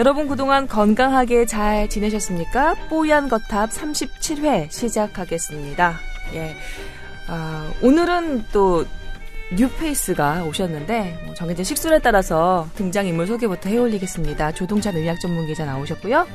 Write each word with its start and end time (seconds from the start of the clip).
여러분 0.00 0.28
그동안 0.28 0.66
건강하게 0.66 1.44
잘 1.44 1.86
지내셨습니까? 1.86 2.74
뽀얀 2.88 3.28
거탑 3.28 3.68
37회 3.68 4.72
시작하겠습니다. 4.72 6.00
예. 6.32 6.56
아, 7.28 7.70
오늘은 7.82 8.46
또 8.50 8.86
뉴페이스가 9.52 10.44
오셨는데 10.44 11.24
뭐 11.26 11.34
정해진 11.34 11.66
식술에 11.66 11.98
따라서 11.98 12.66
등장인물 12.76 13.26
소개부터 13.26 13.68
해올리겠습니다. 13.68 14.52
조동찬 14.52 14.96
의학 14.96 15.20
전문 15.20 15.46
기자 15.46 15.66
나오셨고요. 15.66 16.26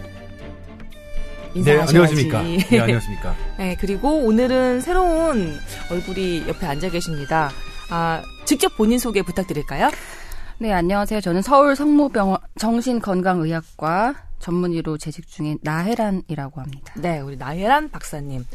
네, 1.55 1.80
안녕하십니까. 1.80 2.44
네, 2.44 2.59
안녕하십니까. 2.80 3.36
네, 3.58 3.75
그리고 3.80 4.11
오늘은 4.27 4.81
새로운 4.81 5.58
얼굴이 5.89 6.47
옆에 6.47 6.67
앉아 6.67 6.89
계십니다. 6.91 7.50
아, 7.89 8.22
직접 8.45 8.77
본인 8.77 9.00
소개 9.00 9.23
부탁드릴까요? 9.23 9.89
네, 10.58 10.72
안녕하세요. 10.72 11.20
저는 11.20 11.41
서울 11.41 11.76
성모병원 11.76 12.38
정신건강의학과 12.58 14.16
전문의로 14.40 14.98
재직 14.98 15.28
중인 15.28 15.59
나혜란이라고 15.62 16.62
합니다. 16.62 16.94
네, 16.95 17.20
우리 17.20 17.36
나혜란 17.36 17.90
박사님. 17.90 18.45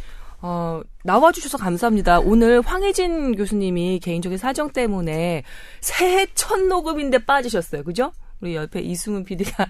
어, 0.40 0.80
나와주셔서 1.04 1.58
감사합니다. 1.58 2.20
오늘 2.20 2.62
황혜진 2.62 3.36
교수님이 3.36 3.98
개인적인 3.98 4.38
사정 4.38 4.70
때문에 4.70 5.42
새해 5.82 6.26
첫 6.34 6.62
녹음인데 6.62 7.18
빠지셨어요. 7.26 7.84
그죠? 7.84 8.12
우리 8.40 8.56
옆에 8.56 8.80
이승훈 8.80 9.24
PD가 9.24 9.66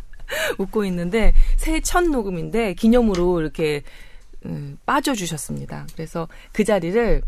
웃고 0.56 0.86
있는데 0.86 1.34
새해 1.56 1.80
첫 1.80 2.04
녹음인데 2.04 2.72
기념으로 2.72 3.42
이렇게 3.42 3.82
음, 4.46 4.78
빠져주셨습니다. 4.86 5.88
그래서 5.92 6.26
그 6.52 6.64
자리를 6.64 7.20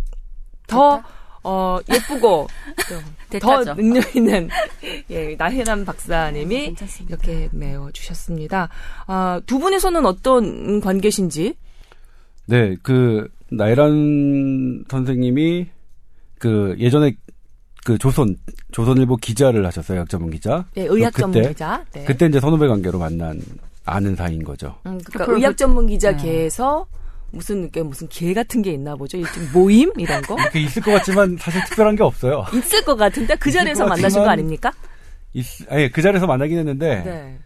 더 0.66 1.02
어, 1.44 1.78
예쁘고 1.90 2.46
더 3.40 3.64
능력 3.74 4.16
있는 4.16 4.48
예, 5.10 5.34
나혜란 5.36 5.84
박사님이 5.84 6.74
네, 6.74 6.86
이렇게 7.08 7.48
메워 7.52 7.90
주셨습니다. 7.92 8.68
아, 9.06 9.40
두 9.46 9.58
분에서는 9.58 10.04
어떤 10.06 10.80
관계신지? 10.80 11.54
네, 12.46 12.76
그 12.82 13.28
나혜란 13.50 14.84
선생님이 14.88 15.68
그 16.38 16.76
예전에 16.78 17.14
그 17.84 17.98
조선 17.98 18.36
조선일보 18.72 19.16
기자를 19.16 19.64
하셨어요, 19.66 20.00
약 20.00 20.08
전문 20.08 20.30
기자. 20.30 20.66
네, 20.74 20.86
의학 20.88 21.14
전문 21.14 21.42
기자. 21.48 21.84
네. 21.92 22.04
그때 22.04 22.26
이제 22.26 22.40
선후배 22.40 22.66
관계로 22.66 22.98
만난 22.98 23.40
아는 23.84 24.14
사이인 24.14 24.44
거죠. 24.44 24.76
음, 24.86 24.98
그러니까 25.04 25.34
의학 25.34 25.56
전문 25.56 25.86
기자계에서 25.86 26.86
네. 26.90 26.97
무슨 27.30 27.70
게 27.70 27.82
무슨 27.82 28.08
기 28.08 28.32
같은 28.32 28.62
게 28.62 28.72
있나 28.72 28.96
보죠. 28.96 29.18
모임 29.52 29.92
이런 29.98 30.22
거? 30.22 30.34
이렇게 30.40 30.60
있을 30.60 30.82
것 30.82 30.92
같지만 30.92 31.36
사실 31.38 31.62
특별한 31.64 31.96
게 31.96 32.02
없어요. 32.02 32.46
있을 32.54 32.82
것 32.84 32.96
같은데 32.96 33.34
그 33.36 33.50
자리에서 33.50 33.86
만나신 33.86 34.22
거 34.22 34.28
아닙니까? 34.28 34.72
있, 35.34 35.44
아니 35.70 35.90
그 35.90 36.00
자리에서 36.00 36.26
만나긴 36.26 36.58
했는데 36.58 37.02
네. 37.04 37.38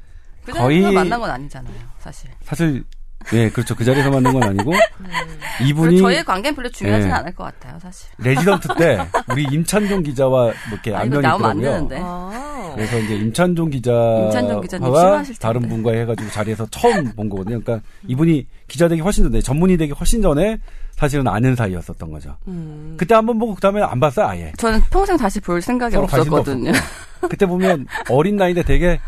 그 0.44 0.52
거의 0.52 0.80
만난 0.80 1.20
건 1.20 1.30
아니잖아요, 1.30 1.74
사실. 1.98 2.30
사실 2.42 2.84
네, 3.30 3.50
그렇죠. 3.50 3.74
그 3.74 3.84
자리에서 3.84 4.10
만난 4.10 4.32
건 4.32 4.42
아니고 4.42 4.72
음. 4.72 5.06
이분이 5.66 5.98
저희의 5.98 6.24
관계는 6.24 6.54
별로 6.56 6.68
중요하진 6.70 7.08
네. 7.08 7.14
않을 7.14 7.34
것 7.34 7.44
같아요, 7.44 7.78
사실. 7.80 8.08
레지던트 8.18 8.68
때 8.78 8.98
우리 9.30 9.44
임찬종 9.44 10.02
기자와 10.02 10.44
뭐 10.44 10.52
이렇게 10.72 10.94
안면이 10.94 11.26
있더라고요. 11.26 11.88
아. 12.00 12.72
그래서 12.74 12.98
이제 12.98 13.14
임찬종 13.14 13.70
기자와 13.70 14.26
임찬종 14.26 14.62
다른 15.40 15.68
분과 15.68 15.92
해가지고 15.92 16.30
자리에서 16.30 16.66
처음 16.70 17.12
본 17.14 17.28
거거든요. 17.28 17.60
그러니까 17.60 17.86
이분이 18.06 18.46
기자 18.68 18.88
되기 18.88 19.00
훨씬 19.00 19.24
전에 19.24 19.40
전문의 19.40 19.76
되기 19.76 19.92
훨씬 19.92 20.22
전에 20.22 20.58
사실은 20.92 21.26
아는 21.26 21.56
사이였었던 21.56 22.10
거죠. 22.10 22.36
음. 22.48 22.94
그때 22.96 23.14
한번 23.14 23.38
보고 23.38 23.54
그다음에 23.54 23.82
안 23.82 23.98
봤어요, 23.98 24.26
아예. 24.26 24.52
저는 24.58 24.80
평생 24.90 25.16
다시 25.16 25.40
볼 25.40 25.60
생각이 25.60 25.96
없었거든요. 25.96 26.72
그때 27.28 27.46
보면 27.46 27.86
어린 28.08 28.36
나이인데 28.36 28.62
되게 28.62 29.00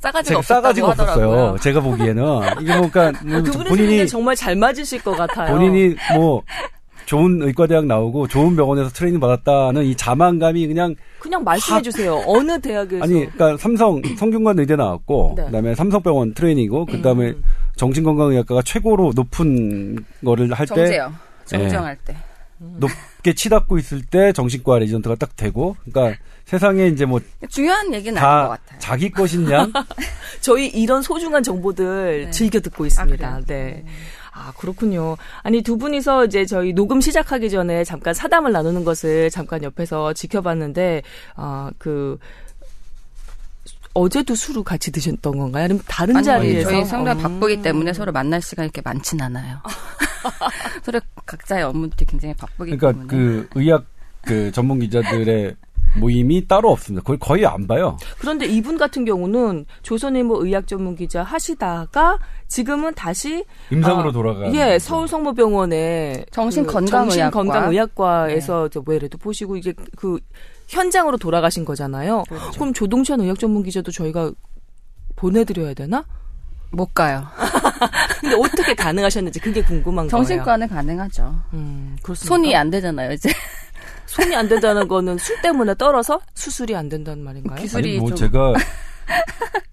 싸가지가 0.00 0.40
제가 0.40 0.42
싸가지가 0.42 0.88
없었어요. 0.88 1.56
제가 1.60 1.80
보기에는 1.80 2.22
이게 2.62 2.76
뭐 2.78 2.88
그러니까 2.90 3.12
뭐 3.24 3.42
본인이 3.68 4.06
정말 4.08 4.34
잘 4.34 4.56
맞으실 4.56 5.02
것 5.02 5.12
같아요. 5.16 5.54
본인이 5.56 5.94
뭐 6.14 6.42
좋은 7.06 7.42
의과대학 7.42 7.86
나오고 7.86 8.28
좋은 8.28 8.54
병원에서 8.56 8.88
트레이닝 8.90 9.20
받았다는 9.20 9.84
이 9.84 9.96
자만감이 9.96 10.66
그냥 10.68 10.94
그냥 11.18 11.42
말씀해 11.44 11.82
주세요. 11.82 12.22
어느 12.26 12.58
대학에서? 12.60 13.02
아니, 13.04 13.28
그러니까 13.30 13.56
삼성 13.58 14.00
성균관 14.16 14.58
의대 14.58 14.76
나왔고 14.76 15.34
네. 15.36 15.44
그다음에 15.46 15.74
삼성병원 15.74 16.34
트레이닝이고 16.34 16.86
그다음에 16.86 17.30
음. 17.30 17.42
정신건강의학과가 17.76 18.62
최고로 18.62 19.12
높은 19.16 19.96
거를 20.24 20.52
할 20.52 20.66
때 20.66 20.74
정재요. 20.74 21.12
정정할 21.46 21.96
네. 22.06 22.12
때. 22.14 22.18
높게 22.76 23.34
치닫고 23.34 23.78
있을 23.78 24.02
때 24.02 24.32
정신과 24.32 24.78
레지던트가 24.80 25.14
딱 25.16 25.34
되고 25.34 25.76
그러니까 25.90 26.16
세상에 26.50 26.88
이제 26.88 27.04
뭐 27.04 27.20
중요한 27.48 27.94
얘기는 27.94 28.20
아닌 28.20 28.48
것 28.48 28.48
같아요. 28.48 28.78
자기 28.80 29.08
것이냐? 29.08 29.68
저희 30.42 30.66
이런 30.66 31.00
소중한 31.00 31.44
정보들 31.44 32.24
네. 32.24 32.30
즐겨 32.32 32.58
듣고 32.58 32.86
있습니다. 32.86 33.28
아, 33.28 33.40
네. 33.46 33.84
아, 34.32 34.52
그렇군요. 34.58 35.16
아니, 35.44 35.62
두 35.62 35.78
분이서 35.78 36.24
이제 36.24 36.44
저희 36.44 36.72
녹음 36.72 37.00
시작하기 37.00 37.50
전에 37.50 37.84
잠깐 37.84 38.14
사담을 38.14 38.50
나누는 38.50 38.84
것을 38.84 39.30
잠깐 39.30 39.62
옆에서 39.62 40.12
지켜봤는데, 40.12 41.02
아, 41.36 41.70
그, 41.78 42.18
어제도 43.94 44.34
술을 44.34 44.64
같이 44.64 44.90
드셨던 44.90 45.38
건가요? 45.38 45.66
아니면 45.66 45.82
다른 45.86 46.16
아니, 46.16 46.24
자리에서? 46.24 46.68
저희 46.68 46.84
상당히 46.84 47.20
어. 47.20 47.28
바쁘기 47.28 47.62
때문에 47.62 47.92
서로 47.92 48.10
만날 48.10 48.42
시간이 48.42 48.66
이렇게 48.66 48.80
많진 48.84 49.22
않아요. 49.22 49.58
서로 50.82 51.00
각자의 51.26 51.62
업무들이 51.62 52.06
굉장히 52.06 52.34
바쁘기 52.34 52.76
그러니까 52.76 52.90
때문에. 52.92 53.06
그 53.06 53.48
의학 53.54 53.84
그 54.22 54.50
전문 54.52 54.80
기자들의 54.80 55.54
모임이 55.98 56.46
따로 56.46 56.70
없습니다. 56.70 57.02
거의 57.04 57.18
거의 57.18 57.46
안 57.46 57.66
봐요. 57.66 57.96
그런데 58.18 58.46
이분 58.46 58.78
같은 58.78 59.04
경우는 59.04 59.66
조선일보 59.82 60.44
의학 60.44 60.66
전문 60.66 60.94
기자 60.94 61.22
하시다가 61.22 62.18
지금은 62.48 62.94
다시 62.94 63.44
임상으로 63.70 64.10
어, 64.10 64.12
돌아가. 64.12 64.52
예, 64.54 64.78
서울 64.78 65.08
성모병원에 65.08 66.26
정신 66.30 66.66
건강의학과. 66.66 68.30
에서 68.30 68.68
네. 68.68 68.80
왜래도 68.86 69.18
보시고 69.18 69.56
이게 69.56 69.72
그 69.96 70.18
현장으로 70.68 71.16
돌아가신 71.16 71.64
거잖아요. 71.64 72.24
그렇죠. 72.28 72.50
그럼 72.52 72.72
조동찬 72.72 73.20
의학 73.20 73.38
전문 73.38 73.62
기자도 73.62 73.90
저희가 73.90 74.32
보내드려야 75.16 75.74
되나? 75.74 76.04
못 76.72 76.94
가요. 76.94 77.26
근데 78.20 78.36
어떻게 78.36 78.74
가능하셨는지 78.74 79.40
그게 79.40 79.62
궁금한 79.62 80.08
정신과는 80.08 80.44
거예요. 80.44 80.68
정신과는 80.68 80.68
가능하죠. 80.68 81.34
음, 81.54 81.96
손이 82.14 82.54
안 82.54 82.70
되잖아요, 82.70 83.12
이제. 83.12 83.30
손이 84.10 84.34
안 84.34 84.48
된다는 84.48 84.88
거는 84.88 85.18
술 85.18 85.40
때문에 85.40 85.74
떨어서 85.76 86.20
수술이 86.34 86.74
안 86.74 86.88
된다는 86.88 87.22
말인가요? 87.22 87.60
기술이 87.60 87.90
아니, 87.90 87.98
뭐 88.00 88.08
좀... 88.08 88.16
제가 88.16 88.54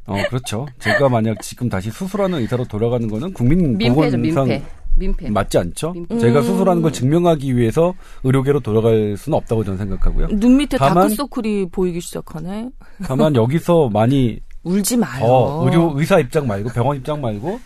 어 0.05 0.15
그렇죠. 0.29 0.67
제가 0.79 1.09
만약 1.09 1.41
지금 1.41 1.67
다시 1.69 1.89
수술하는 1.89 2.39
의사로 2.39 2.65
돌아가는 2.65 3.07
거는 3.07 3.33
국민 3.33 3.77
보건상 3.77 4.21
민폐. 4.21 4.63
민폐. 4.95 5.29
맞지 5.29 5.57
않죠? 5.57 5.93
민폐. 5.93 6.19
제가 6.19 6.43
수술하는 6.43 6.83
걸 6.83 6.93
증명하기 6.93 7.57
위해서 7.57 7.95
의료계로 8.23 8.59
돌아갈 8.59 9.15
수는 9.17 9.37
없다고 9.37 9.63
저는 9.63 9.79
생각하고요. 9.79 10.27
눈 10.39 10.57
밑에 10.57 10.77
다크서클이 10.77 11.69
보이기 11.71 11.99
시작하네. 11.99 12.69
다만 13.03 13.35
여기서 13.35 13.89
많이 13.89 14.39
울지 14.63 14.97
마요. 14.97 15.25
어, 15.25 15.65
의료 15.65 15.93
의사 15.95 16.19
입장 16.19 16.45
말고 16.45 16.69
병원 16.69 16.97
입장 16.97 17.21
말고 17.21 17.59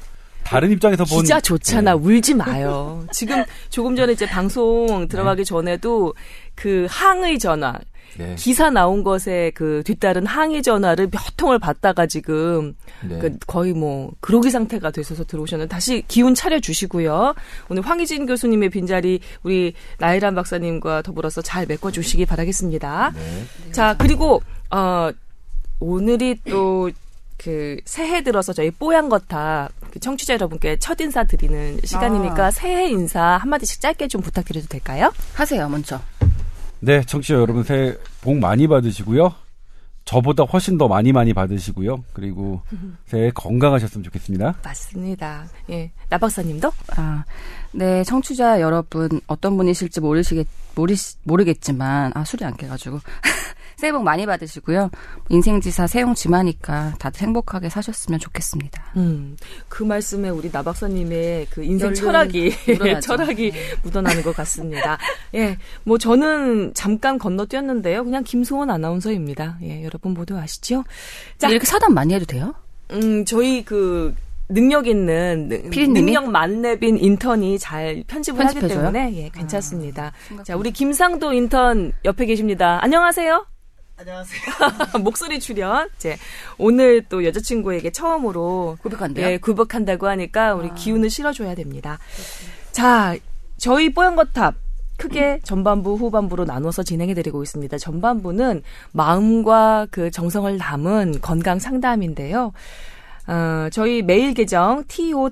다른 0.52 0.70
입장에서 0.70 1.06
본 1.06 1.22
기자 1.22 1.40
좋잖아. 1.40 1.96
네. 1.96 1.98
울지 1.98 2.34
마요. 2.34 3.06
지금 3.14 3.42
조금 3.70 3.96
전에 3.96 4.12
이제 4.12 4.26
방송 4.26 5.08
들어가기 5.08 5.44
네. 5.44 5.46
전에도 5.46 6.14
그 6.56 6.88
항의 6.90 7.40
전화 7.40 7.80
네. 8.18 8.36
기사 8.38 8.70
나온 8.70 9.02
것에 9.02 9.54
그 9.56 9.82
뒤따른 9.86 10.26
항의 10.26 10.62
전화를 10.62 11.10
몇 11.10 11.22
통을 11.38 11.58
받다가 11.58 12.06
지금 12.06 12.76
네. 13.08 13.18
그 13.20 13.38
거의 13.48 13.72
뭐 13.72 14.12
그로기 14.20 14.52
상태가 14.52 14.92
되셔서 14.92 15.24
들어오셨는데 15.24 15.70
다시 15.74 16.04
기운 16.10 16.36
차려 16.36 16.60
주시고요. 16.60 17.34
오늘 17.70 17.82
황희진 17.84 18.26
교수님의 18.26 18.72
빈자리 18.72 19.22
우리 19.44 19.74
나이란 20.00 20.36
박사님과 20.36 21.04
더불어서 21.04 21.42
잘 21.42 21.66
메꿔 21.66 21.92
주시기 21.92 22.26
바라겠습니다. 22.26 23.14
네. 23.16 23.72
자 23.72 23.96
그리고 23.98 24.42
어 24.70 25.12
오늘이 25.80 26.42
또 26.44 26.92
그 27.44 27.78
새해 27.86 28.22
들어서 28.22 28.54
저희 28.54 28.70
뽀얀 28.70 29.10
그 29.10 29.81
청취자 30.00 30.34
여러분께 30.34 30.78
첫 30.78 31.00
인사 31.02 31.24
드리는 31.24 31.80
시간이니까 31.84 32.46
아. 32.46 32.52
새해 32.52 32.90
인사 32.90 33.22
한마디씩 33.22 33.82
짧게 33.82 34.08
좀 34.08 34.22
부탁드려도 34.22 34.68
될까요? 34.68 35.12
하세요, 35.34 35.68
먼저. 35.70 36.00
네, 36.80 37.02
청취자 37.04 37.36
여러분 37.36 37.64
새해 37.64 37.94
복 38.22 38.38
많이 38.38 38.68
받으시고요. 38.68 39.34
저보다 40.04 40.44
훨씬 40.44 40.78
더 40.78 40.88
많이 40.88 41.12
많이 41.12 41.34
받으시고요. 41.34 42.04
그리고 42.14 42.62
새해 43.06 43.32
건강하셨으면 43.32 44.04
좋겠습니다. 44.04 44.56
맞습니다. 44.64 45.46
예. 45.70 45.92
나 46.10 46.18
박사님도? 46.18 46.72
아, 46.98 47.24
네, 47.72 48.04
청취자 48.04 48.62
여러분 48.62 49.22
어떤 49.28 49.58
분이실지 49.58 50.02
모르시겠 50.02 50.48
모르 50.76 50.96
모르겠지만 51.24 52.12
아 52.16 52.24
술이 52.24 52.46
안 52.46 52.56
깨가지고 52.56 53.00
새해 53.82 53.92
복 53.92 54.04
많이 54.04 54.28
받으시고요. 54.28 54.92
인생지사 55.30 55.88
세용지마니까 55.88 56.94
다들 57.00 57.24
행복하게 57.24 57.70
사셨으면 57.70 58.20
좋겠습니다. 58.20 58.94
음, 58.98 59.36
그 59.70 59.82
말씀에 59.82 60.30
우리 60.30 60.52
나 60.52 60.62
박사님의 60.62 61.48
그 61.50 61.64
인생 61.64 61.92
철학이 61.92 62.54
철학이 63.02 63.52
네. 63.52 63.60
묻어나는 63.82 64.22
것 64.22 64.36
같습니다. 64.36 65.00
예, 65.34 65.58
뭐 65.84 65.98
저는 65.98 66.76
잠깐 66.76 67.18
건너뛰었는데요. 67.18 68.04
그냥 68.04 68.24
김소원 68.24 68.70
아나운서입니다. 68.70 69.58
예, 69.64 69.84
여러분 69.84 70.14
모두 70.14 70.38
아시죠? 70.38 70.84
자, 71.40 71.50
이렇게 71.50 71.66
사담 71.66 71.96
많이 71.96 72.14
해도 72.14 72.26
돼요? 72.26 72.54
음, 72.92 73.26
저희 73.26 73.66
그 73.66 74.14
능력 74.48 74.86
있는 74.86 75.50
능력 75.72 76.30
만렙인 76.30 77.00
인턴이 77.00 77.58
잘 77.58 78.04
편집을 78.06 78.38
편집해줘요? 78.38 78.80
하기 78.80 78.94
때문에 78.94 79.24
예, 79.24 79.30
괜찮습니다. 79.30 80.12
아, 80.38 80.44
자, 80.44 80.56
우리 80.56 80.70
김상도 80.70 81.34
인턴 81.34 81.94
옆에 82.06 82.28
계십니다. 82.28 82.78
안녕하세요. 82.84 83.51
안녕하세요. 84.02 84.42
목소리 85.04 85.40
출연. 85.40 85.88
이제 85.96 86.18
오늘 86.58 87.04
또 87.08 87.24
여자친구에게 87.24 87.92
처음으로 87.92 88.78
구박한대요. 88.82 89.28
예, 89.28 89.38
구박한다고 89.38 90.08
하니까 90.08 90.56
우리 90.56 90.70
아. 90.70 90.74
기운을 90.74 91.10
실어줘야 91.10 91.54
됩니다. 91.54 92.00
그렇구나. 92.16 92.72
자, 92.72 93.16
저희 93.58 93.94
뽀얀 93.94 94.16
거탑 94.16 94.56
크게 94.98 95.40
전반부, 95.44 95.96
후반부로 95.96 96.46
나눠서 96.46 96.84
진행해 96.84 97.14
드리고 97.14 97.44
있습니다. 97.44 97.78
전반부는 97.78 98.64
마음과 98.92 99.88
그 99.92 100.10
정성을 100.10 100.58
담은 100.58 101.22
건강 101.22 101.60
상담인데요. 101.60 102.54
어, 103.32 103.70
저희 103.70 104.02
메일 104.02 104.34
계정 104.34 104.84
tower 104.90 105.32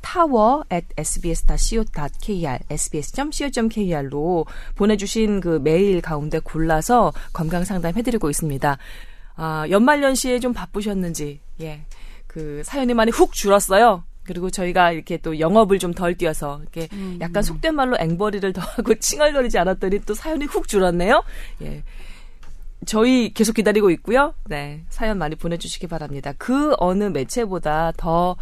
tower 0.00 0.62
at 0.72 0.86
sbs.co.kr 0.96 2.58
sbs.co.kr로 2.70 4.46
보내주신 4.74 5.40
그 5.40 5.60
메일 5.62 6.00
가운데 6.00 6.38
골라서 6.38 7.12
건강 7.34 7.64
상담 7.64 7.94
해드리고 7.96 8.30
있습니다. 8.30 8.78
아, 9.36 9.66
연말연시에 9.68 10.40
좀 10.40 10.54
바쁘셨는지 10.54 11.40
예, 11.60 11.82
그 12.26 12.62
사연이 12.64 12.94
많이 12.94 13.10
훅 13.10 13.34
줄었어요. 13.34 14.04
그리고 14.24 14.48
저희가 14.50 14.92
이렇게 14.92 15.18
또 15.18 15.38
영업을 15.38 15.78
좀 15.78 15.92
덜 15.92 16.14
뛰어서 16.14 16.60
이렇게 16.62 16.88
음. 16.94 17.18
약간 17.20 17.42
속된 17.42 17.74
말로 17.74 17.96
앵벌이를 17.98 18.54
더 18.54 18.62
하고 18.76 18.94
칭얼거리지 18.94 19.58
않았더니 19.58 20.00
또 20.06 20.14
사연이 20.14 20.46
훅 20.46 20.66
줄었네요. 20.66 21.22
예. 21.60 21.82
저희 22.86 23.32
계속 23.34 23.54
기다리고 23.54 23.90
있고요. 23.90 24.34
네. 24.46 24.84
사연 24.88 25.18
많이 25.18 25.36
보내주시기 25.36 25.86
바랍니다. 25.86 26.32
그 26.38 26.74
어느 26.78 27.04
매체보다 27.04 27.92
더 27.96 28.36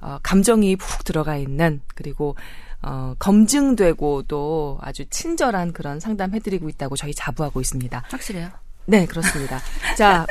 어, 0.00 0.18
감정이 0.22 0.76
푹 0.76 1.04
들어가 1.04 1.36
있는 1.36 1.80
그리고 1.94 2.34
어, 2.82 3.14
검증되고 3.18 4.24
또 4.26 4.78
아주 4.80 5.04
친절한 5.08 5.72
그런 5.72 6.00
상담해드리고 6.00 6.68
있다고 6.68 6.96
저희 6.96 7.14
자부하고 7.14 7.60
있습니다. 7.60 8.02
확실해요? 8.08 8.50
네, 8.86 9.06
그렇습니다. 9.06 9.60
자, 9.96 10.26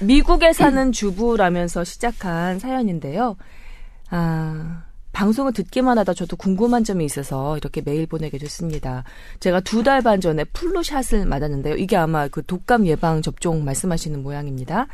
미국에 0.00 0.52
사는 0.52 0.90
주부라면서 0.90 1.84
시작한 1.84 2.58
사연인데요. 2.58 3.36
아, 4.10 4.82
방송을 5.16 5.54
듣기만 5.54 5.96
하다 5.96 6.12
저도 6.12 6.36
궁금한 6.36 6.84
점이 6.84 7.02
있어서 7.06 7.56
이렇게 7.56 7.80
메일 7.80 8.06
보내게 8.06 8.36
됐습니다. 8.36 9.02
제가 9.40 9.60
두 9.60 9.82
달 9.82 10.02
반 10.02 10.20
전에 10.20 10.44
플루샷을 10.44 11.24
맞았는데요. 11.24 11.76
이게 11.76 11.96
아마 11.96 12.28
그 12.28 12.44
독감 12.44 12.86
예방 12.86 13.22
접종 13.22 13.64
말씀하시는 13.64 14.22
모양입니다. 14.22 14.88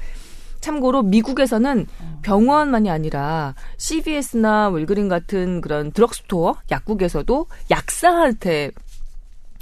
참고로 0.61 1.03
미국에서는 1.03 1.89
병원만이 2.23 2.89
아니라 2.89 3.57
CVS나 3.79 4.69
월그린 4.69 5.09
같은 5.09 5.61
그런 5.61 5.91
드럭스토어, 5.91 6.55
약국에서도 6.71 7.47
약사한테 7.73 8.71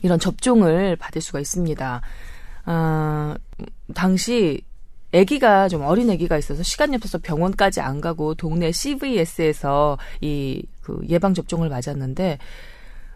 이런 0.03 0.19
접종을 0.19 0.97
받을 0.97 1.23
수가 1.23 1.41
있습니다. 1.41 2.03
아, 2.67 3.37
당시 3.95 4.61
아기가 5.13 5.69
좀 5.69 5.83
어린 5.83 6.11
아기가 6.11 6.39
있어서 6.39 6.63
시간이 6.63 6.97
없어서 6.97 7.19
병원까지 7.19 7.81
안 7.81 8.01
가고 8.01 8.35
동네 8.35 8.73
CVS에서 8.73 9.99
이 10.21 10.63
그 10.91 11.01
예방 11.09 11.35
접종을 11.35 11.69
맞았는데 11.69 12.39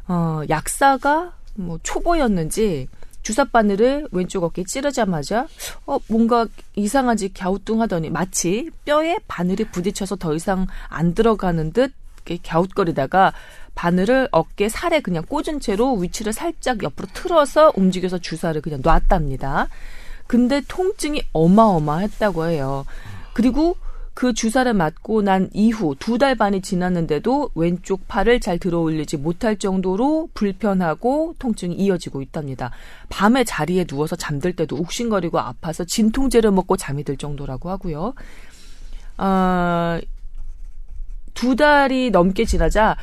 어 0.09 0.43
약사가 0.49 1.33
뭐 1.55 1.79
초보였는지 1.83 2.89
주사 3.23 3.45
바늘을 3.45 4.09
왼쪽 4.13 4.45
어깨에 4.45 4.65
찌르자마자 4.65 5.47
어 5.87 5.99
뭔가 6.09 6.47
이상한지 6.77 7.33
갸우뚱하더니 7.33 8.11
마치 8.11 8.71
뼈에 8.85 9.19
바늘이 9.27 9.65
부딪혀서 9.65 10.17
더 10.17 10.35
이상 10.35 10.67
안 10.89 11.15
들어가는 11.15 11.73
듯 11.73 11.93
갸웃거리다가 12.43 13.33
바늘을 13.75 14.29
어깨 14.31 14.69
살에 14.69 15.01
그냥 15.01 15.25
꽂은 15.27 15.61
채로 15.61 15.95
위치를 15.97 16.33
살짝 16.33 16.83
옆으로 16.83 17.09
틀어서 17.13 17.73
움직여서 17.75 18.19
주사를 18.19 18.61
그냥 18.61 18.81
놨답니다. 18.83 19.69
근데 20.27 20.63
통증이 20.67 21.23
어마어마했다고 21.33 22.47
해요. 22.47 22.85
그리고 23.33 23.77
그 24.15 24.33
주사를 24.33 24.73
맞고 24.73 25.23
난 25.23 25.51
이후 25.53 25.97
두 25.99 26.19
달 26.19 26.37
반이 26.37 26.63
지났는데도 26.63 27.51
왼쪽 27.57 28.07
팔을 28.07 28.39
잘 28.39 28.59
들어 28.59 28.79
올리지 28.79 29.17
못할 29.17 29.57
정도로 29.59 30.29
불편하고 30.35 31.35
통증이 31.41 31.75
이어지고 31.75 32.23
있답니다. 32.23 32.71
밤에 33.09 33.43
자리에 33.43 33.85
누워서 33.85 34.15
잠들 34.15 34.55
때도 34.55 34.77
욱신거리고 34.77 35.41
아파서 35.41 35.85
진통제를 35.85 36.53
먹고 36.53 36.77
잠이 36.77 37.03
들 37.03 37.17
정도라고 37.17 37.71
하고요. 37.71 38.15
아, 39.17 40.01
두 41.35 41.57
달이 41.57 42.11
넘게 42.11 42.45
지나자 42.45 42.97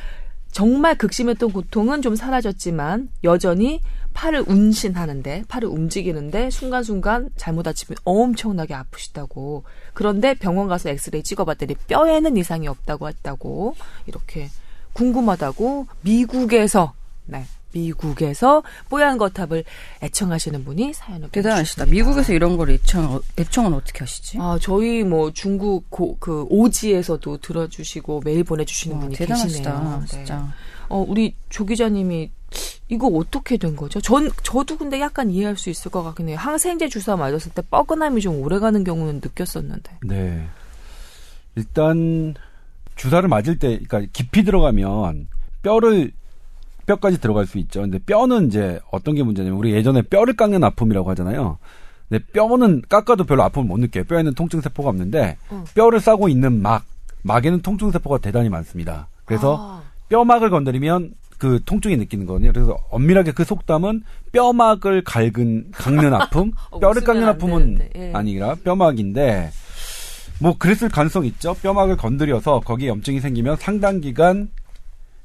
정말 0.52 0.96
극심했던 0.96 1.50
고통은 1.50 2.02
좀 2.02 2.14
사라졌지만 2.14 3.08
여전히 3.24 3.80
팔을 4.12 4.44
운신하는데 4.46 5.44
팔을 5.48 5.68
움직이는데 5.68 6.50
순간순간 6.50 7.30
잘못 7.36 7.62
다치면 7.62 7.96
엄청나게 8.04 8.74
아프시다고. 8.74 9.64
그런데 9.94 10.34
병원 10.34 10.68
가서 10.68 10.90
엑스레이 10.90 11.22
찍어봤더니 11.22 11.74
뼈에는 11.88 12.36
이상이 12.36 12.68
없다고 12.68 13.08
했다고. 13.08 13.74
이렇게 14.06 14.50
궁금하다고 14.92 15.86
미국에서 16.02 16.92
네 17.24 17.44
미국에서 17.72 18.62
뽀얀 18.88 19.18
거탑을 19.18 19.64
애청하시는 20.02 20.64
분이 20.64 20.92
사연을 20.94 21.28
대단하시다. 21.30 21.86
미국에서 21.86 22.32
이런 22.32 22.56
걸 22.56 22.70
애청 22.70 23.20
애청은 23.38 23.74
어떻게 23.74 24.00
하시지? 24.00 24.38
아 24.40 24.58
저희 24.60 25.02
뭐 25.04 25.32
중국 25.32 25.90
고, 25.90 26.16
그 26.18 26.46
오지에서도 26.48 27.38
들어주시고 27.38 28.22
메일 28.24 28.44
보내주시는 28.44 28.96
와, 28.96 29.02
분이 29.02 29.16
대단하시다, 29.16 29.72
계시네요. 29.72 30.04
진짜. 30.08 30.38
네. 30.38 30.44
어 30.88 31.04
우리 31.06 31.34
조 31.48 31.64
기자님이 31.64 32.30
이거 32.88 33.06
어떻게 33.06 33.56
된 33.56 33.74
거죠? 33.76 34.00
전 34.00 34.30
저도 34.42 34.76
근데 34.76 35.00
약간 35.00 35.30
이해할 35.30 35.56
수 35.56 35.70
있을 35.70 35.90
것 35.90 36.02
같긴 36.02 36.28
해요. 36.28 36.36
항생제 36.38 36.88
주사 36.88 37.16
맞았을 37.16 37.52
때 37.52 37.62
뻐근함이 37.62 38.20
좀 38.20 38.40
오래가는 38.40 38.84
경우는 38.84 39.20
느꼈었는데. 39.22 39.98
네. 40.02 40.46
일단 41.54 42.34
주사를 42.96 43.26
맞을 43.28 43.58
때, 43.58 43.78
그러니까 43.78 44.10
깊이 44.12 44.44
들어가면 44.44 45.28
뼈를 45.62 46.12
뼈까지 46.86 47.20
들어갈 47.20 47.46
수 47.46 47.58
있죠. 47.58 47.82
근데 47.82 47.98
뼈는 47.98 48.48
이제 48.48 48.80
어떤 48.90 49.14
게 49.14 49.22
문제냐면 49.22 49.58
우리 49.58 49.72
예전에 49.72 50.02
뼈를 50.02 50.34
깎는 50.34 50.62
아픔이라고 50.64 51.10
하잖아요. 51.10 51.58
근데 52.08 52.24
뼈는 52.32 52.82
깎아도 52.88 53.24
별로 53.24 53.42
아픔을 53.44 53.66
못 53.68 53.78
느껴요. 53.78 54.04
뼈에는 54.04 54.34
통증 54.34 54.60
세포가 54.60 54.88
없는데 54.90 55.38
어. 55.50 55.64
뼈를 55.74 56.00
싸고 56.00 56.28
있는 56.28 56.60
막 56.60 56.84
막에는 57.22 57.62
통증 57.62 57.90
세포가 57.90 58.18
대단히 58.18 58.48
많습니다. 58.48 59.08
그래서 59.24 59.56
아. 59.58 59.82
뼈막을 60.08 60.50
건드리면 60.50 61.14
그 61.38 61.60
통증이 61.64 61.96
느끼는 61.96 62.26
거거든요. 62.26 62.52
그래서 62.52 62.76
엄밀하게 62.90 63.32
그 63.32 63.44
속담은 63.44 64.04
뼈막을 64.30 65.02
갈근 65.02 65.72
깎는 65.72 66.14
아픔, 66.14 66.52
어, 66.70 66.78
뼈를 66.78 67.02
깎는 67.02 67.26
아픔은 67.26 67.88
예. 67.96 68.12
아니라 68.14 68.54
뼈막인데 68.62 69.50
뭐 70.40 70.56
그랬을 70.58 70.88
가능성 70.88 71.24
있죠. 71.26 71.54
뼈막을 71.54 71.96
건드려서 71.96 72.60
거기에 72.60 72.88
염증이 72.88 73.20
생기면 73.20 73.56
상당 73.56 74.00
기간 74.00 74.50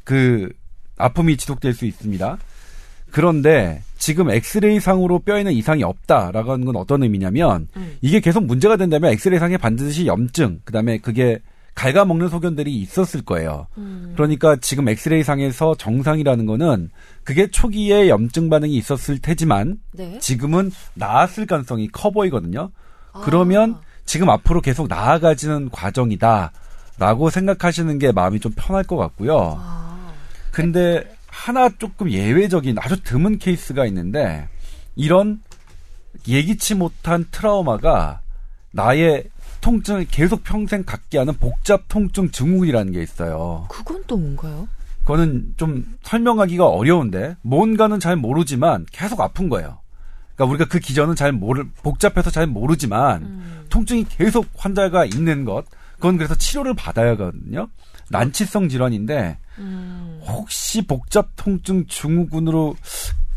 그 0.04 0.50
아픔이 0.98 1.38
지속될 1.38 1.74
수 1.74 1.86
있습니다. 1.86 2.38
그런데 3.12 3.82
지금 3.98 4.30
엑스레이 4.30 4.80
상으로 4.80 5.20
뼈에는 5.20 5.52
이상이 5.54 5.84
없다라고 5.84 6.52
하는 6.52 6.66
건 6.66 6.76
어떤 6.76 7.04
의미냐면 7.04 7.68
음. 7.76 7.98
이게 8.02 8.20
계속 8.20 8.46
문제가 8.46 8.78
된다면 8.78 9.12
엑스레이 9.12 9.40
상에 9.40 9.58
반드시 9.58 10.06
염증, 10.06 10.62
그다음에 10.66 10.98
그게 10.98 11.40
갉아먹는 11.78 12.30
소견들이 12.30 12.76
있었을 12.76 13.22
거예요. 13.22 13.68
음. 13.78 14.14
그러니까 14.16 14.56
지금 14.56 14.90
엑스레이 14.90 15.24
상에서 15.24 15.76
정상이라는 15.76 16.46
거는 16.48 16.90
그게 17.24 17.48
초기에 17.48 18.10
염증 18.10 18.50
반응이 18.50 18.76
있었을 18.76 19.20
테지만 19.20 19.78
네. 19.94 20.18
지금은 20.20 20.72
나았을 20.96 21.46
가능성이 21.46 21.88
커 21.90 22.10
보이거든요. 22.10 22.72
아. 23.14 23.22
그러면 23.24 23.78
지금 24.06 24.30
앞으로 24.30 24.62
계속 24.62 24.88
나아가지는 24.88 25.70
과정이다라고 25.70 27.30
생각하시는 27.30 28.00
게 28.00 28.12
마음이 28.12 28.40
좀 28.40 28.52
편할 28.56 28.84
것 28.84 28.98
같고요. 28.98 29.58
아. 29.60 29.87
근데 30.52 31.04
하나 31.28 31.70
조금 31.70 32.10
예외적인 32.10 32.78
아주 32.80 33.02
드문 33.04 33.38
케이스가 33.38 33.86
있는데 33.86 34.48
이런 34.96 35.42
예기치 36.28 36.76
못한 36.76 37.26
트라우마가 37.32 38.22
나의 38.72 39.26
통증을 39.62 40.06
계속 40.06 40.44
평생 40.44 40.84
갖게 40.84 41.18
하는 41.18 41.36
복잡 41.36 41.88
통증 41.88 42.32
증후군이라는 42.32 42.94
게 42.94 43.02
있어요. 43.02 43.68
그건 43.70 44.04
또 44.08 44.18
뭔가요? 44.18 44.68
그거는 45.02 45.54
좀 45.58 45.98
설명하기가 46.04 46.68
어려운데 46.68 47.38
뭔가는 47.42 48.00
잘 48.00 48.16
모르지만 48.16 48.86
계속 48.92 49.22
아픈 49.22 49.50
거예요. 49.50 49.80
그러니까 50.36 50.52
우리가 50.52 50.66
그 50.66 50.80
기전은 50.80 51.16
잘 51.16 51.32
모르 51.32 51.66
복잡해서 51.82 52.30
잘 52.30 52.46
모르지만 52.46 53.24
음. 53.24 53.66
통증이 53.70 54.06
계속 54.10 54.48
환자가 54.56 55.06
있는 55.06 55.46
것 55.46 55.66
그건 55.96 56.18
그래서 56.18 56.36
치료를 56.36 56.74
받아야 56.74 57.12
하거든요. 57.12 57.70
난치성 58.10 58.70
질환인데 58.70 59.38
음. 59.60 60.20
혹시 60.26 60.82
복잡 60.86 61.30
통증 61.36 61.86
증후군으로 61.88 62.76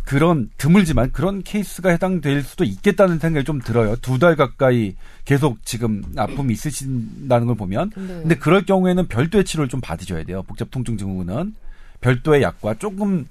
그런 0.05 0.51
드물지만 0.59 1.13
그런 1.13 1.43
케이스가 1.43 1.91
해당될 1.91 2.43
수도 2.43 2.65
있겠다는 2.65 3.21
생각이 3.21 3.45
좀 3.45 3.61
들어요. 3.61 3.95
두 3.97 4.19
달 4.19 4.35
가까이 4.35 4.97
계속 5.25 5.65
지금 5.65 6.03
아픔이 6.17 6.53
있으신다는 6.53 7.47
걸 7.47 7.57
보면. 7.57 7.91
네. 7.97 8.07
근데 8.07 8.35
그럴 8.35 8.65
경우에는 8.65 9.07
별도의 9.07 9.45
치료를 9.45 9.69
좀 9.69 9.81
받으셔야 9.81 10.25
돼요. 10.25 10.43
복잡 10.43 10.71
통증 10.73 10.97
증후군은 10.99 11.55
별도의 12.01 12.43
약과 12.43 12.75
조금 12.79 13.27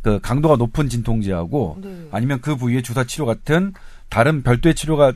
그 0.00 0.18
강도가 0.20 0.56
높은 0.56 0.88
진통제하고 0.88 1.78
네. 1.82 2.08
아니면 2.10 2.40
그 2.40 2.56
부위의 2.56 2.82
주사 2.82 3.04
치료 3.04 3.26
같은 3.26 3.74
다른 4.08 4.42
별도의 4.42 4.74
치료가 4.74 5.12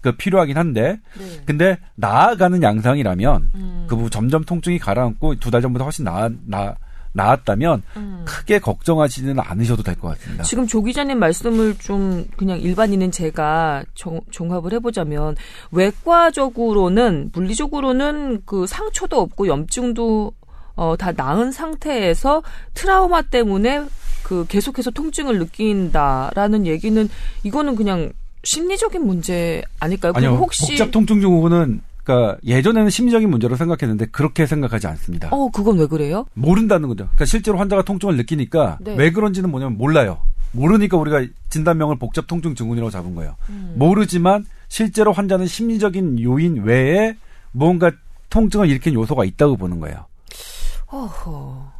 그 0.00 0.12
필요하긴 0.12 0.56
한데 0.56 0.98
네. 1.18 1.42
근데 1.44 1.78
나아가는 1.96 2.62
양상이라면 2.62 3.50
음. 3.54 3.86
그 3.88 4.08
점점 4.10 4.44
통증이 4.44 4.78
가라앉고 4.78 5.36
두 5.36 5.50
달 5.50 5.60
전보다 5.62 5.84
훨씬 5.84 6.04
나아 6.04 6.30
나 6.46 6.74
나았다면 7.12 7.82
음. 7.96 8.22
크게 8.24 8.60
걱정하지는 8.60 9.40
않으셔도 9.40 9.82
될 9.82 9.96
것 9.96 10.08
같습니다. 10.16 10.44
지금 10.44 10.66
조 10.68 10.80
기자님 10.82 11.18
말씀을 11.18 11.76
좀 11.78 12.24
그냥 12.36 12.60
일반인은 12.60 13.10
제가 13.10 13.82
정, 13.94 14.20
종합을 14.30 14.72
해보자면 14.74 15.34
외과적으로는 15.72 17.30
물리적으로는 17.32 18.42
그 18.46 18.66
상처도 18.66 19.20
없고 19.20 19.48
염증도 19.48 20.32
어, 20.76 20.96
다 20.96 21.12
나은 21.12 21.52
상태에서 21.52 22.42
트라우마 22.74 23.22
때문에 23.22 23.84
그 24.22 24.46
계속해서 24.48 24.92
통증을 24.92 25.38
느낀다라는 25.40 26.66
얘기는 26.66 27.08
이거는 27.42 27.74
그냥 27.74 28.12
심리적인 28.42 29.06
문제 29.06 29.62
아닐까요? 29.78 30.12
아니요. 30.14 30.30
혹시 30.30 30.66
복잡 30.68 30.90
통증 30.90 31.20
증후군은 31.20 31.82
그러니까 32.02 32.38
예전에는 32.44 32.90
심리적인 32.90 33.30
문제로 33.30 33.56
생각했는데 33.56 34.06
그렇게 34.06 34.46
생각하지 34.46 34.86
않습니다. 34.86 35.28
어, 35.30 35.50
그건 35.50 35.78
왜 35.78 35.86
그래요? 35.86 36.26
모른다는 36.34 36.88
거죠. 36.88 37.04
그러니까 37.04 37.24
실제로 37.26 37.58
환자가 37.58 37.82
통증을 37.82 38.16
느끼니까 38.16 38.78
네. 38.80 38.94
왜 38.96 39.10
그런지는 39.12 39.50
뭐냐면 39.50 39.76
몰라요. 39.78 40.18
모르니까 40.52 40.96
우리가 40.96 41.24
진단명을 41.50 41.98
복잡 41.98 42.26
통증 42.26 42.54
증후군이라고 42.54 42.90
잡은 42.90 43.14
거예요. 43.14 43.36
음. 43.50 43.74
모르지만 43.76 44.46
실제로 44.68 45.12
환자는 45.12 45.46
심리적인 45.46 46.20
요인 46.22 46.62
외에 46.64 47.14
뭔가 47.52 47.92
통증을 48.30 48.68
일으킨 48.68 48.94
요소가 48.94 49.24
있다고 49.24 49.56
보는 49.56 49.80
거예요. 49.80 50.06
어허. 50.86 51.72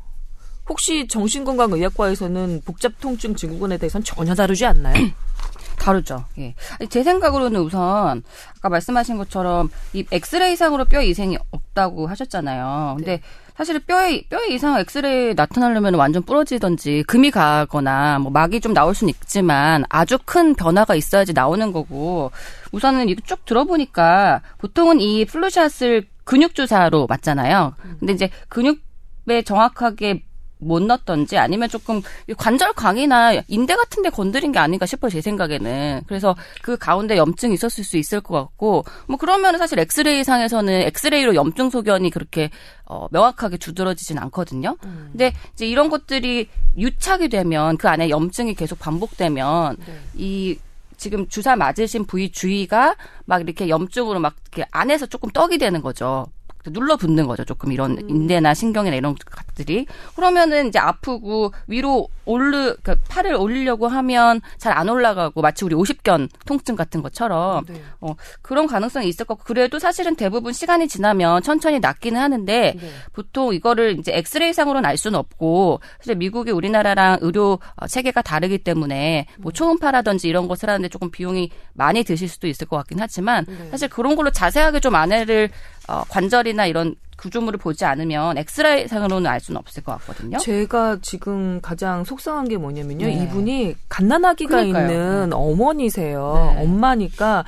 혹시 0.68 1.08
정신건강의학과에서는 1.08 2.62
복잡 2.64 2.92
통증 3.00 3.34
증후군에 3.34 3.76
대해서는 3.78 4.04
전혀 4.04 4.34
다루지 4.34 4.64
않나요? 4.66 4.94
다르죠. 5.80 6.24
예. 6.38 6.54
제 6.90 7.02
생각으로는 7.02 7.60
우선 7.60 8.22
아까 8.58 8.68
말씀하신 8.68 9.16
것처럼 9.16 9.70
이 9.94 10.04
엑스레이 10.12 10.54
상으로 10.54 10.84
뼈 10.84 11.00
이상이 11.00 11.38
없다고 11.50 12.06
하셨잖아요. 12.06 12.96
근데 12.98 13.16
네. 13.16 13.22
사실 13.56 13.78
뼈에 13.78 14.22
뼈에 14.28 14.48
이상 14.48 14.78
엑스레이 14.78 15.34
나타나려면 15.34 15.94
완전 15.94 16.22
부러지던지 16.22 17.02
금이 17.06 17.30
가거나 17.30 18.18
뭐 18.18 18.30
막이 18.30 18.60
좀 18.60 18.72
나올 18.72 18.94
수는 18.94 19.10
있지만 19.10 19.84
아주 19.88 20.18
큰 20.24 20.54
변화가 20.54 20.94
있어야지 20.94 21.32
나오는 21.32 21.72
거고 21.72 22.30
우선은 22.72 23.08
이거 23.08 23.20
쭉 23.26 23.44
들어보니까 23.44 24.42
보통은 24.58 25.00
이 25.00 25.24
flu 25.24 25.49
shot을 25.49 26.06
근육 26.24 26.54
주사로 26.54 27.06
맞잖아요. 27.06 27.74
근데 27.98 28.12
이제 28.12 28.30
근육 28.48 28.80
에 29.28 29.42
정확하게 29.42 30.22
못 30.60 30.82
넣었던지 30.82 31.38
아니면 31.38 31.68
조금 31.68 32.02
관절 32.36 32.74
강이나 32.74 33.32
인대 33.48 33.74
같은 33.74 34.02
데 34.02 34.10
건드린 34.10 34.52
게 34.52 34.58
아닌가 34.58 34.86
싶어요, 34.86 35.10
제 35.10 35.20
생각에는. 35.20 36.02
그래서 36.06 36.36
그 36.62 36.76
가운데 36.76 37.16
염증이 37.16 37.54
있었을 37.54 37.84
수 37.84 37.96
있을 37.96 38.20
것 38.20 38.34
같고, 38.34 38.84
뭐 39.06 39.16
그러면 39.16 39.58
사실 39.58 39.78
엑스레이 39.78 40.24
상에서는 40.24 40.82
엑스레이로 40.82 41.34
염증 41.34 41.70
소견이 41.70 42.10
그렇게 42.10 42.50
어, 42.84 43.06
명확하게 43.10 43.56
두드러지진 43.56 44.18
않거든요. 44.18 44.76
음. 44.84 45.08
근데 45.12 45.32
이제 45.54 45.66
이런 45.66 45.88
것들이 45.90 46.48
유착이 46.76 47.28
되면 47.28 47.76
그 47.76 47.88
안에 47.88 48.08
염증이 48.08 48.54
계속 48.54 48.78
반복되면 48.78 49.76
네. 49.78 50.00
이 50.14 50.58
지금 50.96 51.26
주사 51.28 51.56
맞으신 51.56 52.04
부위 52.04 52.30
주위가 52.30 52.94
막 53.24 53.40
이렇게 53.40 53.68
염증으로 53.68 54.20
막 54.20 54.34
이렇게 54.52 54.68
안에서 54.70 55.06
조금 55.06 55.30
떡이 55.30 55.56
되는 55.56 55.80
거죠. 55.80 56.26
눌러붙는 56.66 57.26
거죠. 57.26 57.44
조금 57.44 57.72
이런 57.72 57.92
음. 57.92 58.10
인대나 58.10 58.54
신경이나 58.54 58.96
이런 58.96 59.14
것들이. 59.14 59.86
그러면은 60.16 60.68
이제 60.68 60.78
아프고 60.78 61.52
위로 61.66 62.08
올르 62.24 62.76
그러니까 62.82 62.96
팔을 63.08 63.34
올리려고 63.34 63.88
하면 63.88 64.40
잘 64.58 64.70
안 64.80 64.88
올라가고 64.88 65.42
마치 65.42 65.64
우리 65.64 65.74
오십견 65.74 66.28
통증 66.46 66.76
같은 66.76 67.02
것처럼 67.02 67.64
네. 67.66 67.82
어, 68.00 68.14
그런 68.40 68.66
가능성이 68.66 69.08
있을 69.08 69.26
거고 69.26 69.42
그래도 69.44 69.78
사실은 69.78 70.14
대부분 70.16 70.52
시간이 70.52 70.88
지나면 70.88 71.42
천천히 71.42 71.80
낫기는 71.80 72.18
하는데 72.18 72.74
네. 72.80 72.90
보통 73.12 73.52
이거를 73.52 73.98
이제 73.98 74.12
엑스레이 74.14 74.52
상으로는 74.54 74.88
알 74.88 74.96
수는 74.96 75.18
없고 75.18 75.80
사실 75.98 76.14
미국이 76.14 76.50
우리나라랑 76.50 77.18
의료 77.20 77.58
어, 77.76 77.86
체계가 77.86 78.22
다르기 78.22 78.58
때문에 78.58 79.26
뭐 79.38 79.50
음. 79.50 79.52
초음파라든지 79.52 80.28
이런 80.28 80.48
것을 80.48 80.70
하는데 80.70 80.88
조금 80.88 81.10
비용이 81.10 81.50
많이 81.74 82.04
드실 82.04 82.28
수도 82.28 82.46
있을 82.46 82.66
것 82.66 82.76
같긴 82.78 82.98
하지만 83.00 83.44
네. 83.46 83.68
사실 83.70 83.88
그런 83.88 84.16
걸로 84.16 84.30
자세하게 84.30 84.80
좀 84.80 84.94
안해를 84.94 85.50
어, 85.90 86.04
관절이나 86.08 86.66
이런 86.66 86.94
구조물을 87.16 87.58
보지 87.58 87.84
않으면 87.84 88.38
엑스레이 88.38 88.88
상으로는 88.88 89.28
알 89.28 89.40
수는 89.40 89.58
없을 89.58 89.82
것 89.82 89.92
같거든요. 89.98 90.38
제가 90.38 90.98
지금 91.02 91.60
가장 91.60 92.04
속상한 92.04 92.48
게 92.48 92.56
뭐냐면요. 92.56 93.06
네. 93.06 93.24
이분이 93.24 93.74
갓난아기가 93.88 94.50
그러니까요. 94.50 94.86
있는 94.86 95.30
네. 95.30 95.36
어머니세요. 95.36 96.52
네. 96.56 96.62
엄마니까 96.62 97.44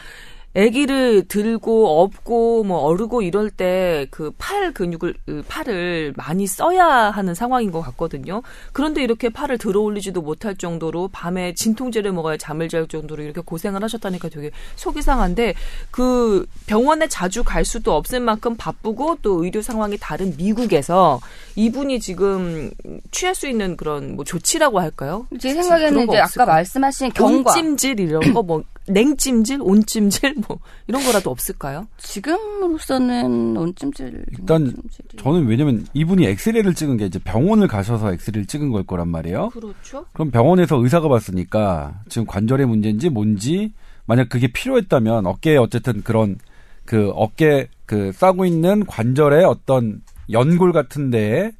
아기를 0.55 1.29
들고 1.29 2.03
업고 2.03 2.63
뭐 2.65 2.79
어르고 2.81 3.23
이럴 3.23 3.51
때 3.51 4.07
그 4.11 4.33
팔 4.39 4.73
근육을 4.73 5.15
그 5.25 5.43
팔을 5.49 6.13
많이 6.17 6.47
써야 6.47 7.11
하는 7.11 7.35
상황인 7.35 7.71
것 7.71 7.81
같거든요. 7.81 8.43
그런데 8.73 9.03
이렇게 9.03 9.29
팔을 9.29 9.57
들어 9.59 9.81
올리지도 9.81 10.21
못할 10.21 10.57
정도로 10.57 11.09
밤에 11.13 11.55
진통제를 11.55 12.13
먹어야 12.13 12.37
잠을 12.37 12.69
잘 12.69 12.87
정도로 12.87 13.23
이렇게 13.23 13.41
고생을 13.41 13.83
하셨다니까 13.83 14.29
되게 14.29 14.51
속이 14.77 15.01
상한데 15.03 15.55
그 15.91 16.47
병원에 16.67 17.07
자주 17.09 17.45
갈 17.45 17.65
수도 17.65 17.95
없을 17.95 18.21
만큼 18.21 18.57
바쁘고 18.57 19.19
또 19.23 19.45
의료 19.45 19.63
상황이 19.63 19.97
다른 19.99 20.35
미국에서 20.37 21.21
이분이 21.57 22.01
지금 22.01 22.71
취할 23.11 23.35
수 23.35 23.49
있는 23.49 23.77
그런 23.77 24.17
뭐 24.17 24.25
조치라고 24.25 24.81
할까요? 24.81 25.27
제 25.41 25.55
생각에는 25.55 26.05
이제 26.09 26.19
아까 26.19 26.45
말씀하신 26.47 27.13
경과 27.13 27.53
찜질 27.55 28.01
이런 28.01 28.35
거 28.35 28.43
뭐 28.43 28.63
냉찜질, 28.89 29.61
온찜질 29.63 30.35
뭐 30.49 30.59
이런 30.87 31.05
거라도 31.05 31.31
없을까요? 31.31 31.87
지금으로서는 31.99 33.57
온찜질 33.57 34.25
일단 34.33 34.63
온찜질이. 34.63 35.19
저는 35.19 35.47
왜냐면 35.47 35.87
이분이 35.95 36.27
엑스레이를 36.27 36.75
찍은 36.75 36.97
게 36.97 37.07
이제 37.07 37.19
병원을 37.19 37.69
가셔서 37.69 38.13
엑스레이를 38.15 38.47
찍은 38.47 38.71
걸 38.71 38.85
거란 38.85 39.09
말이에요. 39.09 39.51
그렇죠. 39.51 40.07
그럼 40.13 40.31
병원에서 40.31 40.77
의사가 40.77 41.09
봤으니까 41.09 42.03
지금 42.09 42.27
관절의 42.27 42.67
문제인지 42.67 43.09
뭔지 43.09 43.73
만약 44.05 44.29
그게 44.29 44.49
필요했다면 44.49 45.27
어깨에 45.27 45.57
어쨌든 45.57 46.03
그런 46.03 46.39
그 46.85 47.11
어깨 47.15 47.69
그 47.87 48.11
싸고 48.13 48.45
있는 48.45 48.85
관절의 48.87 49.45
어떤 49.45 50.03
연골 50.31 50.73
같은 50.73 51.11
데에 51.11 51.53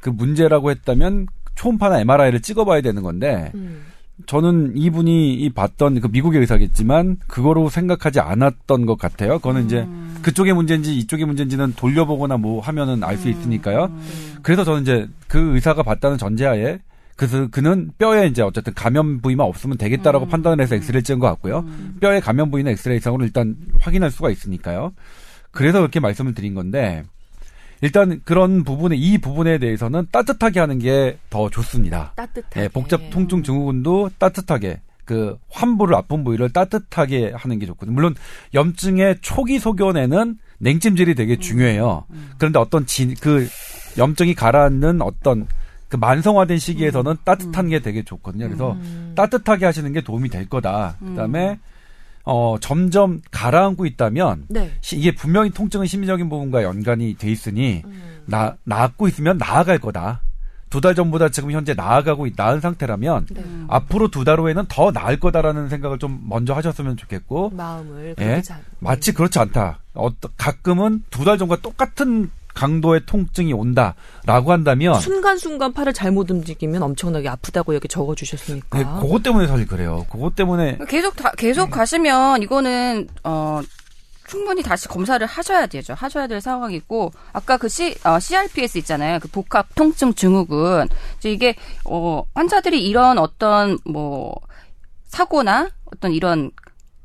그 0.00 0.08
문제라고 0.08 0.70
했다면 0.70 1.26
초음파나 1.56 2.00
MRI를 2.00 2.40
찍어봐야 2.40 2.80
되는 2.80 3.02
건데 3.02 3.50
음. 3.54 3.84
저는 4.26 4.76
이분이 4.76 5.34
이 5.34 5.50
봤던 5.50 6.00
그 6.00 6.08
미국의 6.08 6.40
의사겠지만 6.40 7.18
그거로 7.26 7.68
생각하지 7.68 8.20
않았던 8.20 8.86
것 8.86 8.98
같아요. 8.98 9.38
그거는 9.38 9.62
음. 9.62 9.66
이제 9.66 9.86
그쪽의 10.22 10.52
문제인지 10.54 10.96
이쪽의 10.98 11.26
문제인지는 11.26 11.74
돌려보거나 11.76 12.36
뭐 12.36 12.60
하면은 12.60 13.02
알수 13.04 13.28
음. 13.28 13.32
있으니까요. 13.32 13.84
음. 13.84 14.38
그래서 14.42 14.64
저는 14.64 14.82
이제 14.82 15.08
그 15.28 15.54
의사가 15.54 15.82
봤다는 15.82 16.18
전제하에 16.18 16.78
그래서 17.16 17.48
그는 17.50 17.90
뼈에 17.98 18.28
이제 18.28 18.40
어쨌든 18.40 18.72
감염 18.72 19.20
부위만 19.20 19.46
없으면 19.46 19.76
되겠다라고 19.76 20.26
음. 20.26 20.28
판단을 20.30 20.62
해서 20.62 20.74
엑스레이 20.74 21.02
찍은 21.02 21.18
것 21.18 21.26
같고요. 21.26 21.58
음. 21.60 21.96
뼈에 22.00 22.20
감염 22.20 22.50
부위는 22.50 22.72
엑스레이 22.72 22.98
상으로 22.98 23.24
일단 23.24 23.56
확인할 23.78 24.10
수가 24.10 24.30
있으니까요. 24.30 24.92
그래서 25.50 25.78
그렇게 25.80 26.00
말씀을 26.00 26.34
드린 26.34 26.54
건데 26.54 27.04
일단 27.82 28.20
그런 28.24 28.62
부분에 28.64 28.96
이 28.96 29.18
부분에 29.18 29.58
대해서는 29.58 30.06
따뜻하게 30.12 30.60
하는 30.60 30.78
게 30.78 31.18
더 31.30 31.48
좋습니다. 31.48 32.12
따뜻하게. 32.16 32.60
네, 32.60 32.68
복잡 32.68 33.00
통증 33.10 33.42
증후군도 33.42 34.10
따뜻하게 34.18 34.80
그 35.04 35.36
환부를 35.50 35.94
아픈 35.94 36.22
부위를 36.24 36.52
따뜻하게 36.52 37.32
하는 37.34 37.58
게 37.58 37.66
좋거든요. 37.66 37.94
물론 37.94 38.14
염증의 38.54 39.18
초기 39.22 39.58
소견에는 39.58 40.38
냉찜질이 40.58 41.14
되게 41.14 41.34
음, 41.34 41.40
중요해요. 41.40 42.04
음, 42.10 42.14
음. 42.14 42.30
그런데 42.38 42.58
어떤 42.58 42.86
진, 42.86 43.14
그 43.20 43.48
염증이 43.98 44.34
가라앉는 44.34 45.00
어떤 45.02 45.48
그 45.88 45.96
만성화된 45.96 46.58
시기에서는 46.58 47.10
음, 47.12 47.16
따뜻한 47.24 47.68
게 47.68 47.80
되게 47.80 48.04
좋거든요. 48.04 48.46
그래서 48.46 48.72
음. 48.72 49.12
따뜻하게 49.16 49.64
하시는 49.64 49.92
게 49.92 50.00
도움이 50.02 50.28
될 50.28 50.48
거다. 50.48 50.96
그다음에 51.00 51.58
어, 52.24 52.56
점점 52.60 53.20
가라앉고 53.30 53.86
있다면 53.86 54.46
네. 54.48 54.72
시, 54.80 54.96
이게 54.98 55.14
분명히 55.14 55.50
통증은 55.50 55.86
심리적인 55.86 56.28
부분과 56.28 56.62
연관이 56.62 57.14
돼 57.14 57.30
있으니 57.30 57.82
음. 57.84 58.22
나 58.26 58.56
나았고 58.64 59.08
있으면 59.08 59.38
나아갈 59.38 59.78
거다. 59.78 60.20
두 60.70 60.80
달 60.80 60.94
전보다 60.94 61.30
지금 61.30 61.50
현재 61.50 61.74
나아가고 61.74 62.28
나은 62.36 62.60
상태라면 62.60 63.26
네. 63.32 63.44
앞으로 63.68 64.06
두 64.08 64.22
달 64.24 64.38
후에는 64.38 64.66
더 64.68 64.92
나을 64.92 65.18
거다라는 65.18 65.68
생각을 65.68 65.98
좀 65.98 66.20
먼저 66.28 66.54
하셨으면 66.54 66.96
좋겠고 66.96 67.50
마음을 67.50 68.14
예? 68.20 68.40
마치 68.78 69.12
그렇지 69.12 69.38
않다. 69.40 69.80
어, 69.94 70.10
가끔은 70.36 71.02
두 71.10 71.24
달 71.24 71.38
전과 71.38 71.56
똑같은 71.56 72.30
강도의 72.54 73.02
통증이 73.06 73.52
온다라고 73.52 74.52
한다면 74.52 75.00
순간순간 75.00 75.72
팔을 75.72 75.92
잘못 75.92 76.30
움직이면 76.30 76.82
엄청나게 76.82 77.28
아프다고 77.28 77.74
여기 77.74 77.88
적어 77.88 78.14
주셨으니까. 78.14 78.78
네, 78.78 78.84
그것 79.00 79.22
때문에 79.22 79.46
사실 79.46 79.66
그래요. 79.66 80.06
그것 80.10 80.34
때문에 80.34 80.78
계속 80.88 81.16
다, 81.16 81.30
계속 81.36 81.66
네. 81.66 81.70
가시면 81.70 82.42
이거는 82.42 83.08
어 83.24 83.60
충분히 84.26 84.62
다시 84.62 84.86
검사를 84.86 85.24
하셔야 85.26 85.66
되죠. 85.66 85.92
하셔야 85.94 86.28
될 86.28 86.40
상황이고 86.40 87.10
아까 87.32 87.56
그 87.56 87.68
C, 87.68 87.96
어, 88.04 88.20
CRPS 88.20 88.78
있잖아요. 88.78 89.18
그 89.18 89.28
복합 89.28 89.74
통증 89.74 90.14
증후군. 90.14 90.88
이제 91.18 91.32
이게 91.32 91.56
어 91.84 92.22
환자들이 92.34 92.86
이런 92.86 93.18
어떤 93.18 93.76
뭐 93.84 94.34
사고나 95.08 95.70
어떤 95.86 96.12
이런 96.12 96.52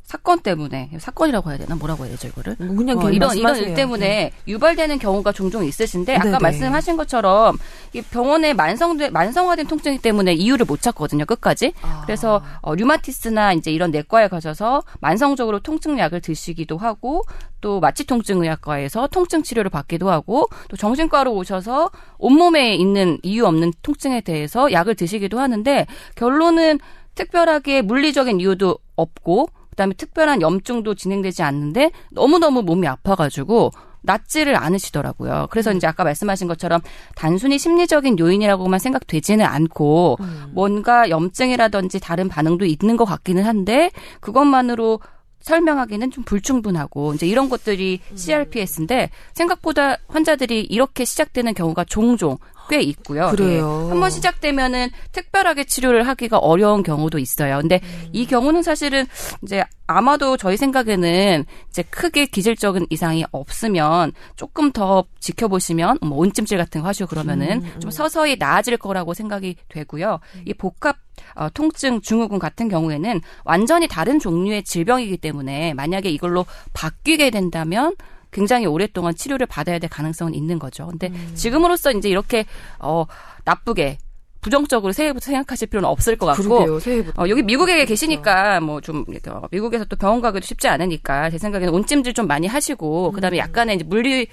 사건 0.05 0.39
때문에 0.39 0.91
사건이라고 0.99 1.49
해야 1.49 1.57
되나 1.57 1.75
뭐라고 1.75 2.05
해야 2.05 2.11
되죠 2.11 2.27
이거를 2.27 2.55
뭐 2.59 2.75
그냥 2.75 2.99
어, 2.99 3.09
이런 3.09 3.35
이런 3.35 3.55
일 3.57 3.73
때문에 3.73 4.07
네. 4.07 4.31
유발되는 4.47 4.99
경우가 4.99 5.31
종종 5.31 5.65
있으신데 5.65 6.15
아까 6.15 6.25
네네. 6.25 6.37
말씀하신 6.39 6.95
것처럼 6.95 7.57
이 7.91 8.01
병원에 8.01 8.53
만성돼 8.53 9.09
만성화된 9.09 9.65
통증 9.65 9.97
때문에 9.97 10.33
이유를 10.33 10.67
못 10.67 10.79
찾거든요 10.79 11.25
끝까지 11.25 11.73
아. 11.81 12.03
그래서 12.05 12.43
어, 12.61 12.75
류마티스나 12.75 13.53
이제 13.53 13.71
이런 13.71 13.89
내과에 13.89 14.27
가셔서 14.27 14.83
만성적으로 14.99 15.59
통증약을 15.59 16.21
드시기도 16.21 16.77
하고 16.77 17.23
또 17.61 17.79
마취통증의학과에서 17.79 19.07
통증 19.07 19.41
치료를 19.41 19.71
받기도 19.71 20.11
하고 20.11 20.47
또 20.69 20.77
정신과로 20.77 21.33
오셔서 21.33 21.89
온몸에 22.19 22.75
있는 22.75 23.17
이유 23.23 23.47
없는 23.47 23.73
통증에 23.81 24.21
대해서 24.21 24.71
약을 24.71 24.93
드시기도 24.93 25.39
하는데 25.39 25.87
결론은 26.13 26.79
특별하게 27.15 27.81
물리적인 27.81 28.39
이유도 28.39 28.77
없고 28.95 29.49
그다음에 29.75 29.93
특별한 29.93 30.41
염증도 30.41 30.95
진행되지 30.95 31.43
않는데 31.43 31.91
너무너무 32.11 32.63
몸이 32.63 32.87
아파가지고 32.87 33.71
낫지를 34.05 34.55
않으시더라고요. 34.55 35.47
그래서 35.49 35.71
음. 35.71 35.77
이제 35.77 35.87
아까 35.87 36.03
말씀하신 36.03 36.47
것처럼 36.47 36.81
단순히 37.15 37.57
심리적인 37.57 38.19
요인이라고만 38.19 38.79
생각되지는 38.79 39.45
않고 39.45 40.17
음. 40.19 40.51
뭔가 40.53 41.09
염증이라든지 41.09 41.99
다른 41.99 42.29
반응도 42.29 42.65
있는 42.65 42.97
것 42.97 43.05
같기는 43.05 43.43
한데 43.43 43.91
그것만으로 44.21 44.99
설명하기는 45.41 46.09
좀 46.09 46.23
불충분하고 46.23 47.13
이제 47.13 47.27
이런 47.27 47.49
것들이 47.49 47.99
음. 48.11 48.17
CRPS인데 48.17 49.11
생각보다 49.33 49.97
환자들이 50.07 50.61
이렇게 50.61 51.05
시작되는 51.05 51.53
경우가 51.53 51.83
종종 51.83 52.37
꽤 52.69 52.81
있고요. 52.81 53.29
그래요. 53.31 53.83
네. 53.83 53.89
한번 53.89 54.09
시작되면은 54.09 54.89
특별하게 55.11 55.65
치료를 55.65 56.07
하기가 56.07 56.37
어려운 56.37 56.83
경우도 56.83 57.19
있어요. 57.19 57.59
근데 57.59 57.79
음. 57.83 58.09
이 58.13 58.25
경우는 58.25 58.63
사실은 58.63 59.05
이제 59.43 59.63
아마도 59.87 60.35
저희 60.37 60.57
생각에는 60.57 61.45
이제 61.69 61.83
크게 61.83 62.25
기질적인 62.25 62.87
이상이 62.89 63.23
없으면 63.31 64.13
조금 64.35 64.71
더 64.71 65.05
지켜보시면 65.19 65.99
뭐 66.01 66.17
온찜질 66.17 66.57
같은 66.57 66.81
거 66.81 66.87
하시고 66.87 67.07
그러면은 67.07 67.63
음, 67.63 67.71
음. 67.75 67.79
좀 67.79 67.91
서서히 67.91 68.37
나아질 68.37 68.77
거라고 68.77 69.13
생각이 69.13 69.55
되고요. 69.69 70.19
이 70.45 70.53
복합 70.53 70.97
어, 71.35 71.49
통증 71.53 72.01
증후군 72.01 72.39
같은 72.39 72.67
경우에는 72.67 73.21
완전히 73.45 73.87
다른 73.87 74.19
종류의 74.19 74.63
질병이기 74.63 75.17
때문에 75.17 75.73
만약에 75.73 76.09
이걸로 76.09 76.45
바뀌게 76.73 77.29
된다면 77.29 77.95
굉장히 78.35 78.65
오랫동안 78.65 79.15
치료를 79.15 79.47
받아야 79.47 79.79
될 79.79 79.89
가능성은 79.89 80.33
있는 80.33 80.59
거죠. 80.59 80.87
근데 80.87 81.07
음. 81.07 81.31
지금으로서 81.35 81.91
이제 81.93 82.09
이렇게 82.09 82.45
어 82.79 83.05
나쁘게 83.45 83.97
부정적으로 84.41 84.91
새해부터 84.93 85.25
생각하실 85.25 85.69
필요는 85.69 85.87
없을 85.89 86.17
것 86.17 86.25
같고 86.27 86.43
그러게요, 86.43 86.79
새해부터. 86.79 87.23
어, 87.23 87.29
여기 87.29 87.41
미국에 87.41 87.83
계시니까 87.85 88.59
뭐좀 88.59 89.05
어, 89.29 89.41
미국에서 89.49 89.85
또 89.85 89.95
병원 89.95 90.21
가기도 90.21 90.45
쉽지 90.45 90.67
않으니까 90.67 91.29
제 91.31 91.37
생각에는 91.37 91.73
온찜질 91.73 92.13
좀 92.13 92.27
많이 92.27 92.45
하시고 92.45 93.11
그다음에 93.13 93.37
음. 93.37 93.39
약간의 93.39 93.75
이제 93.77 93.85
물리 93.85 94.27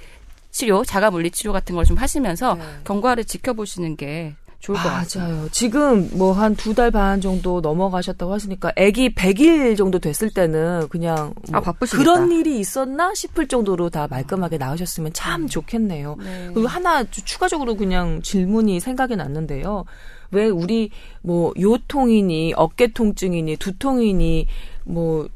치료, 0.51 0.85
자가 0.85 1.11
물리 1.11 1.31
치료 1.31 1.53
같은 1.53 1.75
걸 1.77 1.85
좀 1.87 1.97
하시면서 1.97 2.57
네. 2.57 2.63
경과를 2.85 3.25
지켜보시는 3.25 3.97
게 3.97 4.35
좋을 4.63 4.79
것 4.79 4.89
같아요. 4.89 5.25
맞아요. 5.29 5.49
지금 5.51 6.09
뭐 6.17 6.33
한 6.33 6.55
두 6.57 6.73
달 6.75 6.91
반 6.93 7.21
정도 7.21 7.61
넘어가셨다고 7.61 8.33
하시니까 8.33 8.73
아기 8.79 9.13
100일 9.13 9.77
정도 9.77 9.99
됐을 9.99 10.31
때는 10.31 10.87
그냥 10.89 11.35
뭐 11.51 11.61
아, 11.65 11.73
그런 11.91 12.31
일이 12.31 12.59
있었나 12.61 13.13
싶을 13.13 13.49
정도로 13.49 13.91
다 13.91 14.07
말끔하게 14.09 14.59
나으셨으면 14.59 15.13
참 15.13 15.43
음. 15.43 15.49
좋겠네요. 15.49 16.17
네. 16.23 16.51
그리고 16.55 16.69
하나 16.69 17.03
추가적으로 17.11 17.75
그냥 17.75 18.23
질문이 18.23 18.79
생각이 18.79 19.17
났는데요. 19.17 19.85
왜 20.31 20.47
우리 20.49 20.91
뭐 21.23 21.53
요통이니 21.61 22.55
어깨 22.57 22.87
통증이니 22.87 23.57
두통이니 23.57 24.47
뭐 24.85 25.29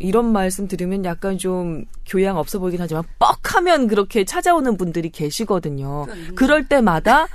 이런 0.00 0.32
말씀 0.32 0.68
들으면 0.68 1.04
약간 1.04 1.38
좀 1.38 1.84
교양 2.06 2.36
없어 2.38 2.58
보이긴 2.58 2.80
하지만 2.80 3.02
뻑하면 3.18 3.88
그렇게 3.88 4.24
찾아오는 4.24 4.76
분들이 4.76 5.10
계시거든요. 5.10 6.06
그럴 6.34 6.68
때마다 6.68 7.26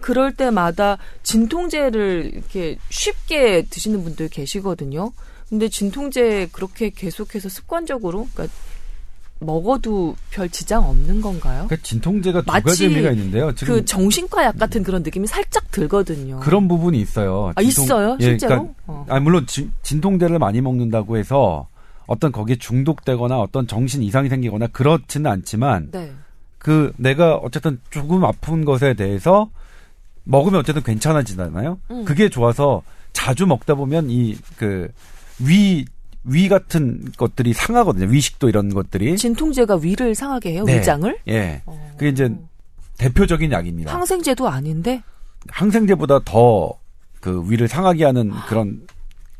그럴 0.00 0.34
때마다 0.34 0.98
진통제를 1.22 2.30
이렇게 2.34 2.78
쉽게 2.88 3.62
드시는 3.62 4.04
분들 4.04 4.28
계시거든요. 4.28 5.12
근데 5.48 5.68
진통제 5.68 6.48
그렇게 6.52 6.90
계속해서 6.90 7.48
습관적으로 7.48 8.28
그러니까 8.32 8.54
먹어도 9.40 10.16
별 10.30 10.48
지장 10.50 10.86
없는 10.88 11.22
건가요? 11.22 11.66
그 11.68 11.82
진통제가 11.82 12.42
두 12.42 12.46
가지 12.46 12.84
의미가 12.84 13.10
있는데요. 13.12 13.54
지금 13.54 13.74
그 13.74 13.84
정신과 13.84 14.44
약 14.44 14.58
같은 14.58 14.82
그런 14.82 15.02
느낌이 15.02 15.26
살짝 15.26 15.70
들거든요. 15.70 16.40
그런 16.40 16.68
부분이 16.68 17.00
있어요. 17.00 17.52
아, 17.56 17.62
진통, 17.62 17.84
있어요? 17.84 18.16
예, 18.20 18.24
실제로? 18.24 18.54
그러니까, 18.54 18.74
어. 18.86 19.06
아, 19.08 19.18
물론 19.18 19.46
진, 19.46 19.72
진통제를 19.82 20.38
많이 20.38 20.60
먹는다고 20.60 21.16
해서 21.16 21.68
어떤 22.10 22.32
거기에 22.32 22.56
중독되거나 22.56 23.38
어떤 23.38 23.68
정신 23.68 24.02
이상이 24.02 24.28
생기거나 24.28 24.66
그렇지는 24.72 25.30
않지만 25.30 25.92
네. 25.92 26.12
그 26.58 26.92
내가 26.96 27.36
어쨌든 27.36 27.80
조금 27.90 28.24
아픈 28.24 28.64
것에 28.64 28.94
대해서 28.94 29.48
먹으면 30.24 30.58
어쨌든 30.58 30.82
괜찮아지잖아요. 30.82 31.78
음. 31.92 32.04
그게 32.04 32.28
좋아서 32.28 32.82
자주 33.12 33.46
먹다 33.46 33.74
보면 33.76 34.10
이 34.10 34.36
그 34.58 34.88
위 35.40 35.84
위 36.24 36.48
같은 36.50 37.02
것들이 37.16 37.54
상하거든요. 37.54 38.10
위식도 38.10 38.50
이런 38.50 38.74
것들이. 38.74 39.16
진통제가 39.16 39.76
위를 39.76 40.14
상하게 40.14 40.52
해요. 40.52 40.64
네. 40.64 40.78
위장을? 40.78 41.18
예. 41.28 41.62
어. 41.64 41.92
그게 41.96 42.10
이제 42.10 42.30
대표적인 42.98 43.50
약입니다. 43.52 43.94
항생제도 43.94 44.46
아닌데? 44.48 45.02
항생제보다 45.48 46.20
더 46.26 46.78
그 47.20 47.44
위를 47.50 47.68
상하게 47.68 48.04
하는 48.04 48.30
그런 48.48 48.80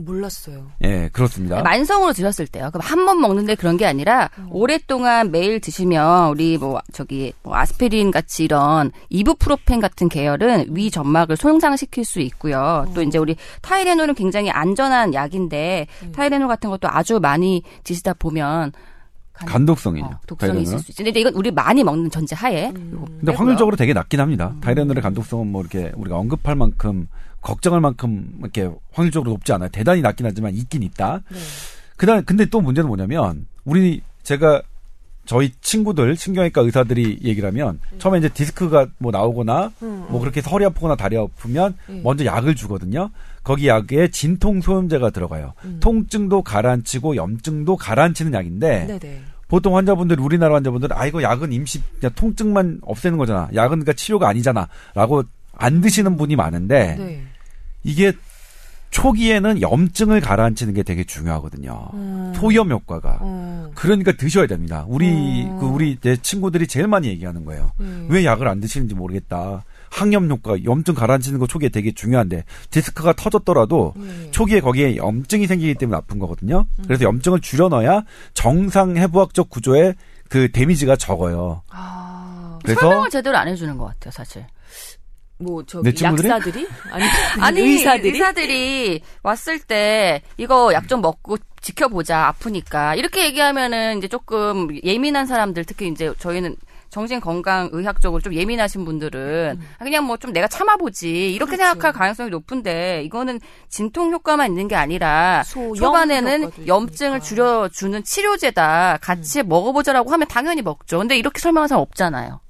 몰랐어요. 0.00 0.66
예, 0.84 1.08
그렇습니다. 1.12 1.56
네, 1.56 1.62
만성으로 1.62 2.12
드셨을 2.12 2.46
때요. 2.46 2.70
그럼 2.72 2.82
한 2.84 3.06
번 3.06 3.20
먹는데 3.20 3.54
그런 3.54 3.76
게 3.76 3.86
아니라 3.86 4.28
음. 4.38 4.48
오랫동안 4.50 5.30
매일 5.30 5.60
드시면 5.60 6.30
우리 6.30 6.58
뭐 6.58 6.80
저기 6.92 7.32
뭐 7.42 7.56
아스피린 7.56 8.10
같이 8.10 8.44
이런 8.44 8.90
이부프로펜 9.08 9.80
같은 9.80 10.08
계열은 10.08 10.66
위 10.70 10.90
점막을 10.90 11.36
손상시킬 11.36 12.04
수 12.04 12.20
있고요. 12.20 12.84
음. 12.88 12.94
또 12.94 13.02
이제 13.02 13.18
우리 13.18 13.36
타이레놀은 13.62 14.14
굉장히 14.14 14.50
안전한 14.50 15.14
약인데 15.14 15.86
음. 16.02 16.12
타이레놀 16.12 16.48
같은 16.48 16.70
것도 16.70 16.88
아주 16.90 17.18
많이 17.20 17.62
드시다 17.84 18.14
보면 18.14 18.72
간, 19.32 19.64
독성이요 19.64 20.04
어, 20.04 20.10
독성이 20.26 20.62
있을 20.62 20.78
수 20.80 20.90
있죠. 20.92 21.02
근데 21.02 21.18
이건 21.18 21.32
우리 21.34 21.50
많이 21.50 21.82
먹는 21.82 22.10
전제 22.10 22.36
하에. 22.36 22.66
음. 22.76 23.04
근데 23.20 23.32
확률적으로 23.32 23.74
되게 23.74 23.94
낮긴 23.94 24.20
합니다. 24.20 24.52
음. 24.54 24.60
타이레놀의 24.60 25.02
간독성은 25.02 25.46
뭐 25.46 25.62
이렇게 25.62 25.90
우리가 25.96 26.16
언급할 26.18 26.54
만큼 26.56 27.08
걱정할 27.40 27.80
만큼 27.80 28.32
이렇게 28.40 28.70
확률적으로 28.92 29.30
높지 29.32 29.52
않아요. 29.52 29.68
대단히 29.70 30.02
낮긴 30.02 30.26
하지만 30.26 30.54
있긴 30.54 30.82
있다. 30.82 31.22
네. 31.30 31.38
그다음 31.96 32.24
근데 32.24 32.46
또 32.46 32.60
문제는 32.60 32.88
뭐냐면 32.88 33.46
우리 33.64 34.02
제가 34.22 34.62
저희 35.26 35.52
친구들 35.60 36.16
신경외과 36.16 36.62
의사들이 36.62 37.20
얘기를 37.22 37.46
하면 37.48 37.78
음. 37.92 37.98
처음에 37.98 38.18
이제 38.18 38.28
디스크가 38.28 38.88
뭐 38.98 39.12
나오거나 39.12 39.70
음, 39.82 40.06
뭐 40.08 40.18
그렇게 40.18 40.40
허리 40.40 40.64
아프거나 40.64 40.96
다리 40.96 41.16
아프면 41.16 41.76
음. 41.88 42.00
먼저 42.02 42.24
약을 42.24 42.54
주거든요. 42.56 43.10
거기 43.44 43.68
약에 43.68 44.10
진통 44.10 44.60
소염제가 44.60 45.10
들어가요. 45.10 45.52
음. 45.64 45.78
통증도 45.80 46.42
가라앉히고 46.42 47.16
염증도 47.16 47.76
가라앉히는 47.76 48.32
약인데 48.32 48.86
네네. 48.86 49.20
보통 49.46 49.76
환자분들 49.76 50.18
우리나라 50.20 50.54
환자분들은 50.56 50.96
아 50.96 51.06
이거 51.06 51.22
약은 51.22 51.52
임시 51.52 51.82
그냥 51.98 52.12
통증만 52.14 52.80
없애는 52.82 53.18
거잖아. 53.18 53.48
약은 53.54 53.70
그러니까 53.70 53.92
치료가 53.92 54.28
아니잖아라고 54.28 55.24
안 55.60 55.80
드시는 55.80 56.16
분이 56.16 56.36
많은데 56.36 56.96
네. 56.98 57.22
이게 57.84 58.12
초기에는 58.90 59.62
염증을 59.62 60.20
가라앉히는 60.20 60.74
게 60.74 60.82
되게 60.82 61.04
중요하거든요. 61.04 61.90
음. 61.94 62.32
소염 62.34 62.70
효과가. 62.70 63.20
음. 63.22 63.70
그러니까 63.74 64.12
드셔야 64.12 64.46
됩니다. 64.46 64.84
우리 64.88 65.44
음. 65.44 65.58
그 65.60 65.66
우리 65.66 65.96
내 66.00 66.16
친구들이 66.16 66.66
제일 66.66 66.88
많이 66.88 67.06
얘기하는 67.08 67.44
거예요. 67.44 67.70
음. 67.78 68.08
왜 68.10 68.24
약을 68.24 68.48
안 68.48 68.60
드시는지 68.60 68.96
모르겠다. 68.96 69.64
항염 69.90 70.28
효과, 70.30 70.62
염증 70.64 70.94
가라앉히는 70.94 71.38
거 71.38 71.46
초기에 71.46 71.68
되게 71.68 71.92
중요한데 71.92 72.44
디스크가 72.70 73.12
터졌더라도 73.12 73.94
네. 73.96 74.30
초기에 74.30 74.60
거기에 74.60 74.96
염증이 74.96 75.46
생기기 75.46 75.74
때문에 75.74 75.96
아픈 75.96 76.18
거거든요. 76.18 76.66
음. 76.78 76.84
그래서 76.84 77.04
염증을 77.04 77.40
줄여 77.40 77.68
넣어야 77.68 78.02
정상 78.34 78.96
해부학적 78.96 79.50
구조의 79.50 79.94
그 80.28 80.50
데미지가 80.50 80.96
적어요. 80.96 81.62
아. 81.70 82.58
그래서 82.62 82.80
설명을 82.80 83.10
제대로 83.10 83.36
안 83.36 83.48
해주는 83.48 83.76
것 83.76 83.86
같아요, 83.86 84.10
사실. 84.12 84.44
뭐 85.40 85.62
저기 85.66 85.88
약사들이 86.04 86.68
아니 86.90 87.04
아니 87.40 87.60
의사들이 87.60 88.12
의사들이 88.12 89.00
왔을 89.22 89.58
때 89.58 90.22
이거 90.36 90.72
약 90.74 90.86
좀 90.90 91.00
먹고 91.02 91.36
지켜보자 91.60 92.26
아프니까 92.26 92.94
이렇게 92.96 93.24
얘기하면은 93.26 93.98
이제 93.98 94.08
조금 94.08 94.68
예민한 94.82 95.26
사람들 95.26 95.64
특히 95.64 95.86
이제 95.88 96.12
저희는 96.18 96.56
정신 96.88 97.20
건강 97.20 97.68
의학 97.72 98.00
적으로 98.00 98.20
좀 98.20 98.34
예민하신 98.34 98.84
분들은 98.84 99.58
음. 99.60 99.66
그냥 99.78 100.04
뭐 100.06 100.16
좀 100.16 100.32
내가 100.32 100.48
참아보지 100.48 101.32
이렇게 101.32 101.54
그렇지. 101.56 101.70
생각할 101.70 101.92
가능성이 101.92 102.30
높은데 102.30 103.02
이거는 103.04 103.38
진통 103.68 104.10
효과만 104.10 104.48
있는 104.48 104.66
게 104.66 104.74
아니라 104.74 105.44
초반에는 105.76 106.50
염증을 106.66 107.20
줄여주는 107.20 108.02
치료제다 108.02 108.98
같이 109.00 109.40
음. 109.42 109.48
먹어보자라고 109.48 110.10
하면 110.10 110.26
당연히 110.26 110.62
먹죠. 110.62 110.98
근데 110.98 111.16
이렇게 111.16 111.38
설명하는 111.38 111.68
사람 111.68 111.82
없잖아요. 111.82 112.40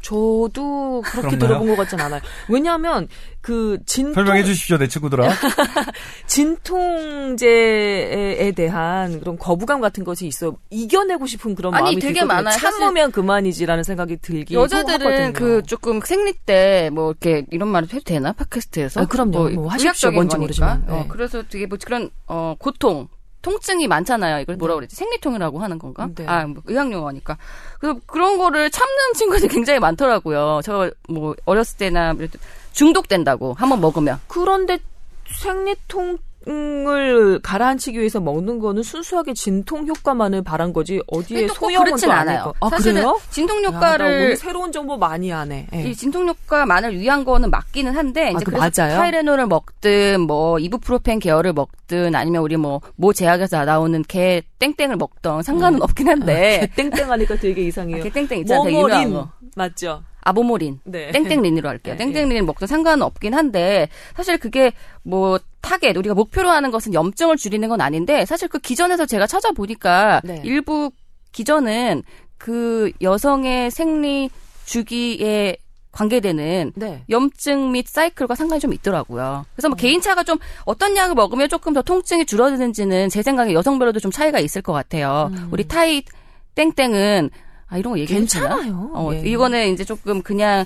저도 0.00 1.02
그렇게 1.04 1.28
그렇나요? 1.36 1.38
들어본 1.38 1.68
것 1.68 1.76
같진 1.76 2.00
않아요. 2.00 2.20
왜냐하면 2.48 3.08
그 3.40 3.78
진통 3.86 4.14
설명해 4.14 4.44
주십시오, 4.44 4.78
내 4.78 4.86
친구들아. 4.88 5.28
진통제에 7.28 8.52
대한 8.52 9.20
그런 9.20 9.38
거부감 9.38 9.80
같은 9.80 10.04
것이 10.04 10.26
있어 10.26 10.56
이겨내고 10.70 11.26
싶은 11.26 11.54
그런 11.54 11.74
아니, 11.74 11.82
마음이 11.84 11.98
되게 12.00 12.24
많아요. 12.24 12.56
참으면 12.56 13.10
그만이지라는 13.12 13.82
생각이 13.84 14.18
들기 14.18 14.54
여자들은 14.54 15.32
그 15.32 15.62
조금 15.64 16.00
생리 16.00 16.32
때 16.32 16.88
뭐 16.92 17.10
이렇게 17.10 17.44
이런 17.50 17.68
말을 17.68 17.88
해도 17.92 18.02
되나 18.04 18.32
팟캐스트에서? 18.32 19.00
아, 19.02 19.06
그럼요. 19.06 19.30
뭐, 19.30 19.50
뭐 19.50 19.68
하십시오. 19.68 20.10
뭔지 20.10 20.36
모르지만. 20.36 20.84
네. 20.86 20.92
어, 20.92 21.06
그래서 21.08 21.42
되게 21.48 21.66
뭐 21.66 21.76
그런 21.84 22.10
어 22.26 22.54
고통 22.58 23.08
통증이 23.42 23.86
많잖아요. 23.88 24.40
이걸 24.40 24.56
뭐라 24.56 24.74
네. 24.74 24.78
그랬지? 24.80 24.96
생리통이라고 24.96 25.58
하는 25.60 25.78
건가? 25.78 26.08
네. 26.14 26.26
아, 26.26 26.46
뭐 26.46 26.62
의학 26.66 26.90
용어니까. 26.92 27.38
그래서 27.78 28.00
그런 28.06 28.36
거를 28.38 28.70
참는 28.70 29.12
친구들이 29.14 29.48
굉장히 29.48 29.78
많더라고요. 29.80 30.60
저 30.64 30.90
뭐 31.08 31.34
어렸을 31.44 31.76
때나 31.78 32.14
중독된다고 32.72 33.54
한 33.54 33.68
번 33.68 33.80
먹으면. 33.80 34.20
그런데 34.28 34.78
생리통 35.40 36.18
을 36.46 37.40
가라앉히기 37.42 37.98
위해서 37.98 38.20
먹는 38.20 38.60
거는 38.60 38.82
순수하게 38.82 39.34
진통 39.34 39.86
효과만을 39.86 40.42
바란 40.42 40.72
거지 40.72 41.02
어디에 41.08 41.48
소형은 41.48 41.96
또 41.96 42.12
않아요. 42.12 42.54
아, 42.60 42.70
그래요? 42.70 43.18
진통 43.30 43.64
효과를 43.64 44.30
야, 44.32 44.36
새로운 44.36 44.70
정보 44.70 44.96
많이 44.96 45.30
하네. 45.30 45.66
네. 45.70 45.82
이 45.82 45.94
진통 45.94 46.28
효과만을 46.28 46.98
위한 46.98 47.24
거는 47.24 47.50
맞기는 47.50 47.94
한데 47.94 48.30
이제 48.30 48.36
아, 48.36 48.40
그래서 48.44 48.82
맞아요? 48.82 48.96
타이레놀을 48.96 49.46
먹든 49.46 50.20
뭐 50.22 50.58
이부프로펜 50.58 51.18
계열을 51.18 51.52
먹든 51.52 52.14
아니면 52.14 52.42
우리 52.42 52.56
뭐모 52.56 52.80
뭐 52.96 53.12
제약에서 53.12 53.64
나오는 53.64 54.02
게 54.02 54.42
땡땡을 54.58 54.96
먹던 54.96 55.42
상관은 55.42 55.80
음. 55.80 55.82
없긴 55.82 56.08
한데 56.08 56.60
아, 56.62 56.66
게 56.66 56.88
땡땡 56.90 57.10
하니까 57.10 57.36
되게 57.36 57.62
이상해요. 57.66 58.00
아, 58.00 58.02
게 58.04 58.10
땡땡 58.10 58.38
있잖아요. 58.40 58.64
되게 58.64 58.78
유명한 58.78 59.12
거. 59.12 59.28
맞죠? 59.56 60.02
아보모린, 60.22 60.80
네. 60.84 61.10
땡땡린으로 61.12 61.68
할게요. 61.68 61.96
네. 61.98 62.04
땡땡린 62.12 62.46
먹도 62.46 62.66
상관은 62.66 63.02
없긴 63.02 63.34
한데 63.34 63.88
사실 64.16 64.38
그게 64.38 64.72
뭐 65.02 65.38
타겟 65.60 65.96
우리가 65.96 66.14
목표로 66.14 66.50
하는 66.50 66.70
것은 66.70 66.94
염증을 66.94 67.36
줄이는 67.36 67.68
건 67.68 67.80
아닌데 67.80 68.24
사실 68.24 68.48
그 68.48 68.58
기전에서 68.58 69.06
제가 69.06 69.26
찾아보니까 69.26 70.20
네. 70.24 70.40
일부 70.44 70.90
기전은 71.32 72.02
그 72.36 72.92
여성의 73.02 73.70
생리 73.70 74.30
주기에 74.64 75.56
관계되는 75.92 76.72
네. 76.76 77.02
염증 77.10 77.72
및 77.72 77.88
사이클과 77.88 78.34
상관이 78.34 78.60
좀 78.60 78.72
있더라고요. 78.72 79.46
그래서 79.54 79.68
뭐 79.68 79.74
음. 79.74 79.78
개인차가 79.78 80.22
좀 80.22 80.38
어떤 80.64 80.96
약을 80.96 81.14
먹으면 81.14 81.48
조금 81.48 81.72
더 81.72 81.82
통증이 81.82 82.26
줄어드는지는 82.26 83.08
제 83.08 83.22
생각에 83.22 83.52
여성별로도 83.52 83.98
좀 83.98 84.10
차이가 84.12 84.38
있을 84.38 84.62
것 84.62 84.72
같아요. 84.72 85.30
음. 85.32 85.48
우리 85.50 85.66
타이 85.66 86.02
땡땡은 86.54 87.30
아 87.70 87.76
이런 87.76 87.92
거 87.92 87.98
얘기해도 87.98 88.20
괜찮아요. 88.26 88.90
어, 88.94 89.10
예. 89.12 89.20
이거는 89.28 89.72
이제 89.74 89.84
조금 89.84 90.22
그냥 90.22 90.64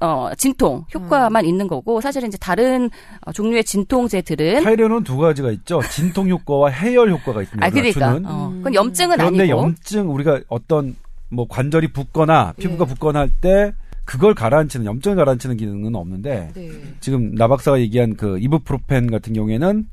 어 0.00 0.30
진통 0.38 0.84
효과만 0.94 1.44
음. 1.44 1.48
있는 1.48 1.66
거고 1.66 2.00
사실은 2.00 2.28
이제 2.28 2.38
다른 2.38 2.88
어, 3.26 3.32
종류의 3.32 3.64
진통제들은 3.64 4.62
타이레놀 4.62 5.02
두 5.02 5.16
가지가 5.16 5.50
있죠. 5.50 5.80
진통 5.90 6.28
효과와 6.28 6.70
해열 6.70 7.10
효과가 7.10 7.42
있습니다. 7.42 7.66
아 7.66 7.70
그러니까. 7.70 8.20
어. 8.24 8.52
그건 8.58 8.74
염증은 8.74 9.16
그런데 9.16 9.42
아니고. 9.42 9.58
염증 9.58 10.12
우리가 10.14 10.40
어떤 10.48 10.94
뭐 11.28 11.46
관절이 11.48 11.92
붓거나 11.92 12.52
피부가 12.56 12.84
예. 12.88 12.88
붓거나 12.94 13.18
할 13.20 13.30
때 13.40 13.72
그걸 14.04 14.34
가라앉히는 14.34 14.84
염증을 14.86 15.16
가라앉히는 15.16 15.56
기능은 15.56 15.94
없는데 15.96 16.50
네. 16.54 16.70
지금 17.00 17.34
나 17.34 17.48
박사가 17.48 17.80
얘기한 17.80 18.16
그 18.16 18.38
이브프로펜 18.38 19.10
같은 19.10 19.32
경우에는 19.32 19.88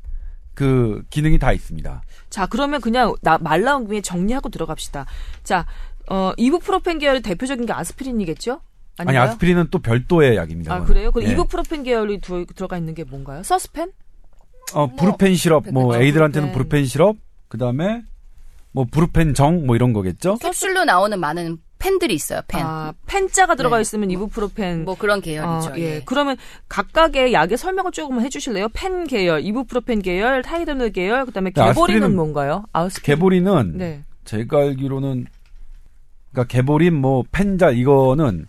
그 0.54 1.02
기능이 1.08 1.38
다 1.38 1.50
있습니다. 1.52 2.02
자, 2.28 2.46
그러면 2.46 2.82
그냥 2.82 3.14
나 3.22 3.38
말 3.38 3.62
나온 3.62 3.86
김에 3.86 4.02
정리하고 4.02 4.50
들어갑시다. 4.50 5.06
자, 5.44 5.64
어, 6.10 6.32
이부프로펜 6.36 6.98
계열의 6.98 7.22
대표적인 7.22 7.66
게 7.66 7.72
아스피린이겠죠? 7.72 8.60
아닌가요? 8.98 9.22
아니 9.22 9.30
아스피린은 9.30 9.68
또 9.70 9.78
별도의 9.78 10.36
약입니다. 10.36 10.74
아 10.74 10.84
그래요? 10.84 11.10
그럼 11.10 11.28
예. 11.28 11.32
이부프로펜 11.32 11.82
계열이 11.82 12.20
두, 12.20 12.44
들어가 12.46 12.76
있는 12.76 12.94
게 12.94 13.04
뭔가요? 13.04 13.42
서스펜? 13.42 13.92
어 14.74 14.86
뭐, 14.86 14.96
부르펜 14.96 15.34
시럽, 15.34 15.64
뭐 15.72 15.96
에이들한테는 15.96 16.48
네. 16.48 16.52
부르펜 16.52 16.84
시럽, 16.84 17.16
그 17.48 17.58
다음에 17.58 18.02
뭐 18.72 18.84
부르펜 18.90 19.34
정, 19.34 19.66
뭐 19.66 19.76
이런 19.76 19.92
거겠죠? 19.92 20.36
캡슐로 20.36 20.84
나오는 20.84 21.18
많은 21.18 21.58
펜들이 21.78 22.14
있어요. 22.14 22.42
펜. 22.46 22.64
아, 22.64 22.94
펜자가 23.06 23.56
들어가 23.56 23.76
네. 23.76 23.82
있으면 23.82 24.10
이부프로펜. 24.12 24.84
뭐 24.84 24.94
그런 24.96 25.20
계열이죠. 25.20 25.70
아, 25.72 25.78
예. 25.78 25.96
예. 25.96 26.02
그러면 26.06 26.36
각각의 26.68 27.32
약의 27.32 27.58
설명을 27.58 27.90
조금 27.90 28.20
해주실래요? 28.20 28.68
펜 28.72 29.06
계열, 29.06 29.44
이부프로펜 29.44 30.00
계열, 30.00 30.42
타이레놀 30.42 30.90
계열, 30.92 31.26
그다음에 31.26 31.50
개보리는 31.50 32.14
뭔가요? 32.14 32.64
아스피린. 32.72 33.16
개보리는 33.16 33.78
네. 33.78 34.04
제가 34.24 34.58
알기로는 34.58 35.26
그러니까 36.32 36.50
개보린 36.50 36.94
뭐 36.94 37.24
펜자 37.30 37.70
이거는 37.70 38.46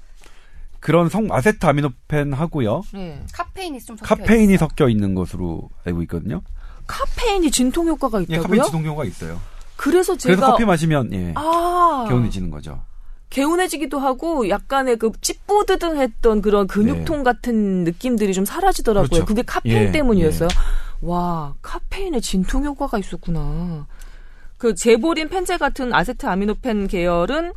그런 0.80 1.10
성 1.10 1.28
아세트 1.32 1.66
아미노펜 1.66 2.34
하고요. 2.34 2.84
네. 2.94 3.24
카페인이 3.34 3.80
좀 3.82 3.96
섞여 3.98 4.16
카페인이 4.16 4.54
있어. 4.56 4.66
섞여 4.68 4.90
있는 4.90 5.16
것으로 5.16 5.70
알고 5.86 6.02
있거든요. 6.04 6.42
카페인이 6.88 7.52
진통 7.52 7.88
효과가 7.88 8.22
있다고요? 8.22 8.38
예, 8.38 8.42
카페인 8.42 8.64
진통 8.64 8.86
효과가 8.86 9.06
있어요. 9.06 9.40
그래서 9.78 10.18
제가 10.18 10.36
그래서 10.36 10.52
커피 10.52 10.66
마시면 10.66 11.14
예. 11.14 11.34
아. 11.36 12.06
개운해지는 12.10 12.50
거죠. 12.52 12.82
개운해지기도 13.30 13.98
하고 14.00 14.48
약간의 14.50 14.98
그 14.98 15.12
찌뿌드등했던 15.20 16.42
그런 16.42 16.68
근육통 16.68 17.18
네. 17.18 17.24
같은 17.24 17.84
느낌들이 17.84 18.34
좀 18.34 18.46
사라지더라고요. 18.46 19.10
그렇죠. 19.10 19.26
그게 19.26 19.42
카페인 19.42 19.88
예, 19.88 19.92
때문이었어요. 19.92 20.50
예. 20.52 21.08
와, 21.08 21.56
카페인에 21.62 22.20
진통 22.20 22.64
효과가 22.64 23.00
있었구나. 23.00 23.88
그 24.58 24.76
제보린 24.76 25.30
펜제 25.30 25.58
같은 25.58 25.94
아세트 25.94 26.26
아미노펜 26.26 26.88
계열은 26.88 27.54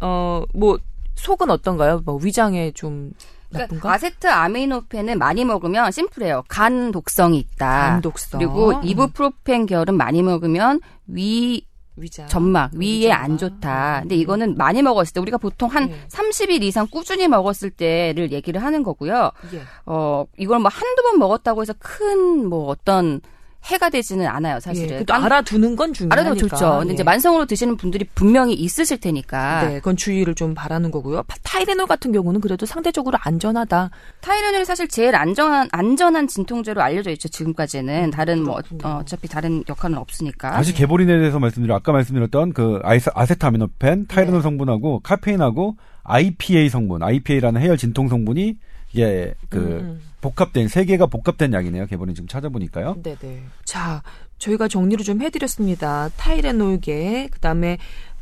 어, 0.00 0.42
뭐, 0.54 0.78
속은 1.14 1.50
어떤가요? 1.50 2.02
뭐, 2.04 2.16
위장에 2.22 2.70
좀 2.72 3.12
그러니까? 3.50 3.92
아세트 3.94 4.26
아미노펜은 4.28 5.18
많이 5.18 5.44
먹으면 5.44 5.90
심플해요. 5.90 6.44
간 6.48 6.92
독성이 6.92 7.38
있다. 7.38 7.66
간 7.66 8.00
독성. 8.02 8.38
그리고 8.38 8.74
이부프로펜 8.82 9.66
계열은 9.66 9.96
많이 9.96 10.22
먹으면 10.22 10.80
위 11.06 11.66
위장. 11.96 12.28
점막 12.28 12.74
위에 12.74 13.06
위장. 13.06 13.20
안 13.22 13.38
좋다. 13.38 14.00
근데 14.02 14.16
이거는 14.16 14.56
많이 14.56 14.82
먹었을 14.82 15.14
때 15.14 15.20
우리가 15.20 15.38
보통 15.38 15.68
한 15.70 15.88
네. 15.88 15.98
30일 16.08 16.62
이상 16.62 16.86
꾸준히 16.88 17.26
먹었을 17.26 17.70
때를 17.70 18.30
얘기를 18.32 18.62
하는 18.62 18.82
거고요. 18.82 19.32
예. 19.54 19.62
어 19.86 20.26
이걸 20.36 20.58
뭐 20.60 20.70
한두 20.72 21.02
번 21.02 21.18
먹었다고 21.18 21.62
해서 21.62 21.72
큰 21.78 22.48
뭐 22.48 22.66
어떤 22.68 23.20
해가 23.64 23.90
되지는 23.90 24.26
않아요, 24.26 24.60
사실은. 24.60 25.00
예, 25.00 25.04
또 25.04 25.14
알아두는 25.14 25.76
건 25.76 25.92
중요하니까. 25.92 26.14
알아두면 26.14 26.48
좋죠. 26.48 26.78
근데 26.78 26.90
예. 26.90 26.94
이제 26.94 27.02
만성으로 27.02 27.44
드시는 27.44 27.76
분들이 27.76 28.06
분명히 28.14 28.54
있으실 28.54 28.98
테니까. 28.98 29.68
네, 29.68 29.74
그건 29.74 29.96
주의를 29.96 30.34
좀 30.34 30.54
바라는 30.54 30.90
거고요. 30.90 31.24
타이레놀 31.42 31.86
같은 31.86 32.12
경우는 32.12 32.40
그래도 32.40 32.66
상대적으로 32.66 33.18
안전하다. 33.20 33.90
타이레놀이 34.20 34.64
사실 34.64 34.88
제일 34.88 35.14
안전한 35.16 35.68
안전한 35.72 36.28
진통제로 36.28 36.80
알려져 36.82 37.10
있죠. 37.10 37.28
지금까지는 37.28 38.04
음, 38.04 38.10
다른 38.10 38.42
뭐 38.42 38.60
어, 38.84 39.02
차피 39.04 39.28
다른 39.28 39.62
역할은 39.68 39.98
없으니까. 39.98 40.52
다시 40.52 40.72
개보린에 40.72 41.18
대해서 41.18 41.38
말씀드려 41.38 41.74
아까 41.74 41.92
말씀드렸던 41.92 42.52
그 42.52 42.80
아세타미노펜, 42.82 44.06
타이레놀 44.06 44.38
네. 44.38 44.42
성분하고 44.42 45.00
카페인하고 45.00 45.76
IPA 46.04 46.70
성분, 46.70 47.02
IPA라는 47.02 47.60
해열 47.60 47.76
진통 47.76 48.08
성분이 48.08 48.56
이게 48.92 49.34
그 49.50 49.58
음. 49.58 50.00
음. 50.18 50.20
복합된 50.20 50.68
세 50.68 50.84
개가 50.84 51.06
복합된 51.06 51.52
약이네요. 51.52 51.86
개본이 51.86 52.14
지금 52.14 52.28
찾아보니까요. 52.28 52.96
네 53.02 53.16
네. 53.16 53.42
자, 53.64 54.02
저희가 54.38 54.68
정리를 54.68 55.04
좀 55.04 55.22
해드렸습니다. 55.22 56.10
타이레놀계, 56.16 57.28
그 57.30 57.38
다음에 57.40 57.78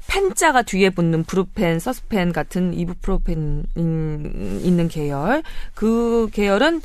펜자가 0.08 0.62
뒤에 0.62 0.90
붙는 0.90 1.24
브루펜, 1.24 1.78
서스펜 1.78 2.32
같은 2.32 2.74
이부프로펜 2.74 3.64
있는 3.76 4.88
계열. 4.88 5.42
그 5.74 6.28
계열은 6.32 6.80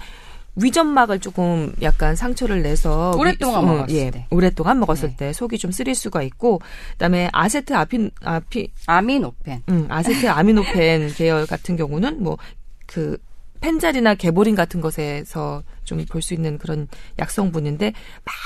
위점막을 0.56 1.20
조금 1.20 1.74
약간 1.82 2.16
상처를 2.16 2.62
내서 2.62 3.14
오랫동안 3.18 3.64
위, 3.64 3.70
어, 3.70 3.74
먹었을 3.74 3.96
예, 3.96 4.12
때 4.12 4.28
오랫동안 4.32 4.80
먹었을 4.80 5.10
네. 5.12 5.16
때 5.16 5.34
속이 5.34 5.58
좀 5.58 5.72
쓰릴 5.72 5.96
수가 5.96 6.24
있고 6.24 6.60
그다음에 6.94 7.30
아세트 7.32 7.74
아핀 7.74 8.12
아피 8.22 8.70
아미노펜 8.86 9.64
음, 9.70 9.86
아세트 9.88 10.28
아미노펜 10.28 11.14
계열 11.16 11.46
같은 11.46 11.78
경우는 11.78 12.22
뭐그 12.22 13.18
펜자리나 13.62 14.16
개보린 14.16 14.56
같은 14.56 14.82
것에서 14.82 15.64
좀 15.84 16.06
볼 16.10 16.22
수 16.22 16.34
있는 16.34 16.58
그런 16.58 16.88
약성분인데 17.20 17.94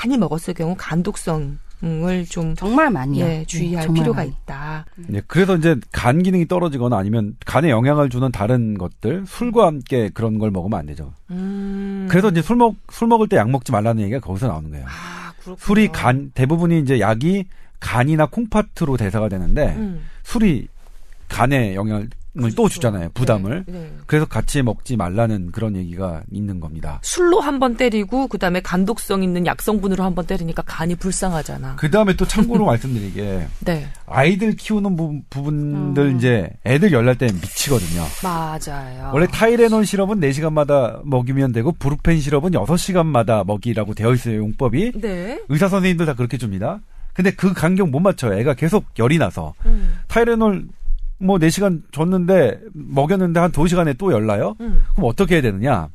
많이 0.04 0.18
먹었을 0.18 0.54
경우 0.54 0.74
간독성 0.78 1.58
을좀 1.84 2.54
정말 2.56 2.90
많이요. 2.90 3.24
예, 3.24 3.44
주의할 3.46 3.86
네, 3.88 3.92
필요가 3.94 4.20
많이. 4.22 4.30
있다. 4.30 4.86
네, 4.96 5.20
그래서 5.26 5.56
이제 5.56 5.76
간 5.92 6.22
기능이 6.22 6.48
떨어지거나 6.48 6.96
아니면 6.96 7.36
간에 7.44 7.68
영향을 7.68 8.08
주는 8.08 8.32
다른 8.32 8.78
것들 8.78 9.24
술과 9.26 9.66
함께 9.66 10.08
그런 10.14 10.38
걸 10.38 10.50
먹으면 10.50 10.78
안 10.78 10.86
되죠. 10.86 11.12
음. 11.30 12.06
그래서 12.10 12.30
이제 12.30 12.40
술 12.40 12.56
먹 12.56 12.76
술 12.90 13.08
먹을 13.08 13.28
때 13.28 13.36
약 13.36 13.50
먹지 13.50 13.72
말라는 13.72 14.02
얘기가 14.04 14.20
거기서 14.20 14.48
나오는 14.48 14.70
거예요. 14.70 14.86
아, 14.88 15.34
술이 15.58 15.88
간 15.88 16.30
대부분이 16.34 16.80
이제 16.80 16.98
약이 16.98 17.44
간이나 17.78 18.26
콩팥으로 18.26 18.96
대사가 18.96 19.28
되는데 19.28 19.74
음. 19.76 20.02
술이 20.24 20.68
간에 21.28 21.74
영향을 21.74 22.08
그렇죠. 22.42 22.56
또 22.56 22.68
주잖아요. 22.68 23.10
부담을. 23.14 23.64
네, 23.66 23.72
네. 23.72 23.92
그래서 24.06 24.26
같이 24.26 24.62
먹지 24.62 24.96
말라는 24.96 25.50
그런 25.52 25.76
얘기가 25.76 26.22
있는 26.30 26.60
겁니다. 26.60 27.00
술로 27.02 27.40
한 27.40 27.56
번 27.58 27.76
때리고 27.76 28.28
그다음에 28.28 28.60
간독성 28.60 29.22
있는 29.22 29.46
약성분으로 29.46 30.04
한 30.04 30.14
번 30.14 30.26
때리니까 30.26 30.62
간이 30.66 30.94
불쌍하잖아. 30.96 31.76
그다음에 31.76 32.14
또 32.16 32.26
참고로 32.26 32.64
말씀드리게 32.66 33.46
네. 33.60 33.86
아이들 34.06 34.56
키우는 34.56 34.96
부, 34.96 35.20
분들 35.30 36.02
음. 36.04 36.16
이제 36.16 36.50
애들 36.66 36.92
열날 36.92 37.16
때 37.16 37.26
미치거든요. 37.26 38.02
맞아요. 38.22 39.10
원래 39.12 39.26
타이레놀 39.26 39.84
시럽은 39.86 40.20
4시간마다 40.20 41.00
먹이면 41.04 41.52
되고 41.52 41.72
브루펜 41.72 42.20
시럽은 42.20 42.52
6시간마다 42.52 43.46
먹이라고 43.46 43.94
되어 43.94 44.12
있어요, 44.14 44.36
용법이. 44.38 44.92
네. 45.00 45.40
의사 45.48 45.68
선생님들 45.68 46.06
다 46.06 46.14
그렇게 46.14 46.36
줍니다. 46.38 46.80
근데 47.12 47.30
그 47.30 47.52
간격 47.54 47.88
못 47.88 48.00
맞춰요. 48.00 48.38
애가 48.38 48.54
계속 48.54 48.84
열이 48.98 49.16
나서. 49.18 49.54
음. 49.64 49.96
타이레놀 50.08 50.64
뭐 51.18 51.38
4시간 51.38 51.82
줬는데 51.92 52.60
먹였는데 52.72 53.40
한 53.40 53.50
2시간에 53.52 53.96
또 53.98 54.12
열나요? 54.12 54.54
음. 54.60 54.84
그럼 54.94 55.10
어떻게 55.10 55.36
해야 55.36 55.42
되느냐? 55.42 55.88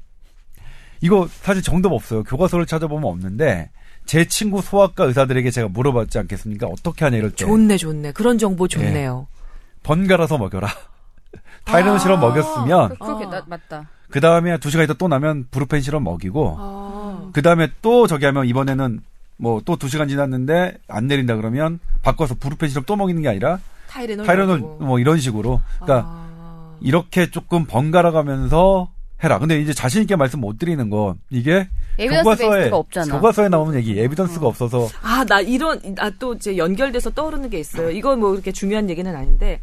이거 1.02 1.28
사실 1.30 1.62
정답 1.64 1.92
없어요. 1.92 2.24
교과서를 2.24 2.66
찾아보면 2.66 3.10
없는데 3.10 3.70
제 4.06 4.26
친구 4.26 4.62
소아과 4.62 5.06
의사들에게 5.06 5.50
제가 5.52 5.68
물어봤지 5.70 6.20
않겠습니까? 6.20 6.68
어떻게 6.68 7.06
하냐 7.06 7.18
이럴 7.18 7.32
때. 7.32 7.38
좋네, 7.38 7.78
좋네. 7.78 8.12
그런 8.14 8.38
정보 8.38 8.68
좋네요. 8.68 9.28
네. 9.30 9.42
번갈아서 9.84 10.38
먹여라. 10.38 10.68
타이레놀 11.66 11.96
아~ 11.96 12.00
시럽 12.00 12.20
먹였으면 12.20 12.96
그렇게 13.00 13.26
아~ 13.26 13.44
맞다. 13.48 13.90
그 14.10 14.20
다음에 14.20 14.58
2시간 14.58 14.84
있다 14.84 14.96
또 14.96 15.08
나면 15.08 15.48
브루펜 15.52 15.82
시럽 15.82 16.02
먹이고 16.02 16.56
아~ 16.60 17.30
그 17.34 17.42
다음에 17.42 17.70
또 17.82 18.08
저기 18.08 18.26
하면 18.26 18.46
이번에는 18.46 19.00
뭐또 19.38 19.78
2시간 19.78 20.10
지났는데 20.10 20.78
안 20.88 21.08
내린다 21.08 21.36
그러면 21.36 21.80
바꿔서 22.02 22.36
브루펜 22.36 22.70
시럽 22.70 22.86
또 22.86 22.96
먹이는 22.96 23.22
게 23.22 23.30
아니라 23.30 23.60
타이레놀, 23.92 24.26
타이레놀 24.26 24.60
뭐 24.60 25.00
이런 25.00 25.20
식으로 25.20 25.62
그러니까 25.82 26.08
아. 26.10 26.78
이렇게 26.82 27.30
조금 27.30 27.66
번갈아 27.66 28.12
가면서 28.12 28.90
해라. 29.24 29.38
근데 29.38 29.60
이제 29.60 29.72
자신 29.74 30.02
있게 30.02 30.16
말씀 30.16 30.40
못 30.40 30.58
드리는 30.58 30.90
건 30.90 31.16
이게 31.30 31.68
교과서에 32.00 32.72
교과서에 32.72 33.50
나오는 33.50 33.78
얘기 33.78 34.00
에비던스가 34.00 34.46
어. 34.46 34.50
없어서 34.50 34.88
아 35.04 35.24
나 35.26 35.40
이런 35.42 35.80
나 35.94 36.10
또 36.18 36.34
이제 36.34 36.58
연결돼서 36.58 37.12
떠오르는 37.12 37.50
게 37.52 37.60
있어요. 37.60 37.92
이건 37.92 38.20
뭐 38.20 38.32
그렇게 38.32 38.52
중요한 38.52 38.90
얘기는 38.90 39.16
아닌데 39.16 39.60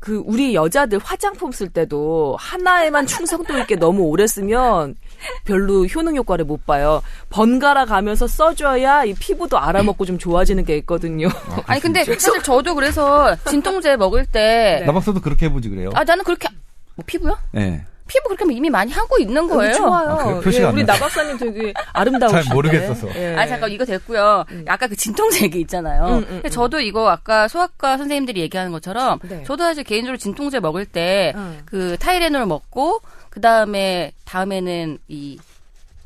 그 0.00 0.22
우리 0.24 0.54
여자들 0.54 0.98
화장품 0.98 1.52
쓸 1.52 1.68
때도 1.68 2.36
하나에만 2.40 3.06
충성도 3.06 3.58
있게 3.58 3.76
너무 3.76 4.02
오래 4.04 4.26
쓰면 4.26 4.96
별로 5.44 5.84
효능 5.84 6.16
효과를 6.16 6.46
못 6.46 6.64
봐요. 6.64 7.02
번갈아 7.28 7.84
가면서 7.84 8.26
써줘야 8.26 9.04
이 9.04 9.12
피부도 9.12 9.58
알아먹고 9.58 10.06
좀 10.06 10.18
좋아지는 10.18 10.64
게 10.64 10.78
있거든요. 10.78 11.28
아, 11.66 11.74
니 11.74 11.80
근데 11.80 12.02
사실 12.04 12.42
저도 12.42 12.74
그래서 12.74 13.36
진통제 13.46 13.96
먹을 13.96 14.24
때 14.24 14.78
네. 14.80 14.86
나박사도 14.86 15.20
그렇게 15.20 15.46
해보지 15.46 15.68
그래요? 15.68 15.90
아 15.94 16.02
나는 16.02 16.24
그렇게 16.24 16.48
뭐 16.96 17.04
피부요? 17.06 17.36
네. 17.52 17.84
피부 18.10 18.28
그렇게 18.28 18.52
이미 18.52 18.68
많이 18.68 18.90
하고 18.90 19.18
있는 19.18 19.46
거예요. 19.46 19.72
좋아요. 19.74 20.10
아, 20.10 20.42
예, 20.52 20.64
우리 20.64 20.84
나 20.84 20.94
박사님 20.94 21.38
되게 21.38 21.72
아름다우신데. 21.94 22.42
잘 22.42 22.54
모르겠어서. 22.54 23.08
예. 23.14 23.36
아 23.36 23.46
잠깐 23.46 23.70
이거 23.70 23.84
됐고요. 23.84 24.44
음. 24.50 24.64
아까 24.66 24.88
그 24.88 24.96
진통제 24.96 25.44
얘기 25.44 25.60
있잖아요. 25.60 26.06
음, 26.06 26.26
음, 26.28 26.40
음, 26.44 26.50
저도 26.50 26.80
이거 26.80 27.08
아까 27.08 27.46
소아과 27.46 27.96
선생님들이 27.98 28.40
얘기하는 28.40 28.72
것처럼 28.72 29.20
네. 29.22 29.44
저도 29.44 29.62
사실 29.62 29.84
개인적으로 29.84 30.18
진통제 30.18 30.58
먹을 30.58 30.84
때그 30.86 31.36
음. 31.72 31.96
타이레놀 32.00 32.46
먹고 32.46 33.00
그 33.30 33.40
다음에 33.40 34.12
다음에는 34.24 34.98
이 35.06 35.38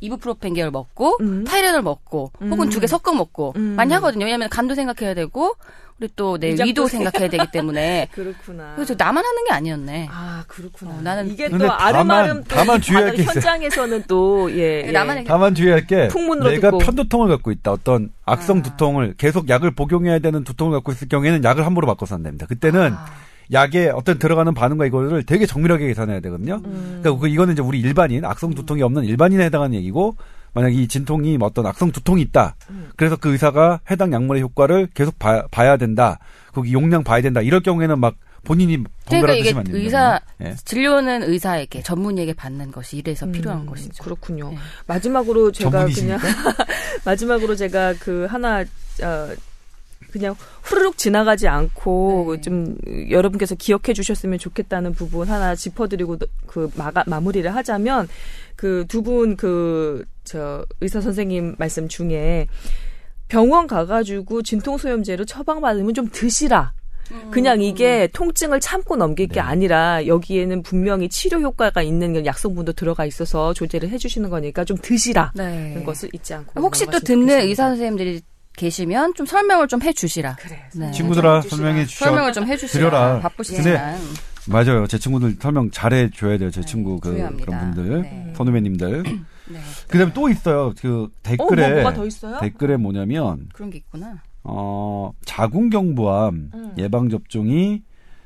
이브프로펜 0.05 0.55
계열 0.55 0.71
먹고 0.71 1.17
음. 1.21 1.45
타이레놀 1.45 1.83
먹고 1.83 2.33
혹은 2.41 2.69
두 2.71 2.81
개 2.81 2.87
섞어 2.87 3.13
먹고 3.13 3.55
많이 3.57 3.93
하거든요. 3.95 4.25
왜냐하면 4.25 4.49
간도 4.49 4.75
생각해야 4.75 5.15
되고 5.15 5.55
우리 6.01 6.09
또 6.17 6.37
내 6.39 6.57
위도 6.65 6.89
생각해야 6.89 7.29
되기 7.31 7.47
때문에 7.53 8.09
그렇구나. 8.13 8.73
그래서 8.75 8.95
나만 8.99 9.25
하는 9.25 9.45
게 9.45 9.53
아니었네. 9.53 10.09
아 10.11 10.43
그렇구나. 10.49 10.91
어, 10.91 11.01
나는 11.01 11.31
이게 11.31 11.49
또 11.49 11.73
아름아름 11.73 12.43
다만 12.49 12.81
주의할 12.81 13.15
게 13.15 13.23
현장에서는 13.23 14.05
또 14.09 14.51
예, 14.53 14.83
예. 14.87 14.91
나만 14.91 15.23
다만 15.25 15.55
주의할 15.55 15.87
게 15.87 16.09
내가 16.09 16.71
듣고. 16.71 16.79
편두통을 16.79 17.29
갖고 17.29 17.53
있다. 17.53 17.73
어떤 17.73 18.11
악성 18.25 18.59
아. 18.59 18.63
두통을 18.63 19.15
계속 19.17 19.49
약을 19.49 19.71
복용해야 19.77 20.19
되는 20.19 20.43
두통을 20.43 20.73
갖고 20.73 20.91
있을 20.93 21.09
경우에는 21.09 21.45
약을 21.45 21.65
함부로 21.65 21.87
바꿔서 21.87 22.17
안 22.17 22.23
됩니다. 22.25 22.47
그때는 22.47 22.93
아. 22.95 23.07
약에 23.53 23.89
어떤 23.89 24.19
들어가는 24.19 24.55
반응과 24.55 24.87
이거를 24.87 25.23
되게 25.25 25.47
정밀하게 25.47 25.89
계산해야 25.89 26.21
되거든요. 26.21 26.61
음. 26.65 27.01
그러니까 27.03 27.21
그 27.21 27.29
이거는 27.29 27.53
이제 27.55 27.63
우리 27.63 27.81
일반인 27.81 28.25
악성 28.25 28.55
두통이 28.55 28.83
없는 28.83 29.05
일반인에 29.05 29.45
해당하는 29.45 29.77
얘기고 29.77 30.17
만약 30.55 30.73
이 30.73 30.87
진통이 30.89 31.37
뭐 31.37 31.49
어떤 31.49 31.67
악성 31.67 31.91
두통이 31.91 32.23
있다. 32.23 32.57
음. 32.71 32.91
그래서 32.97 33.17
그 33.17 33.33
의사가 33.33 33.81
해당 33.91 34.13
약물의 34.13 34.43
효과를 34.43 34.89
계속 34.95 35.19
봐, 35.19 35.45
야 35.67 35.77
된다. 35.77 36.19
거기 36.53 36.73
용량 36.73 37.03
봐야 37.03 37.21
된다. 37.21 37.41
이럴 37.41 37.61
경우에는 37.61 37.99
막 37.99 38.15
본인이 38.45 38.79
그러니까 39.09 39.33
이게 39.33 39.55
의사 39.71 40.21
네. 40.39 40.55
진료는 40.65 41.25
의사에게 41.25 41.83
전문의에게 41.83 42.35
받는 42.35 42.71
것이 42.71 42.99
이래서 42.99 43.27
음, 43.27 43.33
필요한 43.33 43.67
것이죠. 43.67 44.05
그렇군요. 44.05 44.51
네. 44.51 44.59
마지막으로 44.87 45.51
제가 45.51 45.71
전문의십니까? 45.71 46.19
그냥 46.19 46.37
마지막으로 47.05 47.57
제가 47.57 47.95
그 47.99 48.27
하나 48.27 48.61
어, 48.61 49.35
그냥 50.15 50.37
후루룩 50.63 50.97
지나가지 50.97 51.49
않고 51.49 52.37
네. 52.37 52.41
좀 52.41 52.77
여러분께서 53.11 53.57
기억해 53.57 53.93
주셨으면 53.95 54.39
좋겠다는 54.39 54.93
부분 54.93 55.29
하나 55.29 55.57
짚어드리고 55.57 56.19
그 56.47 56.71
마가, 56.77 57.03
마무리를 57.09 57.53
하자면 57.53 58.09
그 58.55 58.85
두 58.87 59.03
분 59.03 59.37
그 59.37 60.05
저 60.23 60.65
의사 60.81 61.01
선생님 61.01 61.57
말씀 61.59 61.89
중에 61.89 62.47
병원 63.29 63.67
가가지고 63.67 64.43
진통소염제로 64.43 65.25
처방받으면 65.25 65.93
좀 65.95 66.09
드시라. 66.11 66.73
그냥 67.31 67.61
이게 67.61 68.09
통증을 68.15 68.61
참고 68.61 68.97
넘길 68.97 69.27
게 69.27 69.35
네. 69.35 69.41
아니라 69.41 70.07
여기에는 70.07 70.63
분명히 70.63 71.11
치료 71.11 71.41
효과가 71.41 71.83
있는 71.83 72.25
약성분도 72.25 72.73
들어가 72.73 73.05
있어서 73.05 73.53
조제를 73.53 73.91
해주시는 73.91 74.31
거니까 74.31 74.65
좀 74.65 74.79
드시라. 74.81 75.33
네. 75.35 75.83
것을 75.85 76.09
잊지 76.15 76.33
않고. 76.33 76.61
혹시 76.63 76.87
또 76.87 76.99
듣는 77.01 77.41
의사 77.41 77.69
선생님들이 77.69 78.23
계시면 78.57 79.15
좀 79.15 79.27
설명을 79.27 79.69
좀 79.69 79.83
해주시라. 79.83 80.37
그래. 80.37 80.59
네. 80.75 80.91
친구들아 80.93 81.43
설명해 81.43 81.87
주시라. 81.87 82.11
설명을 82.11 82.33
좀 82.33 82.47
해주시라. 82.47 83.21
바쁘시지만. 83.21 83.99
맞아요. 84.47 84.87
제 84.87 84.99
친구들 84.99 85.37
설명 85.41 85.71
잘해 85.71 86.11
줘야 86.11 86.37
돼요. 86.37 86.51
제 86.51 86.61
네, 86.61 86.67
친구 86.67 87.01
그 87.01 87.11
중요합니다. 87.11 87.47
그런 87.47 87.75
분들, 87.75 88.03
네. 88.03 88.33
선후배님들. 88.37 89.03
네. 89.03 89.59
그다음에 89.89 90.13
또 90.13 90.29
있어요. 90.29 90.73
그 90.81 91.09
댓글에 91.23 91.85
어, 91.85 91.91
뭐, 91.91 92.07
있어요? 92.07 92.39
댓글에 92.41 92.77
뭐냐면 92.77 93.49
그런 93.53 93.71
게 93.71 93.79
있구나. 93.79 94.23
어 94.43 95.13
자궁경부암 95.25 96.51
음. 96.53 96.75
예방 96.77 97.09
접종이 97.09 97.83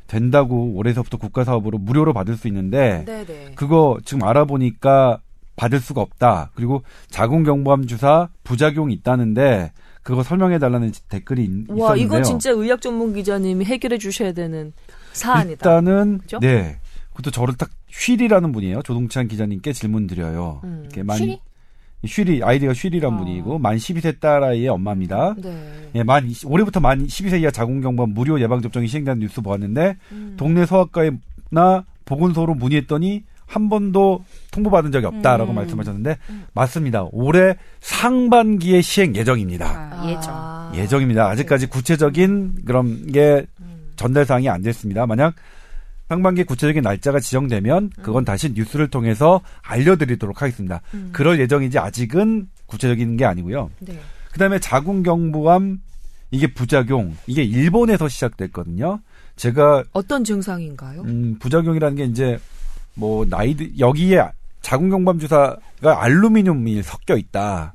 된다고 0.08 0.72
올해서부터 0.74 1.16
국가 1.16 1.44
사업으로 1.44 1.78
무료로 1.78 2.12
받을 2.12 2.36
수 2.36 2.48
있는데 2.48 3.04
네네. 3.06 3.52
그거 3.54 3.98
지금 4.04 4.24
알아보니까 4.24 5.20
받을 5.54 5.80
수가 5.80 6.00
없다. 6.00 6.50
그리고 6.54 6.82
자궁경부암 7.10 7.86
주사 7.86 8.28
부작용이 8.42 8.94
있다는데 8.94 9.72
그거 10.08 10.22
설명해 10.22 10.58
달라는 10.58 10.90
댓글이 11.10 11.44
있, 11.44 11.50
와, 11.68 11.94
있었는데요. 11.94 11.96
이건 11.96 12.22
진짜 12.22 12.50
의학 12.50 12.80
전문 12.80 13.12
기자님이 13.12 13.66
해결해 13.66 13.98
주셔야 13.98 14.32
되는 14.32 14.72
사안이다. 15.12 15.52
일단은 15.52 16.16
그렇죠? 16.16 16.38
네. 16.38 16.78
그것도 17.10 17.30
저를 17.30 17.54
딱 17.58 17.68
쉴이라는 17.90 18.50
분이에요. 18.50 18.80
조동찬 18.84 19.28
기자님께 19.28 19.74
질문 19.74 20.06
드려요. 20.06 20.62
음. 20.64 20.80
이렇게 20.84 21.02
만 21.02 21.18
쉬리? 21.18 21.38
쉬리 22.06 22.42
아이디가 22.42 22.72
쉬리란 22.72 23.12
아. 23.12 23.16
분이고 23.18 23.58
만 23.58 23.76
12세 23.76 24.18
딸아이의 24.18 24.68
엄마입니다. 24.68 25.34
네. 25.36 25.90
예, 25.96 26.02
만 26.02 26.32
올해부터 26.42 26.80
만 26.80 27.06
12세 27.06 27.42
이하 27.42 27.50
자궁경부암 27.50 28.14
무료 28.14 28.40
예방 28.40 28.62
접종이 28.62 28.86
시행되는 28.86 29.18
뉴스 29.18 29.42
보았는데 29.42 29.98
음. 30.12 30.34
동네 30.38 30.64
소아과나 30.64 31.84
보건소로 32.06 32.54
문의했더니 32.54 33.24
한 33.48 33.68
번도 33.70 34.24
통보받은 34.52 34.92
적이 34.92 35.06
없다라고 35.06 35.52
음. 35.52 35.54
말씀하셨는데 35.56 36.18
음. 36.28 36.44
맞습니다. 36.52 37.06
올해 37.10 37.56
상반기에 37.80 38.82
시행 38.82 39.16
예정입니다. 39.16 39.66
아, 39.66 40.08
예정. 40.08 40.72
예정입니다. 40.74 41.28
아직까지 41.28 41.66
구체적인 41.66 42.64
그런 42.66 43.06
게 43.10 43.46
음. 43.60 43.90
전달 43.96 44.26
사항이 44.26 44.48
안 44.48 44.62
됐습니다. 44.62 45.06
만약 45.06 45.34
상반기 46.08 46.44
구체적인 46.44 46.82
날짜가 46.82 47.20
지정되면 47.20 47.90
그건 48.02 48.22
음. 48.22 48.24
다시 48.24 48.52
뉴스를 48.52 48.88
통해서 48.88 49.40
알려드리도록 49.62 50.42
하겠습니다. 50.42 50.82
음. 50.92 51.08
그럴 51.12 51.40
예정이지 51.40 51.78
아직은 51.78 52.48
구체적인 52.66 53.16
게 53.16 53.24
아니고요. 53.24 53.70
네. 53.80 53.98
그다음에 54.32 54.58
자궁경부암 54.58 55.80
이게 56.30 56.52
부작용 56.52 57.16
이게 57.26 57.42
일본에서 57.42 58.08
시작됐거든요. 58.08 59.00
제가 59.36 59.84
어떤 59.92 60.24
증상인가요? 60.24 61.02
음, 61.02 61.36
부작용이라는 61.38 61.96
게 61.96 62.04
이제 62.04 62.38
뭐 62.98 63.24
나이드 63.28 63.78
여기에 63.78 64.28
자궁경부암 64.60 65.18
주사가 65.20 66.02
알루미늄이 66.02 66.82
섞여 66.82 67.16
있다. 67.16 67.72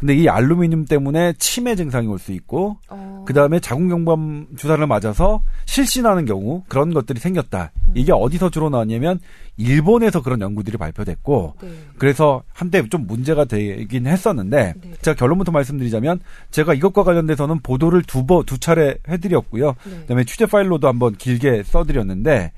근데 0.00 0.14
이 0.16 0.28
알루미늄 0.28 0.84
때문에 0.86 1.32
치매 1.38 1.76
증상이 1.76 2.06
올 2.08 2.18
수 2.18 2.32
있고 2.32 2.76
어. 2.90 3.24
그다음에 3.26 3.60
자궁경부암 3.60 4.48
주사를 4.56 4.84
맞아서 4.86 5.40
실신하는 5.66 6.26
경우 6.26 6.62
그런 6.68 6.92
것들이 6.92 7.20
생겼다. 7.20 7.70
이게 7.94 8.12
어디서 8.12 8.50
주로 8.50 8.68
나왔냐면 8.68 9.20
일본에서 9.56 10.20
그런 10.20 10.40
연구들이 10.40 10.76
발표됐고 10.76 11.54
네. 11.62 11.68
그래서 11.96 12.42
한때 12.52 12.86
좀 12.90 13.06
문제가 13.06 13.44
되긴 13.44 14.06
했었는데 14.08 14.74
네. 14.82 14.90
제가 15.00 15.14
결론부터 15.14 15.52
말씀드리자면 15.52 16.18
제가 16.50 16.74
이것과 16.74 17.04
관련돼서는 17.04 17.60
보도를 17.60 18.02
두 18.02 18.26
번 18.26 18.44
두 18.44 18.58
차례 18.58 18.96
해드렸고요. 19.08 19.74
네. 19.84 20.00
그다음에 20.00 20.24
취재 20.24 20.44
파일로도 20.46 20.88
한번 20.88 21.14
길게 21.14 21.62
써드렸는데 21.62 22.52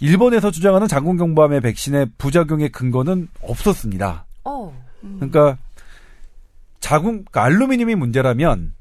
일본에서 0.00 0.50
주장하는 0.50 0.88
자궁경부암의 0.88 1.60
백신의 1.60 2.08
부작용의 2.18 2.70
근거는 2.70 3.28
없었습니다. 3.42 4.26
어. 4.44 4.86
그러니까 5.00 5.58
자궁 6.80 7.24
그러니까 7.24 7.44
알루미늄이 7.44 7.94
문제라면 7.94 8.74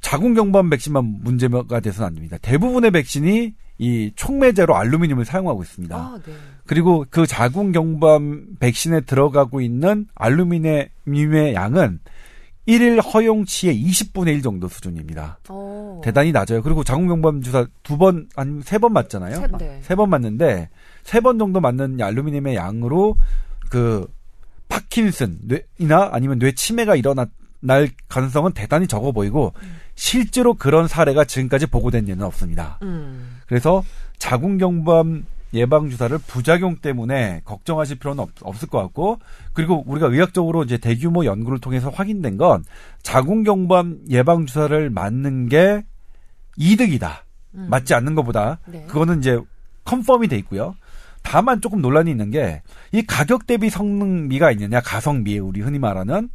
자궁경부암 0.00 0.70
백신만 0.70 1.20
문제가 1.22 1.80
돼서는 1.80 2.06
안 2.08 2.14
됩니다. 2.14 2.38
대부분의 2.40 2.90
백신이 2.90 3.54
이 3.78 4.12
촉매제로 4.14 4.76
알루미늄을 4.76 5.24
사용하고 5.24 5.62
있습니다. 5.62 5.96
아, 5.96 6.18
네. 6.24 6.32
그리고 6.66 7.06
그 7.10 7.26
자궁경부암 7.26 8.56
백신에 8.58 9.00
들어가고 9.02 9.60
있는 9.60 10.06
알루미늄의 10.14 11.54
양은 11.54 12.00
1일 12.70 13.02
허용치의 13.12 13.74
20분의 13.84 14.28
1 14.28 14.42
정도 14.42 14.68
수준입니다. 14.68 15.38
오. 15.48 16.00
대단히 16.04 16.32
낮아요. 16.32 16.62
그리고 16.62 16.84
자궁경부암 16.84 17.42
주사 17.42 17.66
두 17.82 17.98
번, 17.98 18.28
아니면 18.36 18.62
세번 18.62 18.92
맞잖아요. 18.92 19.40
세 19.82 19.94
번 19.96 20.08
맞는데, 20.10 20.68
세 21.02 21.20
번 21.20 21.38
정도 21.38 21.60
맞는 21.60 22.00
알루미늄의 22.00 22.54
양으로 22.56 23.16
그 23.70 24.06
파킨슨, 24.68 25.38
뇌이나 25.42 26.10
아니면 26.12 26.38
뇌 26.38 26.52
치매가 26.52 26.94
일어날 26.96 27.28
가능성은 28.08 28.52
대단히 28.52 28.86
적어 28.86 29.12
보이고, 29.12 29.52
음. 29.62 29.76
실제로 29.94 30.54
그런 30.54 30.86
사례가 30.88 31.24
지금까지 31.24 31.66
보고된 31.66 32.08
예는 32.08 32.24
없습니다. 32.24 32.78
음. 32.82 33.38
그래서 33.46 33.82
자궁경부암 34.18 35.24
예방 35.54 35.90
주사를 35.90 36.16
부작용 36.26 36.76
때문에 36.76 37.42
걱정하실 37.44 37.98
필요는 37.98 38.24
없, 38.42 38.62
을것 38.62 38.82
같고 38.82 39.18
그리고 39.52 39.82
우리가 39.86 40.06
의학적으로 40.06 40.62
이제 40.62 40.78
대규모 40.78 41.24
연구를 41.24 41.58
통해서 41.58 41.90
확인된 41.90 42.36
건 42.36 42.64
자궁경부암 43.02 44.02
예방 44.10 44.46
주사를 44.46 44.90
맞는 44.90 45.48
게 45.48 45.82
이득이다. 46.56 47.24
음. 47.54 47.66
맞지 47.68 47.94
않는 47.94 48.14
것보다 48.14 48.60
네. 48.66 48.84
그거는 48.86 49.18
이제 49.18 49.40
confirm이 49.84 50.28
돼 50.28 50.36
있고요. 50.38 50.76
다만 51.22 51.60
조금 51.60 51.82
논란이 51.82 52.10
있는 52.10 52.30
게 52.30 52.62
이 52.92 53.02
가격 53.02 53.46
대비 53.46 53.70
성능미가 53.70 54.50
있느냐 54.52 54.80
가성비 54.80 55.38
우리 55.38 55.60
흔히 55.60 55.78
말하는 55.78 56.28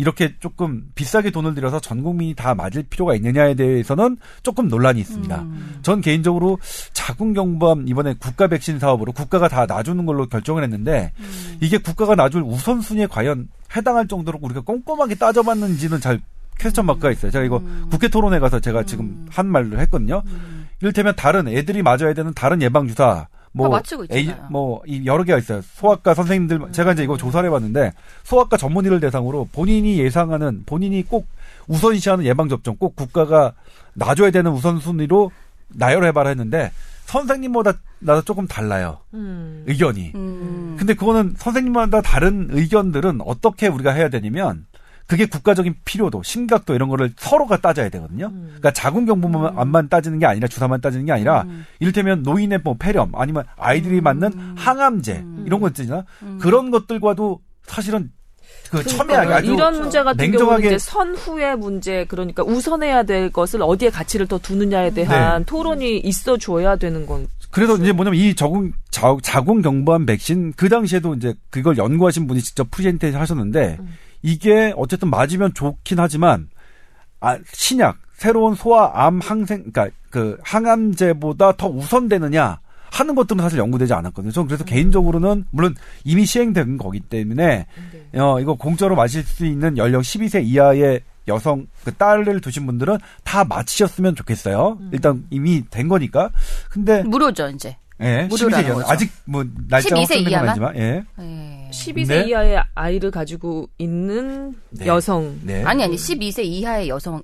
이렇게 0.00 0.34
조금 0.40 0.90
비싸게 0.94 1.30
돈을 1.30 1.54
들여서 1.54 1.78
전 1.78 2.02
국민이 2.02 2.34
다 2.34 2.54
맞을 2.54 2.84
필요가 2.84 3.14
있느냐에 3.14 3.52
대해서는 3.52 4.16
조금 4.42 4.66
논란이 4.66 4.98
있습니다. 4.98 5.42
음. 5.42 5.78
전 5.82 6.00
개인적으로 6.00 6.58
자궁경부암 6.94 7.86
이번에 7.86 8.14
국가 8.18 8.46
백신 8.46 8.78
사업으로 8.78 9.12
국가가 9.12 9.48
다 9.48 9.66
놔주는 9.66 10.06
걸로 10.06 10.26
결정을 10.26 10.62
했는데 10.62 11.12
음. 11.18 11.58
이게 11.60 11.76
국가가 11.76 12.14
놔줄 12.14 12.40
우선순위에 12.40 13.08
과연 13.08 13.48
해당할 13.76 14.08
정도로 14.08 14.38
우리가 14.40 14.62
꼼꼼하게 14.62 15.16
따져봤는지는 15.16 16.00
잘 16.00 16.22
퀘스천 16.58 16.86
마크가 16.86 17.10
있어요. 17.10 17.30
제가 17.30 17.44
이거 17.44 17.58
음. 17.58 17.86
국회 17.90 18.08
토론회 18.08 18.38
가서 18.38 18.58
제가 18.58 18.84
지금 18.84 19.04
음. 19.04 19.26
한 19.30 19.46
말을 19.48 19.78
했거든요. 19.80 20.22
음. 20.24 20.66
이를테면 20.80 21.14
다른 21.14 21.46
애들이 21.46 21.82
맞아야 21.82 22.14
되는 22.14 22.32
다른 22.32 22.62
예방 22.62 22.88
주사 22.88 23.28
뭐 23.52 23.68
맞추고 23.68 24.04
있잖아요. 24.04 24.46
뭐이 24.50 25.06
여러 25.06 25.24
개가 25.24 25.38
있어요. 25.38 25.60
소아과 25.62 26.14
선생님들 26.14 26.62
음. 26.62 26.72
제가 26.72 26.92
이제 26.92 27.02
이거 27.02 27.16
조사를 27.16 27.46
해봤는데 27.48 27.92
소아과 28.22 28.56
전문의를 28.56 29.00
대상으로 29.00 29.48
본인이 29.52 29.98
예상하는 29.98 30.62
본인이 30.66 31.02
꼭 31.02 31.26
우선시하는 31.66 32.24
예방 32.24 32.48
접종 32.48 32.76
꼭 32.76 32.94
국가가 32.94 33.52
놔줘야 33.94 34.30
되는 34.30 34.52
우선순위로 34.52 35.32
나열해봐라 35.68 36.30
했는데 36.30 36.70
선생님보다 37.06 37.72
나도 37.98 38.22
조금 38.22 38.46
달라요. 38.46 38.98
음. 39.14 39.64
의견이. 39.66 40.12
음. 40.14 40.76
근데 40.78 40.94
그거는 40.94 41.34
선생님마다 41.36 42.02
다른 42.02 42.48
의견들은 42.50 43.20
어떻게 43.22 43.66
우리가 43.66 43.92
해야 43.92 44.08
되냐면 44.08 44.64
그게 45.10 45.26
국가적인 45.26 45.74
필요도, 45.84 46.22
심각도 46.22 46.72
이런 46.72 46.88
거를 46.88 47.12
서로가 47.16 47.56
따져야 47.56 47.88
되거든요. 47.88 48.26
음. 48.26 48.44
그러니까 48.44 48.70
자궁 48.70 49.06
경부암만 49.06 49.86
음. 49.86 49.88
따지는 49.88 50.20
게 50.20 50.26
아니라 50.26 50.46
주사만 50.46 50.80
따지는 50.80 51.04
게 51.04 51.10
아니라 51.10 51.42
음. 51.48 51.66
이를테면 51.80 52.22
노인의 52.22 52.60
뭐 52.62 52.76
폐렴 52.78 53.10
아니면 53.16 53.42
아이들이 53.56 53.98
음. 53.98 54.04
맞는 54.04 54.32
항암제 54.56 55.16
음. 55.16 55.42
이런 55.48 55.58
거 55.58 55.66
있잖아. 55.66 56.04
음. 56.22 56.38
그런 56.40 56.70
것들과도 56.70 57.40
사실은 57.64 58.12
그 58.70 58.84
첨예하게 58.84 59.32
아주 59.34 59.52
이런 59.52 59.80
문제 59.80 60.00
같은 60.00 60.16
냉정하게 60.16 60.62
경우는 60.62 60.76
이제 60.76 60.78
선후의 60.78 61.58
문제 61.58 62.04
그러니까 62.04 62.44
우선해야 62.44 63.02
될 63.02 63.32
것을 63.32 63.62
어디에 63.62 63.90
가치를 63.90 64.28
더 64.28 64.38
두느냐에 64.38 64.90
대한 64.90 65.40
네. 65.40 65.44
토론이 65.44 65.98
있어 65.98 66.36
줘야 66.36 66.76
되는 66.76 67.04
건 67.04 67.26
그래서 67.50 67.76
이제 67.76 67.90
뭐냐면 67.90 68.20
이 68.20 68.36
자궁 68.36 68.70
자, 68.92 69.16
자궁 69.22 69.60
경부암 69.60 70.06
백신 70.06 70.52
그 70.56 70.68
당시에도 70.68 71.14
이제 71.14 71.34
그걸 71.50 71.78
연구하신 71.78 72.28
분이 72.28 72.40
직접 72.42 72.70
프리젠테이션 72.70 73.20
하셨는데 73.20 73.78
음. 73.80 73.88
이게 74.22 74.72
어쨌든 74.76 75.10
맞으면 75.10 75.54
좋긴 75.54 75.98
하지만 75.98 76.48
아, 77.20 77.38
신약 77.52 77.98
새로운 78.12 78.54
소아 78.54 79.06
암 79.06 79.20
항생 79.20 79.70
그러니까 79.72 79.88
그 80.10 80.38
항암제보다 80.42 81.52
더 81.56 81.68
우선되느냐 81.68 82.60
하는 82.90 83.14
것들은 83.14 83.40
사실 83.40 83.58
연구되지 83.58 83.94
않았거든요. 83.94 84.32
저는 84.32 84.48
그래서 84.48 84.64
음. 84.64 84.66
개인적으로는 84.66 85.44
물론 85.50 85.74
이미 86.04 86.26
시행된 86.26 86.76
거기 86.76 87.00
때문에 87.00 87.66
네. 88.12 88.20
어 88.20 88.40
이거 88.40 88.54
공짜로 88.54 88.96
마실 88.96 89.22
수 89.22 89.46
있는 89.46 89.78
연령 89.78 90.00
12세 90.00 90.44
이하의 90.44 91.00
여성 91.28 91.66
그 91.84 91.94
딸을 91.94 92.40
두신 92.40 92.66
분들은 92.66 92.98
다 93.22 93.44
마치셨으면 93.44 94.16
좋겠어요. 94.16 94.78
음. 94.80 94.90
일단 94.92 95.24
이미 95.30 95.62
된 95.70 95.88
거니까. 95.88 96.30
근데 96.68 97.02
무료죠 97.04 97.48
이제. 97.48 97.76
예, 98.00 98.28
12세 98.30 98.64
이하 98.64 98.92
아직 98.92 99.12
뭐 99.24 99.44
날짜가 99.68 100.00
확정된 100.00 100.24
건 100.24 100.34
아니지만 100.34 100.76
예. 100.76 101.04
네. 101.18 101.70
12세 101.72 102.08
네. 102.08 102.28
이하의 102.28 102.62
아이를 102.74 103.10
가지고 103.10 103.68
있는 103.78 104.54
네. 104.70 104.86
여성. 104.86 105.38
네. 105.42 105.62
아니 105.64 105.84
아니 105.84 105.96
12세 105.96 106.44
이하의 106.44 106.88
여성은 106.88 107.22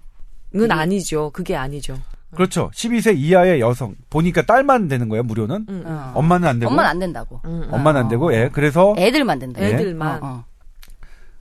아니죠. 0.71 1.31
그게 1.31 1.57
아니죠. 1.57 1.99
그렇죠. 2.35 2.71
12세 2.75 3.17
이하의 3.17 3.61
여성 3.61 3.95
보니까 4.11 4.43
딸만 4.43 4.89
되는 4.89 5.09
거예요 5.09 5.23
무료는. 5.23 5.67
음. 5.69 5.83
어. 5.87 6.13
엄마는 6.15 6.49
안 6.49 6.59
되고. 6.59 6.71
엄마는 6.71 6.91
안 6.91 6.99
된다고. 6.99 7.41
음. 7.45 7.69
엄마는 7.71 8.03
안 8.03 8.09
되고 8.09 8.33
예. 8.35 8.51
그래서 8.53 8.95
애들만 8.99 9.39
된다. 9.39 9.61
애들만. 9.61 10.23
어, 10.23 10.27
어. 10.27 10.45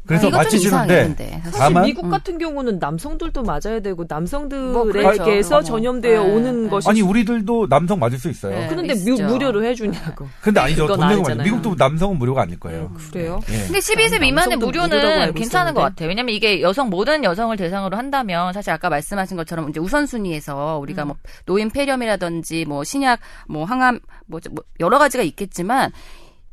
그래서 0.05 0.29
마치시는데 0.29 1.41
사실 1.51 1.81
미국 1.81 2.09
같은 2.09 2.37
경우는 2.37 2.79
남성들도 2.79 3.43
맞아야 3.43 3.79
되고 3.81 4.05
남성들에게서 4.07 5.23
뭐 5.23 5.25
그렇죠. 5.25 5.63
전염되어 5.63 6.23
네. 6.23 6.33
오는 6.33 6.63
네. 6.63 6.69
것이 6.69 6.89
아니 6.89 7.01
우리들도 7.01 7.67
남성 7.69 7.99
맞을 7.99 8.19
수 8.19 8.29
있어요. 8.29 8.57
네, 8.57 8.67
그런데 8.67 8.93
미, 8.93 9.11
무료로 9.21 9.63
해주냐고. 9.63 10.27
근데 10.41 10.59
아니죠 10.59 10.87
돈 10.87 11.07
내고 11.07 11.23
맞아요. 11.23 11.41
미국도 11.43 11.75
남성은 11.77 12.17
무료가 12.17 12.43
아닐 12.43 12.59
거예요. 12.59 12.91
음, 12.91 12.97
그래요? 13.11 13.39
네. 13.47 13.63
근데 13.65 13.79
12세 13.79 14.19
미만의 14.19 14.57
무료는 14.57 15.33
괜찮은 15.33 15.73
것 15.73 15.81
같아요. 15.81 16.09
왜냐면 16.09 16.35
이게 16.35 16.61
여성 16.61 16.89
모든 16.89 17.23
여성을 17.23 17.55
대상으로 17.57 17.97
한다면 17.97 18.53
사실 18.53 18.71
아까 18.71 18.89
말씀하신 18.89 19.37
것처럼 19.37 19.69
이제 19.69 19.79
우선순위에서 19.79 20.79
우리가 20.81 21.03
음. 21.03 21.07
뭐 21.07 21.15
노인 21.45 21.69
폐렴이라든지 21.69 22.65
뭐 22.65 22.83
신약 22.83 23.19
뭐 23.47 23.65
항암 23.65 23.99
뭐, 24.27 24.39
뭐 24.51 24.63
여러 24.79 24.99
가지가 24.99 25.23
있겠지만 25.23 25.91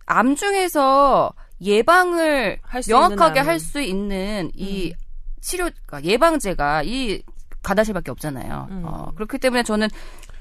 암 0.07 0.37
중에서 0.37 1.33
예방을 1.63 2.59
명확하게 2.89 3.41
할 3.41 3.61
수 3.61 3.81
있는 3.81 4.51
이 4.55 4.91
음. 4.91 4.93
치료 5.41 5.71
그러니까 5.87 6.05
예방제가 6.05 6.83
이 6.85 7.23
가다실밖에 7.63 8.11
없잖아요. 8.11 8.69
음. 8.71 8.83
어, 8.85 9.13
그렇기 9.15 9.39
때문에 9.39 9.63
저는 9.63 9.89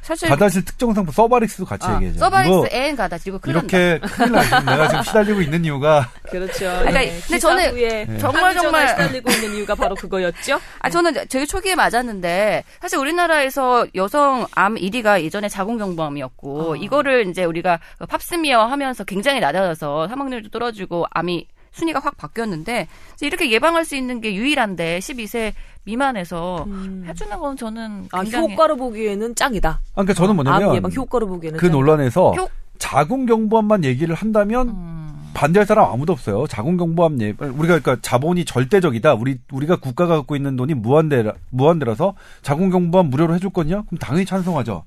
사실 0.02 0.30
가다실 0.30 0.66
특정 0.66 0.94
상품 0.94 1.14
서바릭스도 1.14 1.66
같이 1.66 1.88
어, 1.88 1.96
얘기해죠 1.96 2.20
서바릭스 2.20 2.70
N 2.72 2.96
가다실 2.96 3.34
이거 3.34 3.40
이렇게 3.50 4.00
큰일 4.00 4.32
나 4.32 4.60
내가 4.62 4.88
지금 4.88 5.04
시달리고 5.04 5.42
있는 5.42 5.64
이유가 5.66 6.10
그렇죠. 6.30 6.60
그러니까 6.60 7.00
네. 7.00 7.20
근데 7.22 7.40
저는 7.40 7.76
네. 7.76 8.18
정말 8.18 8.56
정말 8.56 8.88
시달리고 8.90 9.32
있는 9.32 9.56
이유가 9.56 9.76
바로 9.76 9.96
그거였죠. 9.96 10.60
아 10.80 10.90
저는 10.90 11.14
되게 11.30 11.46
초기에 11.46 11.76
맞았는데 11.76 12.64
사실 12.82 12.98
우리나라에서 12.98 13.86
여성 13.96 14.48
암 14.54 14.76
1위가 14.76 15.22
예전에 15.22 15.50
자궁경부암이었고 15.50 16.72
어. 16.72 16.76
이거를 16.76 17.28
이제 17.30 17.44
우리가 17.44 17.80
팝스미어 18.08 18.66
하면서 18.66 19.04
굉장히 19.04 19.40
낮아져서 19.40 20.08
사망률도 20.08 20.50
떨어지고 20.50 21.06
암이 21.12 21.48
순위가 21.72 22.00
확 22.00 22.18
바뀌었는데 22.18 22.88
이렇게 23.22 23.52
예방할 23.52 23.86
수 23.86 23.96
있는 23.96 24.22
게 24.22 24.36
유일한데 24.36 25.00
12세 25.00 25.54
미만에서 25.84 26.66
음. 26.68 27.06
해주는 27.08 27.38
건 27.40 27.58
저는 27.58 28.08
아, 28.12 28.22
효과로 28.22 28.76
보기에는 28.78 29.36
짱이다. 29.36 29.70
아, 29.70 29.90
그러니까 29.94 30.14
저는 30.14 30.36
뭐냐면 30.36 30.70
암 30.70 30.76
예방 30.76 30.92
효과로 30.92 31.28
보기에는 31.28 31.58
그 31.58 31.68
짱이다. 31.68 31.78
논란에서 31.78 32.32
효... 32.34 32.50
자궁경부암만 32.78 33.84
얘기를 33.86 34.14
한다면 34.16 34.70
음. 34.70 35.02
반대할 35.34 35.66
사람 35.66 35.92
아무도 35.92 36.14
없어요. 36.14 36.46
자궁경부암 36.48 37.22
예 37.22 37.34
우리가 37.40 37.80
그러니까 37.80 37.98
자본이 38.02 38.46
절대적이다. 38.46 39.14
우리 39.14 39.40
우리가 39.52 39.78
국가가 39.78 40.18
갖고 40.18 40.36
있는 40.36 40.56
돈이 40.56 40.74
무한대 40.74 41.24
무한대라서 41.50 42.16
자궁경부암 42.42 43.08
무료로 43.10 43.34
해줄 43.36 43.50
거냐? 43.50 43.84
그럼 43.84 43.98
당연히 44.00 44.26
찬성하죠. 44.26 44.84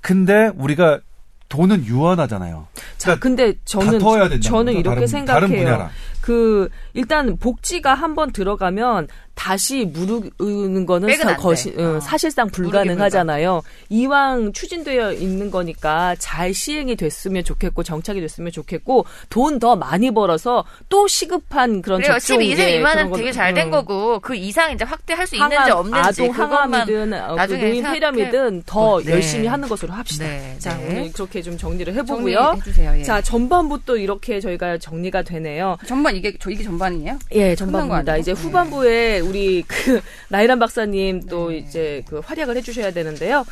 근데 0.00 0.50
우리가 0.56 1.00
돈은 1.48 1.86
유한하잖아요. 1.86 2.66
자, 2.96 3.18
그러니까 3.18 3.22
근데 3.22 3.58
저는 3.64 4.40
저는 4.40 4.72
이렇게 4.72 4.94
다른, 4.94 5.06
생각해요. 5.06 5.64
다른 5.64 5.88
그 6.24 6.70
일단 6.94 7.36
복지가 7.36 7.92
한번 7.92 8.32
들어가면 8.32 9.08
다시 9.34 9.84
무르는 9.84 10.86
거는 10.86 11.12
사, 11.16 11.36
거시, 11.36 11.74
어, 11.76 11.96
어. 11.96 12.00
사실상 12.00 12.48
불가능하잖아요. 12.48 13.62
이왕 13.90 14.52
추진되어 14.52 15.12
있는 15.14 15.50
거니까 15.50 16.14
잘 16.18 16.54
시행이 16.54 16.94
됐으면 16.96 17.42
좋겠고 17.44 17.82
정착이 17.82 18.20
됐으면 18.20 18.52
좋겠고 18.52 19.04
돈 19.28 19.58
더 19.58 19.76
많이 19.76 20.10
벌어서 20.12 20.64
또 20.88 21.06
시급한 21.06 21.82
그런 21.82 22.00
그래요. 22.00 22.18
접종 22.18 22.38
12세 22.38 22.76
미만은 22.76 23.12
되게 23.12 23.30
잘 23.32 23.52
된 23.54 23.70
거고 23.70 24.18
그 24.20 24.34
이상 24.34 24.72
이제 24.72 24.84
확대할 24.84 25.26
수 25.26 25.36
있는지 25.36 25.70
없는지 25.70 26.08
아동 26.08 26.30
항암이든 26.30 27.12
어, 27.12 27.36
그 27.46 27.52
노인 27.54 27.84
폐렴이든 27.84 28.62
더 28.66 29.00
네. 29.02 29.12
열심히 29.12 29.46
하는 29.46 29.68
것으로 29.68 29.92
합시다. 29.92 30.24
네. 30.26 30.56
자 30.58 30.76
네. 30.78 30.86
오늘 31.00 31.12
그렇게 31.12 31.42
좀 31.42 31.56
정리를 31.58 31.92
해보고요. 31.94 32.58
예. 32.96 33.02
자 33.02 33.20
전반부 33.20 33.80
또 33.84 33.96
이렇게 33.96 34.40
저희가 34.40 34.78
정리가 34.78 35.22
되네요. 35.22 35.76
전반 35.86 36.13
이게 36.14 36.36
저 36.38 36.50
이게 36.50 36.62
전반이에요? 36.62 37.18
예, 37.32 37.54
전반부입니다. 37.54 38.16
이제 38.16 38.32
후반부에 38.32 39.20
우리 39.20 39.62
그 39.62 40.00
나이란 40.30 40.58
박사님 40.58 41.26
또 41.26 41.50
네. 41.50 41.58
이제 41.58 42.02
그 42.06 42.20
활약을 42.20 42.56
해주셔야 42.56 42.92
되는데요. 42.92 43.44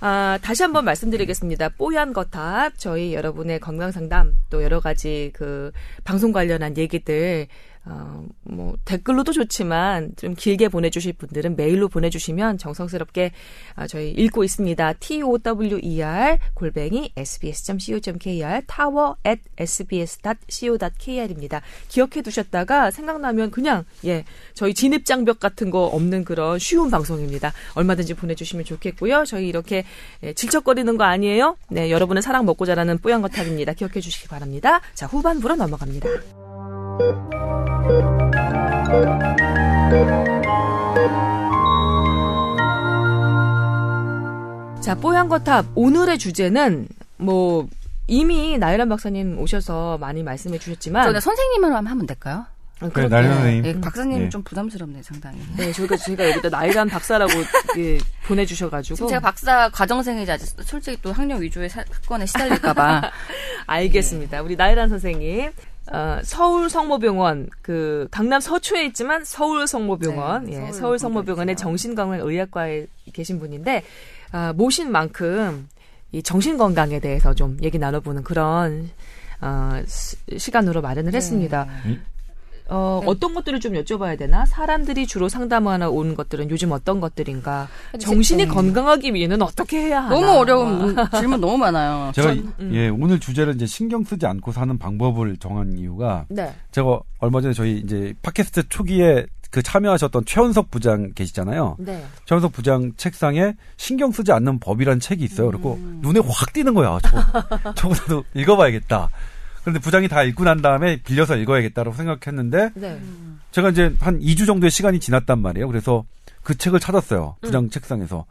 아, 0.00 0.38
다시 0.42 0.62
한번 0.62 0.84
말씀드리겠습니다. 0.84 1.70
뽀얀 1.70 2.12
거탑 2.12 2.78
저희 2.78 3.14
여러분의 3.14 3.58
건강 3.58 3.90
상담 3.90 4.36
또 4.48 4.62
여러 4.62 4.80
가지 4.80 5.32
그 5.34 5.72
방송 6.04 6.30
관련한 6.30 6.76
얘기들 6.76 7.48
어, 7.84 8.26
뭐 8.42 8.76
댓글로도 8.84 9.32
좋지만 9.32 10.12
좀 10.16 10.34
길게 10.34 10.68
보내주실 10.68 11.14
분들은 11.14 11.56
메일로 11.56 11.88
보내주시면 11.88 12.58
정성스럽게 12.58 13.32
아, 13.74 13.86
저희 13.86 14.10
읽고 14.10 14.44
있습니다. 14.44 14.92
t 14.94 15.22
o 15.22 15.38
w 15.38 15.78
e 15.82 16.02
r 16.02 16.38
골뱅이 16.54 17.12
sbs.co.kr 17.16 18.62
타워 18.66 19.16
at 19.26 19.40
sbs.co.kr입니다. 19.56 21.62
기억해 21.88 22.20
두셨다가 22.22 22.90
생각나면 22.90 23.50
그냥 23.50 23.84
예 24.04 24.24
저희 24.54 24.74
진입 24.74 25.06
장벽 25.06 25.40
같은 25.40 25.70
거 25.70 25.86
없는 25.86 26.24
그런 26.24 26.58
쉬운 26.58 26.90
방송입니다. 26.90 27.52
얼마든지 27.74 28.14
보내주시면 28.14 28.64
좋겠고요. 28.64 29.24
저희 29.24 29.48
이렇게 29.48 29.84
예, 30.22 30.34
질척거리는 30.34 30.96
거 30.96 31.04
아니에요? 31.04 31.56
네 31.70 31.90
여러분의 31.90 32.22
사랑 32.22 32.44
먹고 32.44 32.66
자라는 32.66 32.98
뽀얀 32.98 33.22
거탑입니다. 33.22 33.72
기억해 33.72 34.00
주시기 34.00 34.28
바랍니다. 34.28 34.80
자 34.94 35.06
후반부로 35.06 35.56
넘어갑니다. 35.56 36.47
자, 36.98 37.04
뽀얀 45.00 45.28
거탑 45.28 45.66
오늘의 45.76 46.18
주제는 46.18 46.88
뭐 47.18 47.68
이미 48.08 48.58
나일란 48.58 48.88
박사님 48.88 49.38
오셔서 49.38 49.98
많이 49.98 50.24
말씀해 50.24 50.58
주셨지만 50.58 51.04
저는 51.04 51.20
선생님으로 51.20 51.76
하면 51.76 52.06
될까요? 52.06 52.46
아, 52.80 52.88
그래, 52.88 53.06
나일란 53.06 53.34
선생님. 53.34 53.62
네, 53.62 53.80
박사님 53.80 54.18
네. 54.18 54.28
좀 54.28 54.42
부담스럽네, 54.42 55.02
상당히. 55.04 55.38
네, 55.56 55.72
저희가, 55.72 55.96
저희가 55.96 56.28
여기다 56.30 56.48
나일란 56.48 56.88
박사라고 56.88 57.32
예, 57.78 57.98
보내주셔가지고. 58.26 59.06
제가 59.08 59.20
박사 59.20 59.68
과정생이자 59.68 60.36
솔직히 60.38 60.98
또 61.02 61.12
학력 61.12 61.40
위주의 61.42 61.68
사건에 61.68 62.26
시달릴까봐. 62.26 63.10
알겠습니다. 63.66 64.42
우리 64.42 64.56
나일란 64.56 64.88
선생님. 64.88 65.52
어, 65.90 66.20
서울 66.22 66.68
성모병원 66.68 67.48
그 67.62 68.08
강남 68.10 68.40
서초에 68.40 68.84
있지만 68.86 69.24
서울 69.24 69.66
성모병원 69.66 70.44
네, 70.44 70.66
예, 70.68 70.72
서울 70.72 70.98
성모병원의 70.98 71.56
정신건강의학과에 71.56 72.86
계신 73.12 73.38
분인데 73.38 73.82
어, 74.32 74.52
모신 74.54 74.92
만큼 74.92 75.68
이 76.12 76.22
정신건강에 76.22 77.00
대해서 77.00 77.34
좀 77.34 77.58
얘기 77.62 77.78
나눠보는 77.78 78.22
그런 78.22 78.90
어, 79.40 79.82
시 79.86 80.50
간으로 80.50 80.82
마련을 80.82 81.12
네. 81.12 81.16
했습니다. 81.16 81.66
음? 81.84 82.02
어, 82.68 83.00
네. 83.02 83.10
어떤 83.10 83.34
것들을 83.34 83.60
좀 83.60 83.72
여쭤봐야 83.72 84.18
되나? 84.18 84.44
사람들이 84.46 85.06
주로 85.06 85.28
상담하러 85.28 85.90
온 85.90 86.14
것들은 86.14 86.50
요즘 86.50 86.72
어떤 86.72 87.00
것들인가? 87.00 87.68
정신이 87.98 88.44
네. 88.44 88.48
건강하기 88.48 89.14
위해는 89.14 89.40
어떻게 89.42 89.78
해야 89.78 90.04
하나? 90.04 90.14
너무 90.14 90.30
어려운 90.38 90.96
질문 91.18 91.40
너무 91.40 91.56
많아요. 91.56 92.12
제가 92.14 92.34
전, 92.34 92.52
음. 92.60 92.70
예, 92.74 92.88
오늘 92.88 93.18
주제를 93.18 93.54
이제 93.54 93.66
신경 93.66 94.04
쓰지 94.04 94.26
않고 94.26 94.52
사는 94.52 94.76
방법을 94.78 95.38
정한 95.38 95.78
이유가 95.78 96.26
네. 96.28 96.54
제가 96.70 97.00
얼마 97.18 97.40
전에 97.40 97.54
저희 97.54 97.78
이제 97.78 98.14
팟캐스트 98.22 98.68
초기에 98.68 99.26
그 99.50 99.62
참여하셨던 99.62 100.24
최원석 100.26 100.70
부장 100.70 101.10
계시잖아요. 101.14 101.76
네. 101.78 102.04
최원석 102.26 102.52
부장 102.52 102.92
책상에 102.96 103.54
신경 103.78 104.12
쓰지 104.12 104.30
않는 104.32 104.60
법이라는 104.60 105.00
책이 105.00 105.24
있어요. 105.24 105.46
음. 105.46 105.52
그리고 105.52 105.78
눈에 106.02 106.20
확 106.20 106.52
띄는 106.52 106.74
거야. 106.74 106.98
저거, 107.02 107.72
저거라도 107.74 108.24
읽어봐야겠다. 108.34 109.08
그런데 109.68 109.80
부장이 109.80 110.08
다 110.08 110.22
읽고 110.22 110.44
난 110.44 110.62
다음에 110.62 110.96
빌려서 111.02 111.36
읽어야겠다고 111.36 111.92
생각했는데 111.92 112.70
네. 112.74 112.98
제가 113.50 113.68
이제 113.68 113.94
한 114.00 114.18
2주 114.18 114.46
정도의 114.46 114.70
시간이 114.70 114.98
지났단 114.98 115.40
말이에요. 115.40 115.66
그래서 115.66 116.04
그 116.42 116.56
책을 116.56 116.80
찾았어요. 116.80 117.36
부장 117.42 117.64
음. 117.64 117.70
책상에서. 117.70 118.24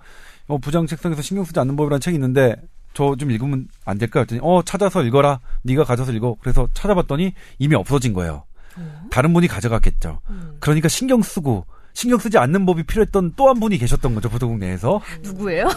어, 0.48 0.58
부장 0.58 0.88
책상에서 0.88 1.22
신경 1.22 1.46
쓰지 1.46 1.60
않는 1.60 1.76
법이라는 1.76 2.00
책이 2.00 2.16
있는데 2.16 2.56
저 2.96 3.16
좀 3.20 3.30
읽으면 3.30 3.68
안 3.86 4.00
될까 4.00 4.22
했더니 4.22 4.42
어 4.44 4.64
찾아서 4.64 5.04
읽어라. 5.04 5.40
네가 5.62 5.84
가져서 5.84 6.12
읽어. 6.14 6.38
그래서 6.42 6.68
찾아봤더니 6.74 7.34
이미 7.60 7.76
없어진 7.76 8.14
거예요. 8.14 8.44
어? 8.76 9.08
다른 9.12 9.32
분이 9.34 9.48
가져갔겠죠. 9.48 10.20
음. 10.32 10.58
그러니까 10.60 10.88
신경 10.88 11.22
쓰고 11.22 11.68
신경 11.94 12.18
쓰지 12.18 12.40
않는 12.40 12.66
법이 12.66 12.82
필요했던 12.84 13.34
또 13.36 13.50
한 13.50 13.60
분이 13.60 13.78
계셨던 13.78 14.16
거죠 14.16 14.30
보도국 14.30 14.58
내에서 14.58 15.02
누구예요? 15.22 15.68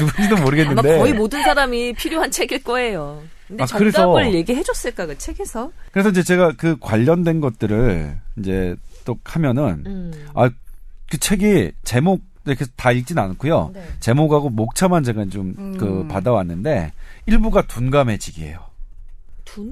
누군지도 0.00 0.36
모르겠는데 0.42 0.98
거의 0.98 1.14
모든 1.14 1.42
사람이 1.42 1.94
필요한 1.94 2.30
책일 2.30 2.62
거예요. 2.64 3.22
근데 3.50 3.64
아, 3.64 3.66
정답을 3.66 4.14
그래서, 4.14 4.32
얘기해 4.32 4.62
줬을까 4.62 5.06
그 5.06 5.18
책에서? 5.18 5.72
그래서 5.90 6.10
이제 6.10 6.22
제가 6.22 6.52
그 6.56 6.76
관련된 6.78 7.40
것들을 7.40 8.16
이제 8.38 8.76
또 9.04 9.18
하면은 9.24 9.82
음. 9.86 10.28
아그 10.34 11.18
책이 11.18 11.72
제목 11.82 12.22
이렇게 12.46 12.64
다 12.76 12.92
읽진 12.92 13.18
않고요. 13.18 13.72
네. 13.74 13.84
제목하고 13.98 14.50
목차만 14.50 15.02
제가 15.02 15.24
좀그 15.26 15.60
음. 15.60 15.76
그 15.76 16.06
받아왔는데 16.08 16.92
일부가 17.26 17.66
둔감해지기예요. 17.66 18.70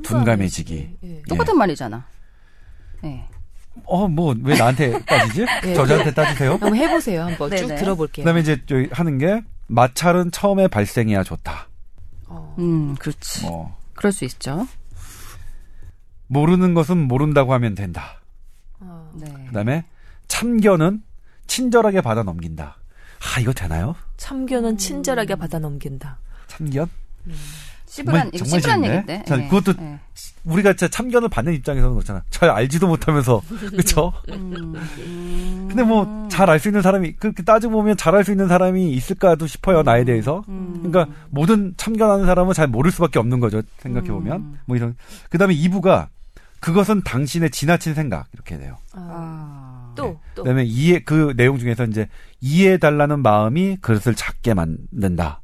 둔감해지기. 0.02 0.96
예. 1.04 1.22
똑같은 1.28 1.56
말이잖아. 1.56 2.04
네. 3.02 3.24
어, 3.84 4.08
뭐, 4.08 4.34
왜 4.42 4.58
나한테 4.58 4.98
따지지? 5.06 5.46
네, 5.62 5.74
저자한테 5.74 6.12
따지세요? 6.12 6.52
한번 6.52 6.74
해보세요. 6.74 7.22
한번 7.22 7.50
네네. 7.50 7.62
쭉 7.62 7.74
들어볼게요. 7.76 8.24
그 8.24 8.28
다음에 8.28 8.40
이제 8.40 8.60
하는 8.90 9.18
게, 9.18 9.40
마찰은 9.68 10.32
처음에 10.32 10.66
발생해야 10.66 11.22
좋다. 11.22 11.67
어. 12.28 12.54
음, 12.58 12.94
그렇지. 12.96 13.46
어. 13.46 13.76
그럴 13.94 14.12
수 14.12 14.24
있죠. 14.24 14.66
모르는 16.26 16.74
것은 16.74 16.96
모른다고 16.96 17.52
하면 17.54 17.74
된다. 17.74 18.20
어. 18.80 19.10
네. 19.14 19.26
그다음에 19.46 19.84
참견은 20.28 21.02
친절하게 21.46 22.00
받아 22.02 22.22
넘긴다. 22.22 22.76
아 23.20 23.40
이거 23.40 23.52
되나요? 23.52 23.96
참견은 24.16 24.70
음. 24.72 24.76
친절하게 24.76 25.34
받아 25.36 25.58
넘긴다. 25.58 26.18
참견? 26.46 26.88
음. 27.26 27.34
씨부란, 27.88 28.30
정말, 28.36 28.60
정말 28.60 28.90
얘기인데. 28.90 29.24
자, 29.26 29.36
네. 29.36 29.48
그것도 29.48 29.72
네. 29.74 29.98
우리가 30.44 30.72
진짜 30.72 30.88
참견을 30.88 31.28
받는 31.28 31.52
입장에서는 31.54 31.94
그렇잖아. 31.94 32.22
잘 32.30 32.50
알지도 32.50 32.86
못하면서. 32.86 33.42
그쵸? 33.76 34.12
음. 34.30 34.74
근데 35.68 35.82
뭐, 35.82 36.28
잘 36.30 36.48
알 36.48 36.58
수 36.58 36.68
있는 36.68 36.82
사람이, 36.82 37.12
그렇게 37.16 37.42
따지고 37.42 37.74
보면 37.74 37.96
잘 37.96 38.14
알 38.14 38.24
수 38.24 38.30
있는 38.30 38.48
사람이 38.48 38.92
있을까도 38.92 39.46
싶어요, 39.46 39.82
나에 39.82 40.04
대해서. 40.04 40.44
음. 40.48 40.80
그러니까, 40.82 41.14
모든 41.30 41.74
참견하는 41.76 42.26
사람은 42.26 42.54
잘 42.54 42.66
모를 42.68 42.90
수밖에 42.90 43.18
없는 43.18 43.40
거죠, 43.40 43.62
생각해 43.78 44.08
보면. 44.08 44.36
음. 44.36 44.58
뭐 44.66 44.76
이런. 44.76 44.96
그 45.30 45.38
다음에 45.38 45.54
2부가, 45.54 46.08
그것은 46.60 47.02
당신의 47.02 47.50
지나친 47.50 47.94
생각, 47.94 48.26
이렇게 48.32 48.56
돼요. 48.58 48.78
아. 48.92 49.92
또, 49.96 50.04
네. 50.04 50.16
또. 50.34 50.42
그 50.44 50.48
다음에 50.48 50.64
이해, 50.64 51.00
그 51.00 51.34
내용 51.36 51.58
중에서 51.58 51.84
이제, 51.84 52.08
이해해 52.40 52.78
달라는 52.78 53.20
마음이 53.22 53.76
그것을 53.80 54.14
작게 54.14 54.54
만든다. 54.54 55.40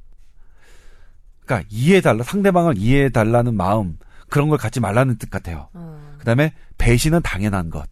그러니까 1.45 1.69
이해해달라, 1.71 2.25
상대방을 2.25 2.79
이해해달라는 2.79 3.55
마음, 3.55 3.99
그런 4.29 4.49
걸 4.49 4.59
갖지 4.59 4.81
말라는 4.81 5.19
뜻 5.19 5.31
같아요. 5.31 5.69
어. 5.75 6.17
그 6.19 6.25
다음에 6.25 6.53
배신은 6.79 7.23
당연한 7.23 7.71
것. 7.71 7.87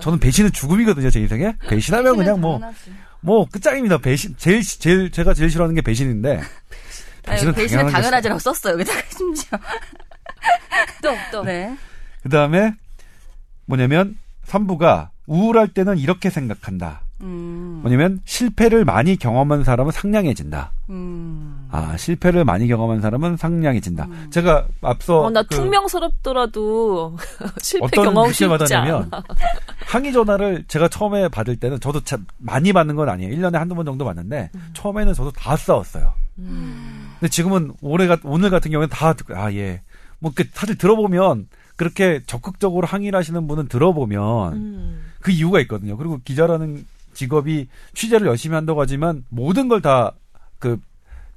저는 0.00 0.18
배신은 0.20 0.52
죽음이거든요, 0.52 1.10
제 1.10 1.20
인생에. 1.20 1.54
배신하면 1.68 2.16
그냥 2.16 2.40
뭐, 2.40 2.60
뭐, 3.20 3.46
끝장입니다. 3.50 3.98
배신, 3.98 4.34
제일, 4.38 4.62
제일, 4.62 5.10
제가 5.10 5.34
제일 5.34 5.50
싫어하는 5.50 5.74
게 5.74 5.82
배신인데. 5.82 6.40
배신은, 7.24 7.52
아니, 7.52 7.62
배신은 7.62 7.86
당연하지라고 7.88 8.38
썼어요, 8.38 8.74
여기다가 8.74 9.02
심지어. 9.16 9.58
또, 11.02 11.14
또. 11.32 11.44
네. 11.44 11.76
그 12.22 12.28
다음에, 12.28 12.74
뭐냐면, 13.66 14.16
3부가 14.46 15.10
우울할 15.26 15.68
때는 15.68 15.98
이렇게 15.98 16.30
생각한다. 16.30 17.02
음. 17.20 17.49
뭐냐면 17.82 18.20
실패를 18.24 18.84
많이 18.84 19.16
경험한 19.16 19.64
사람은 19.64 19.92
상냥해진다. 19.92 20.72
음. 20.90 21.68
아 21.70 21.96
실패를 21.96 22.44
많이 22.44 22.66
경험한 22.68 23.00
사람은 23.00 23.36
상냥해진다. 23.36 24.04
음. 24.04 24.26
제가 24.30 24.66
앞서 24.82 25.20
어, 25.22 25.30
나 25.30 25.42
그 25.42 25.56
퉁명스럽더라도 25.56 27.16
실패 27.62 27.88
경험 27.96 28.28
쉽지 28.28 28.48
받았냐면 28.48 29.10
항의 29.86 30.12
전화를 30.12 30.64
제가 30.68 30.88
처음에 30.88 31.28
받을 31.28 31.56
때는 31.56 31.80
저도 31.80 32.00
참 32.00 32.26
많이 32.38 32.72
받는 32.72 32.96
건 32.96 33.08
아니에요. 33.08 33.34
1년에 33.36 33.54
한두 33.54 33.74
번 33.74 33.84
정도 33.86 34.04
받는데 34.04 34.50
음. 34.54 34.70
처음에는 34.74 35.14
저도 35.14 35.30
다 35.32 35.56
싸웠어요. 35.56 36.12
음. 36.38 37.12
근데 37.20 37.28
지금은 37.30 37.72
올해 37.82 38.08
오늘 38.24 38.50
같은 38.50 38.70
경우는 38.70 38.88
다 38.88 39.14
아 39.34 39.52
예. 39.52 39.82
뭐 40.18 40.32
그 40.34 40.44
사실 40.52 40.76
들어보면 40.76 41.48
그렇게 41.76 42.20
적극적으로 42.26 42.86
항의를 42.86 43.18
하시는 43.18 43.46
분은 43.46 43.68
들어보면 43.68 44.52
음. 44.52 45.04
그 45.20 45.30
이유가 45.30 45.60
있거든요. 45.60 45.96
그리고 45.96 46.20
기자라는 46.24 46.84
직업이 47.20 47.68
취재를 47.94 48.26
열심히 48.26 48.54
한다고 48.54 48.80
하지만 48.80 49.24
모든 49.28 49.68
걸 49.68 49.82
다그 49.82 50.80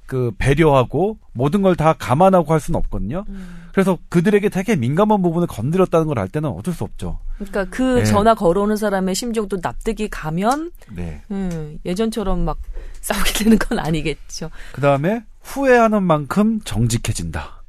그 0.06 0.32
배려하고 0.38 1.18
모든 1.32 1.60
걸 1.62 1.74
다 1.76 1.92
감안하고 1.94 2.52
할 2.52 2.60
수는 2.60 2.78
없거든요. 2.78 3.24
음. 3.28 3.64
그래서 3.72 3.98
그들에게 4.08 4.48
되게 4.50 4.76
민감한 4.76 5.20
부분을 5.22 5.46
건드렸다는 5.46 6.06
걸 6.06 6.18
알 6.18 6.28
때는 6.28 6.48
어쩔 6.50 6.72
수 6.72 6.84
없죠. 6.84 7.18
그러니까 7.36 7.64
그 7.66 7.98
네. 7.98 8.04
전화 8.04 8.34
걸어오는 8.34 8.76
사람의 8.76 9.14
심정도 9.14 9.58
납득이 9.62 10.08
가면 10.08 10.70
네. 10.92 11.20
음, 11.30 11.78
예전처럼 11.84 12.44
막 12.44 12.58
싸우게 13.02 13.44
되는 13.44 13.58
건 13.58 13.78
아니겠죠. 13.78 14.50
그 14.72 14.80
다음에 14.80 15.24
후회하는 15.42 16.02
만큼 16.02 16.60
정직해진다. 16.64 17.63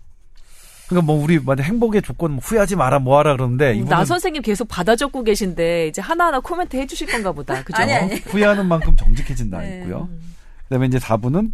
그러니까 0.88 1.06
뭐 1.06 1.22
우리 1.22 1.40
만약 1.40 1.64
행복의 1.64 2.02
조건 2.02 2.34
뭐 2.34 2.40
후회하지 2.44 2.76
마라 2.76 3.00
뭐하라 3.00 3.36
그러는데 3.36 3.80
음, 3.80 3.86
나 3.86 4.06
선생님 4.06 4.42
계속 4.42 4.68
받아 4.68 4.96
적고 4.96 5.24
계신데 5.24 5.88
이제 5.88 6.02
하나하나 6.02 6.40
코멘트 6.40 6.78
해주실 6.78 7.08
건가 7.08 7.32
보다. 7.32 7.62
그죠? 7.64 7.82
아니, 7.82 7.94
아니. 7.94 8.16
후회하는 8.16 8.68
만큼 8.68 8.96
정직해진다 8.96 9.60
네. 9.60 9.80
있고요. 9.80 10.10
그다음에 10.64 10.88
이제 10.88 10.98
4분은 11.00 11.52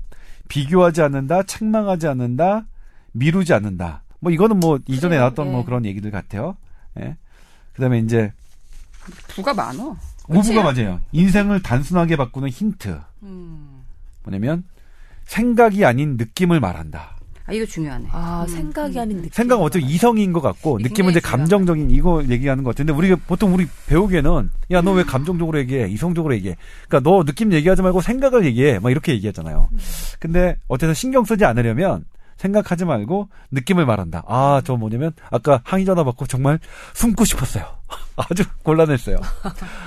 비교하지 0.48 1.02
않는다, 1.02 1.44
책망하지 1.44 2.08
않는다, 2.08 2.66
미루지 3.14 3.54
않는다. 3.54 4.04
뭐 4.20 4.32
이거는 4.32 4.60
뭐 4.60 4.80
이전에 4.88 5.18
나왔던 5.18 5.48
네. 5.48 5.52
뭐 5.52 5.66
그런 5.66 5.86
얘기들 5.86 6.12
같아요. 6.12 6.58
예. 7.00 7.16
그다음에 7.74 8.00
이제 8.00 8.32
부가 9.30 9.54
많어. 9.54 9.98
오부가 10.28 10.62
맞아요. 10.62 11.00
인생을 11.12 11.62
단순하게 11.62 12.16
바꾸는 12.16 12.50
힌트. 12.50 13.00
음. 13.24 13.82
뭐냐면 14.24 14.64
생각이 15.26 15.86
아닌 15.86 16.18
느낌을 16.18 16.60
말한다. 16.60 17.11
아, 17.52 17.54
이거 17.54 17.66
중요하네. 17.66 18.08
아, 18.12 18.46
음. 18.48 18.54
생각이 18.56 18.98
아닌 18.98 19.18
느낌. 19.18 19.30
생각은 19.34 19.64
어차피 19.64 19.86
이성인 19.86 20.32
것 20.32 20.40
같고, 20.42 20.80
느낌은 20.82 21.12
이제 21.12 21.20
감정적인 21.20 21.92
이거 21.92 22.24
얘기하는 22.30 22.64
것 22.64 22.72
같은데, 22.72 22.94
우리가 22.94 23.18
보통 23.28 23.54
우리 23.54 23.68
배우기에는, 23.88 24.50
야, 24.72 24.82
너 24.82 24.92
왜 24.94 25.04
감정적으로 25.04 25.60
얘기해? 25.60 25.90
이성적으로 25.90 26.34
얘기해? 26.36 26.56
그러니까 26.88 27.10
너 27.10 27.24
느낌 27.24 27.52
얘기하지 27.52 27.82
말고 27.82 28.02
생각을 28.02 28.46
얘기해. 28.46 28.80
막 28.80 28.90
이렇게 28.90 29.14
얘기하잖아요. 29.14 29.70
근데 30.20 30.56
어쨌든 30.68 30.94
신경 30.94 31.26
쓰지 31.26 31.44
않으려면, 31.46 32.06
생각하지 32.38 32.86
말고 32.86 33.30
느낌을 33.52 33.86
말한다. 33.86 34.24
아, 34.28 34.62
저 34.66 34.76
뭐냐면 34.76 35.12
아까 35.30 35.62
항의 35.64 35.86
전화 35.86 36.04
받고 36.04 36.26
정말 36.26 36.58
숨고 36.96 37.24
싶었어요. 37.24 37.66
아주 38.18 38.44
곤란했어요. 38.64 39.18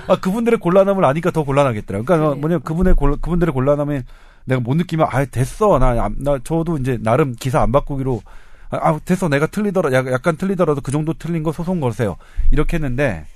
아, 0.06 0.16
그분들의 0.20 0.60
곤란함을 0.60 1.04
아니까 1.04 1.32
더 1.32 1.42
곤란하겠더라고요. 1.42 2.04
그러니까 2.04 2.34
뭐냐면 2.40 2.62
그분의 2.62 2.94
곤, 2.94 3.18
그분들의 3.20 3.52
곤란함에 3.52 4.04
내가 4.45 4.61
못 4.61 4.74
느끼면 4.74 5.09
아 5.11 5.24
됐어 5.24 5.78
나, 5.78 6.09
나 6.16 6.38
저도 6.45 6.78
이제 6.78 6.99
나름 7.01 7.34
기사 7.34 7.62
안 7.62 7.72
바꾸기로 7.72 8.22
아, 8.70 8.76
아 8.76 9.01
됐어 9.05 9.28
내가 9.28 9.47
틀리더라 9.47 9.92
약간 9.92 10.36
틀리더라도 10.36 10.80
그 10.80 10.92
정도 10.92 11.14
틀린 11.14 11.42
거 11.42 11.53
소송 11.53 11.80
걸으세요 11.80 12.16
이렇게 12.51 12.76
했는데 12.76 13.26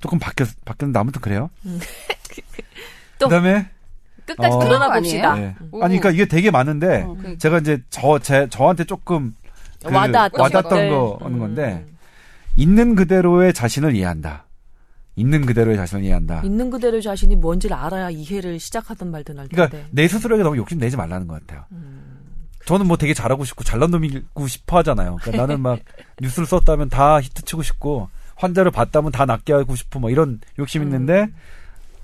조금 0.00 0.18
바뀌었 0.18 0.48
바뀌었는데 0.66 0.98
아무튼 0.98 1.20
그래요. 1.22 1.48
음. 1.64 1.80
그다음에 3.18 3.70
끝까지 4.26 4.56
어, 4.56 4.58
드러나 4.58 4.92
봅시다. 4.92 5.34
네. 5.34 5.54
아니 5.80 5.98
그러니까 5.98 6.10
이게 6.10 6.26
되게 6.26 6.50
많은데 6.50 7.02
어, 7.02 7.14
그러니까. 7.16 7.38
제가 7.38 7.58
이제 7.58 7.82
저 7.90 8.18
제 8.18 8.46
저한테 8.50 8.84
조금 8.84 9.34
그 9.84 9.94
와닿았던, 9.94 10.40
와닿았던 10.40 10.90
거 10.90 11.18
하는 11.22 11.38
건데 11.38 11.84
음. 11.88 11.96
있는 12.56 12.94
그대로의 12.94 13.54
자신을 13.54 13.94
이해한다. 13.94 14.43
있는 15.16 15.46
그대로의 15.46 15.76
자신을 15.76 16.04
이해한다. 16.04 16.42
있는 16.44 16.70
그대로의 16.70 17.02
자신이 17.02 17.36
뭔지를 17.36 17.76
알아야 17.76 18.10
이해를 18.10 18.58
시작하던 18.58 19.10
말든 19.10 19.38
할 19.38 19.48
텐데. 19.48 19.68
그러니까 19.68 19.88
내 19.92 20.08
스스로에게 20.08 20.42
너무 20.42 20.56
욕심 20.56 20.78
내지 20.78 20.96
말라는 20.96 21.26
것 21.26 21.40
같아요. 21.40 21.64
음. 21.72 22.14
저는 22.66 22.86
뭐 22.86 22.96
되게 22.96 23.14
잘하고 23.14 23.44
싶고 23.44 23.62
잘난 23.62 23.90
놈이고 23.90 24.46
싶어 24.48 24.78
하잖아요. 24.78 25.16
그러니까 25.20 25.46
나는 25.46 25.60
막 25.60 25.78
뉴스를 26.20 26.46
썼다면 26.46 26.88
다 26.88 27.20
히트치고 27.20 27.62
싶고 27.62 28.08
환자를 28.36 28.70
봤다면 28.70 29.12
다 29.12 29.26
낫게 29.26 29.52
하고 29.52 29.76
싶고 29.76 30.00
뭐 30.00 30.10
이런 30.10 30.40
욕심 30.58 30.82
음. 30.82 30.86
있는데 30.86 31.28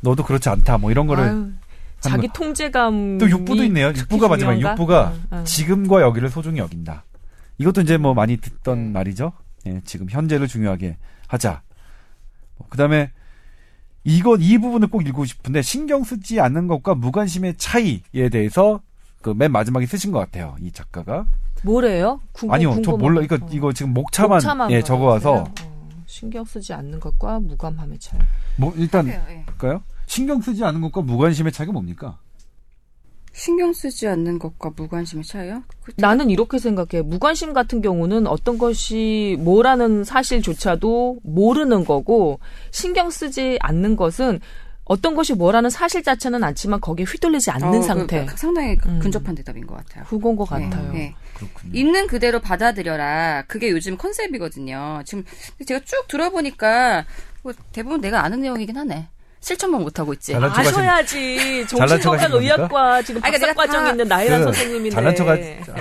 너도 0.00 0.22
그렇지 0.22 0.48
않다 0.48 0.78
뭐 0.78 0.90
이런 0.90 1.06
거를 1.06 1.24
아유, 1.24 1.50
자기 2.00 2.28
통제감 2.32 3.18
또 3.18 3.28
육부도 3.28 3.64
있네요. 3.64 3.88
육부가 3.88 4.28
마지막 4.28 4.58
육부가 4.60 5.12
응, 5.14 5.38
응. 5.38 5.44
지금과 5.44 6.00
여기를 6.02 6.30
소중히 6.30 6.60
여긴다. 6.60 7.04
이것도 7.58 7.82
이제 7.82 7.96
뭐 7.96 8.14
많이 8.14 8.36
듣던 8.38 8.78
음. 8.78 8.92
말이죠. 8.92 9.32
예, 9.66 9.80
지금 9.84 10.08
현재를 10.08 10.46
중요하게 10.48 10.96
하자. 11.26 11.62
그 12.68 12.76
다음에 12.76 13.10
이것 14.04 14.38
이 14.40 14.58
부분을 14.58 14.88
꼭 14.88 15.06
읽고 15.06 15.24
싶은데 15.24 15.62
신경 15.62 16.04
쓰지 16.04 16.40
않는 16.40 16.66
것과 16.68 16.94
무관심의 16.94 17.56
차이에 17.56 18.28
대해서 18.30 18.80
그 19.22 19.34
맨 19.34 19.52
마지막에 19.52 19.84
쓰신 19.86 20.12
것 20.12 20.18
같아요 20.18 20.56
이 20.60 20.72
작가가 20.72 21.26
뭐래요? 21.62 22.20
궁금, 22.32 22.54
아니요 22.54 22.80
저 22.82 22.96
몰라 22.96 23.20
이거 23.22 23.38
이거 23.50 23.72
지금 23.72 23.92
목차만, 23.92 24.36
목차만 24.36 24.70
예 24.70 24.80
적어와서 24.82 25.42
어, 25.42 25.54
신경 26.06 26.44
쓰지 26.44 26.72
않는 26.72 26.98
것과 27.00 27.38
무감함의 27.40 27.98
차이. 27.98 28.18
뭐 28.56 28.72
일단 28.76 29.06
예. 29.08 29.44
볼까요? 29.46 29.82
신경 30.06 30.40
쓰지 30.40 30.64
않는 30.64 30.80
것과 30.80 31.02
무관심의 31.02 31.52
차이가 31.52 31.72
뭡니까? 31.72 32.18
신경 33.40 33.72
쓰지 33.72 34.06
않는 34.06 34.38
것과 34.38 34.72
무관심의 34.76 35.24
차이요? 35.24 35.62
나는 35.96 36.28
이렇게 36.28 36.58
생각해. 36.58 37.00
무관심 37.02 37.54
같은 37.54 37.80
경우는 37.80 38.26
어떤 38.26 38.58
것이 38.58 39.38
뭐라는 39.40 40.04
사실조차도 40.04 41.20
모르는 41.22 41.86
거고, 41.86 42.38
신경 42.70 43.08
쓰지 43.08 43.56
않는 43.62 43.96
것은 43.96 44.40
어떤 44.84 45.14
것이 45.14 45.32
뭐라는 45.32 45.70
사실 45.70 46.02
자체는 46.02 46.44
않지만 46.44 46.82
거기에 46.82 47.06
휘둘리지 47.06 47.50
않는 47.52 47.68
어, 47.68 47.70
그 47.70 47.82
상태. 47.82 48.26
그, 48.26 48.36
상당히 48.36 48.76
음. 48.84 48.98
근접한 48.98 49.34
대답인 49.34 49.66
것 49.66 49.74
같아요. 49.76 50.04
그건 50.04 50.36
것 50.36 50.46
네, 50.50 50.68
같아요. 50.68 50.92
네. 50.92 51.14
있는 51.72 52.08
그대로 52.08 52.40
받아들여라. 52.40 53.44
그게 53.48 53.70
요즘 53.70 53.96
컨셉이거든요. 53.96 55.00
지금 55.06 55.24
제가 55.64 55.80
쭉 55.86 56.06
들어보니까 56.08 57.06
뭐 57.42 57.54
대부분 57.72 58.02
내가 58.02 58.22
아는 58.22 58.42
내용이긴 58.42 58.76
하네. 58.76 59.08
실천만 59.40 59.80
못하고 59.80 60.12
있지. 60.12 60.34
아셔야지. 60.34 61.64
정신건강 61.70 62.32
의학과 62.34 63.00
지금 63.02 63.20
박사 63.22 63.38
그러니까 63.38 63.66
과정 63.66 63.86
있는 63.88 64.06
나혜란 64.06 64.40
그 64.40 64.44
선생님인데. 64.44 64.90
잘난 64.94 65.16
척 65.16 65.28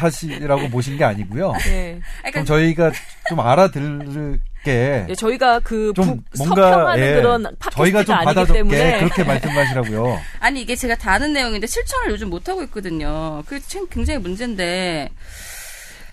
하시라고 0.01 0.69
보신 0.69 0.97
게 0.97 1.03
아니고요. 1.03 1.53
네. 1.65 1.99
그러니까 2.19 2.43
저희가 2.45 2.91
좀 3.29 3.39
알아들게 3.41 4.39
네, 4.65 5.07
저희가 5.17 5.59
그 5.59 5.91
좀 5.95 6.21
뭔가 6.37 6.97
예, 6.99 7.15
그런 7.15 7.45
저희가 7.71 8.03
좀 8.03 8.15
받아줬게 8.17 8.63
그렇게 8.63 9.23
말씀하시라고요. 9.23 10.19
아니 10.39 10.61
이게 10.61 10.75
제가 10.75 10.95
다 10.95 11.13
아는 11.13 11.33
내용인데 11.33 11.65
실천을 11.67 12.11
요즘 12.11 12.29
못 12.29 12.47
하고 12.47 12.61
있거든요. 12.63 13.41
그게 13.45 13.61
참 13.67 13.87
굉장히 13.89 14.19
문제인데 14.19 15.09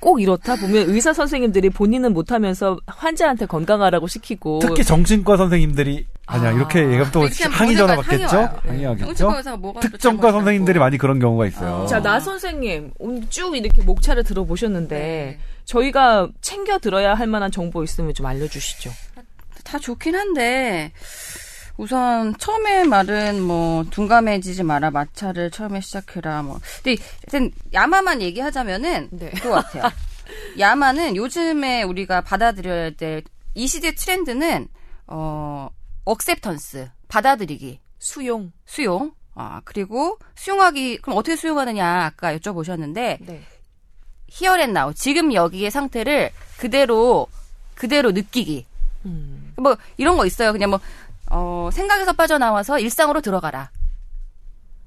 꼭 0.01 0.21
이렇다 0.21 0.57
보면 0.57 0.91
의사 0.91 1.13
선생님들이 1.13 1.71
본인은 1.71 2.13
못하면서 2.13 2.79
환자한테 2.87 3.47
건강하라고 3.47 4.07
시키고 4.07 4.61
특히 4.61 4.85
정신과 4.85 5.37
선생님들이 5.37 6.07
아니야 6.27 6.51
아, 6.51 6.53
이렇게 6.53 6.81
얘기하면 6.81 7.11
또 7.13 7.29
항의 7.51 7.77
전화 7.77 7.97
받겠죠? 7.97 8.49
항의하겠죠? 8.65 9.33
특정과 9.81 10.33
선생님들이 10.33 10.79
많이 10.79 10.99
그런 10.99 11.21
경우가 11.21 11.47
있어요. 11.47 11.85
아. 11.85 11.87
자나 11.87 12.19
선생님 12.19 12.93
오늘 12.99 13.23
쭉 13.31 13.57
이렇게 13.57 13.83
목차를 13.83 14.25
들어보셨는데 14.25 14.97
네. 14.99 15.39
저희가 15.65 16.29
챙겨 16.41 16.79
들어야 16.79 17.15
할 17.15 17.27
만한 17.27 17.51
정보 17.51 17.85
있으면 17.85 18.13
좀 18.15 18.27
알려주시죠. 18.27 18.91
다 19.65 19.79
좋긴 19.79 20.15
한데 20.15 20.93
우선 21.77 22.37
처음에 22.39 22.85
말은 22.85 23.43
뭐 23.43 23.85
둔감해지지 23.91 24.63
마라 24.63 24.91
마차를 24.91 25.51
처음에 25.51 25.81
시작해라 25.81 26.43
뭐 26.43 26.59
근데 26.83 27.03
일단 27.25 27.51
야마만 27.73 28.23
얘기하자면은 28.23 29.09
네. 29.13 29.31
그거 29.31 29.57
같아요. 29.57 29.91
야마는 30.59 31.17
요즘에 31.17 31.83
우리가 31.83 32.23
받아들여야 32.23 32.91
될 32.91 33.23
이 33.57 33.67
시대 33.67 33.95
트렌드는 33.95 34.69
어 35.07 35.71
억셉턴스 36.05 36.91
받아들이기 37.09 37.81
수용 37.99 38.53
수용 38.67 39.13
아 39.35 39.63
그리고 39.65 40.19
수용하기 40.35 40.99
그럼 40.99 41.19
어떻게 41.19 41.37
수용하느냐 41.37 42.05
아까 42.05 42.37
여쭤보셨는데 42.37 43.17
네. 43.21 43.43
히어앤 44.29 44.75
나우 44.75 44.93
지금 44.93 45.33
여기의 45.33 45.71
상태를 45.71 46.31
그대로 46.59 47.29
그대로 47.75 48.13
느끼기 48.13 48.67
음. 49.07 49.55
뭐 49.57 49.75
이런 49.97 50.19
거 50.19 50.27
있어요 50.27 50.53
그냥 50.53 50.69
뭐 50.69 50.81
어, 51.37 51.69
생각에서 51.71 52.13
빠져나와서 52.15 52.79
일상으로 52.79 53.21
들어가라. 53.21 53.71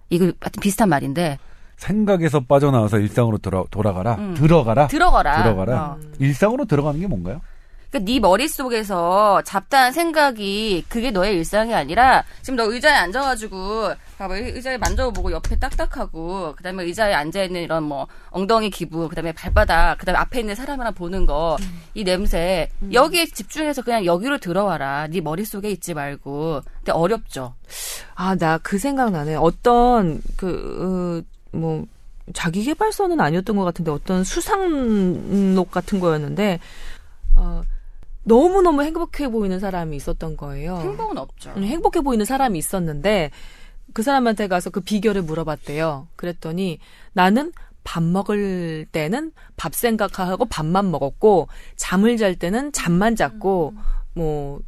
이거 0.09 0.25
하여튼 0.25 0.59
비슷한 0.61 0.89
말인데. 0.89 1.37
생각에서 1.77 2.41
빠져나와서 2.41 2.97
일상으로 2.99 3.37
돌아, 3.37 3.63
돌아가라. 3.69 4.15
음. 4.15 4.33
들어가라. 4.33 4.87
들어가라. 4.87 5.43
들어가라. 5.43 5.81
어. 5.83 5.97
일상으로 6.19 6.65
들어가는 6.65 6.99
게 6.99 7.07
뭔가요? 7.07 7.39
그러니까 7.89 8.11
네 8.11 8.19
머릿속에서 8.19 9.41
잡다한 9.43 9.91
생각이 9.93 10.85
그게 10.87 11.11
너의 11.11 11.35
일상이 11.35 11.73
아니라 11.73 12.23
지금 12.41 12.55
너 12.55 12.71
의자에 12.71 12.93
앉아가지고 12.93 13.93
봐봐 14.17 14.35
의자에 14.35 14.77
만져보고 14.77 15.31
옆에 15.31 15.57
딱딱하고 15.57 16.53
그다음에 16.55 16.83
의자에 16.83 17.13
앉아 17.13 17.43
있는 17.43 17.61
이런 17.61 17.83
뭐 17.83 18.07
엉덩이 18.29 18.69
기부 18.69 19.09
그다음에 19.09 19.31
발바닥 19.31 19.97
그다음에 19.97 20.19
앞에 20.19 20.41
있는 20.41 20.55
사람 20.55 20.79
하나 20.79 20.91
보는 20.91 21.25
거이 21.25 21.57
음. 21.97 22.03
냄새 22.03 22.69
음. 22.83 22.93
여기에 22.93 23.27
집중해서 23.27 23.81
그냥 23.81 24.05
여기로 24.05 24.37
들어와라 24.39 25.07
네 25.07 25.21
머릿속에 25.21 25.71
있지 25.71 25.93
말고 25.93 26.61
근데 26.77 26.91
어렵죠 26.91 27.55
아 28.15 28.35
나 28.35 28.59
그 28.61 28.77
생각 28.77 29.11
나네 29.11 29.35
어떤 29.35 30.21
그뭐 30.37 31.23
어, 31.53 31.83
자기 32.33 32.63
개발서는 32.63 33.19
아니었던 33.19 33.55
것 33.55 33.63
같은데 33.63 33.89
어떤 33.89 34.23
수상록 34.23 35.71
같은 35.71 35.99
거였는데 35.99 36.59
어 37.35 37.61
너무 38.29 38.61
너무 38.61 38.83
행복해 38.83 39.27
보이는 39.29 39.59
사람이 39.59 39.97
있었던 39.97 40.37
거예요. 40.37 40.77
행복은 40.77 41.17
없죠. 41.17 41.51
행복해 41.57 42.01
보이는 42.01 42.23
사람이 42.23 42.57
있었는데 42.57 43.31
그 43.93 44.03
사람한테 44.03 44.47
가서 44.47 44.69
그 44.69 44.81
비결을 44.81 45.23
물어봤대요. 45.23 46.07
그랬더니 46.15 46.79
나는 47.13 47.51
밥 47.83 48.03
먹을 48.03 48.85
때는 48.91 49.31
밥 49.57 49.73
생각하고 49.73 50.45
밥만 50.45 50.91
먹었고 50.91 51.47
잠을 51.75 52.17
잘 52.17 52.35
때는 52.35 52.71
잠만 52.71 53.15
잤고 53.15 53.73
뭐 54.13 54.59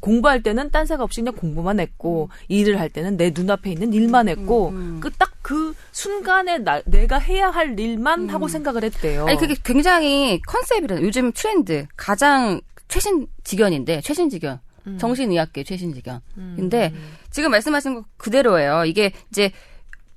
공부할 0.00 0.42
때는 0.42 0.70
딴 0.70 0.86
생각 0.86 1.04
없이 1.04 1.20
그냥 1.20 1.34
공부만 1.34 1.80
했고 1.80 2.30
음. 2.32 2.44
일을 2.48 2.80
할 2.80 2.88
때는 2.88 3.18
내 3.18 3.30
눈앞에 3.34 3.70
있는 3.70 3.92
일만 3.92 4.28
했고 4.28 4.68
음, 4.68 4.74
음. 4.76 5.00
그딱 5.00 5.32
그 5.42 5.74
순간에 5.92 6.56
나, 6.56 6.80
내가 6.86 7.18
해야 7.18 7.50
할 7.50 7.78
일만 7.78 8.22
음. 8.22 8.30
하고 8.30 8.48
생각을 8.48 8.84
했대요. 8.84 9.26
아니 9.26 9.36
그게 9.36 9.54
굉장히 9.62 10.40
컨셉이라 10.46 11.02
요즘 11.02 11.30
트렌드 11.32 11.86
가장 11.94 12.62
최신 12.88 13.26
지견인데 13.44 14.00
최신 14.00 14.30
지견 14.30 14.60
음. 14.86 14.98
정신의학계 14.98 15.64
최신 15.64 15.92
지견인데 15.92 16.92
지금 17.30 17.50
말씀하신 17.50 17.94
거 17.94 18.04
그대로예요. 18.16 18.84
이게 18.84 19.12
이제 19.30 19.50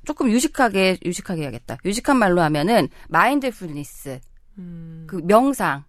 조금 0.05 0.31
유식하게 0.31 0.97
유식하게 1.03 1.41
해야겠다. 1.41 1.77
유식한 1.85 2.17
말로 2.17 2.41
하면은 2.41 2.87
마인드풀니스 3.09 4.19
그 5.07 5.21
명상 5.23 5.85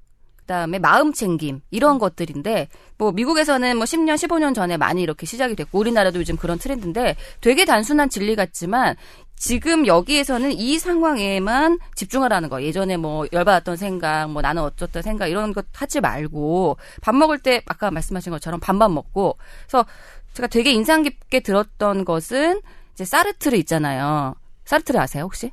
그다음에 0.50 0.80
마음 0.80 1.12
챙김 1.12 1.60
이런 1.70 2.00
것들인데 2.00 2.68
뭐 2.98 3.12
미국에서는 3.12 3.76
뭐 3.76 3.84
10년 3.84 4.16
15년 4.16 4.52
전에 4.52 4.76
많이 4.76 5.00
이렇게 5.00 5.24
시작이 5.24 5.54
됐고 5.54 5.78
우리나라도 5.78 6.18
요즘 6.18 6.36
그런 6.36 6.58
트렌드인데 6.58 7.14
되게 7.40 7.64
단순한 7.64 8.10
진리 8.10 8.34
같지만 8.34 8.96
지금 9.36 9.86
여기에서는 9.86 10.52
이 10.52 10.78
상황에만 10.78 11.78
집중하라는 11.94 12.48
거. 12.50 12.62
예전에 12.62 12.96
뭐 12.96 13.26
열받았던 13.32 13.76
생각, 13.76 14.30
뭐 14.30 14.42
나는 14.42 14.62
어쩌다 14.62 15.00
생각 15.00 15.28
이런 15.28 15.54
것 15.54 15.66
하지 15.72 16.00
말고 16.00 16.76
밥 17.00 17.14
먹을 17.14 17.38
때 17.38 17.62
아까 17.66 17.90
말씀하신 17.92 18.32
것처럼 18.32 18.58
반반 18.60 18.92
먹고. 18.92 19.38
그래서 19.66 19.86
제가 20.34 20.48
되게 20.48 20.72
인상 20.72 21.02
깊게 21.02 21.40
들었던 21.40 22.04
것은 22.04 22.60
이제 22.92 23.04
사르트르 23.04 23.56
있잖아요. 23.58 24.34
사르트르 24.64 24.98
아세요 24.98 25.24
혹시? 25.24 25.52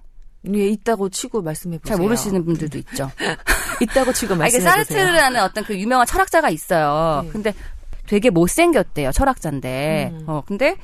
예, 0.55 0.67
있다고 0.67 1.09
치고 1.09 1.41
말씀해 1.41 1.79
보세요. 1.79 1.95
잘 1.95 2.03
모르시는 2.03 2.45
분들도 2.45 2.77
있죠. 2.79 3.11
있다고 3.81 4.13
치고 4.13 4.35
말씀해 4.35 4.59
보세요. 4.59 4.71
사르트르라는 4.71 5.41
어떤 5.41 5.63
그 5.63 5.77
유명한 5.77 6.05
철학자가 6.05 6.49
있어요. 6.49 7.23
네. 7.25 7.29
근데 7.31 7.53
되게 8.07 8.29
못생겼대요, 8.29 9.11
철학자인데. 9.11 10.11
음. 10.13 10.23
어, 10.27 10.41
근데 10.45 10.77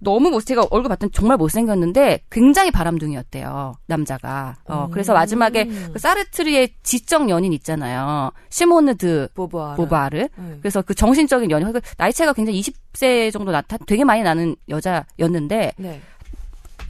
너무 0.00 0.30
못, 0.30 0.44
제가 0.44 0.66
얼굴 0.70 0.88
봤더니 0.90 1.10
정말 1.12 1.36
못생겼는데 1.36 2.20
굉장히 2.30 2.70
바람둥이였대요, 2.70 3.74
남자가. 3.86 4.56
어, 4.66 4.86
음. 4.86 4.90
그래서 4.90 5.14
마지막에 5.14 5.64
그 5.64 5.98
사르트르의 5.98 6.74
지적 6.82 7.28
연인 7.30 7.52
있잖아요. 7.54 8.30
시모느 8.50 8.96
드 8.96 9.28
보바르. 9.34 9.76
보바르. 9.76 10.28
음. 10.38 10.58
그래서 10.60 10.82
그 10.82 10.94
정신적인 10.94 11.50
연인, 11.50 11.72
그 11.72 11.80
나이 11.96 12.12
차이가 12.12 12.32
굉장히 12.32 12.60
20세 12.60 13.32
정도 13.32 13.50
나타, 13.50 13.78
되게 13.86 14.04
많이 14.04 14.22
나는 14.22 14.54
여자였는데. 14.68 15.72
네. 15.76 16.00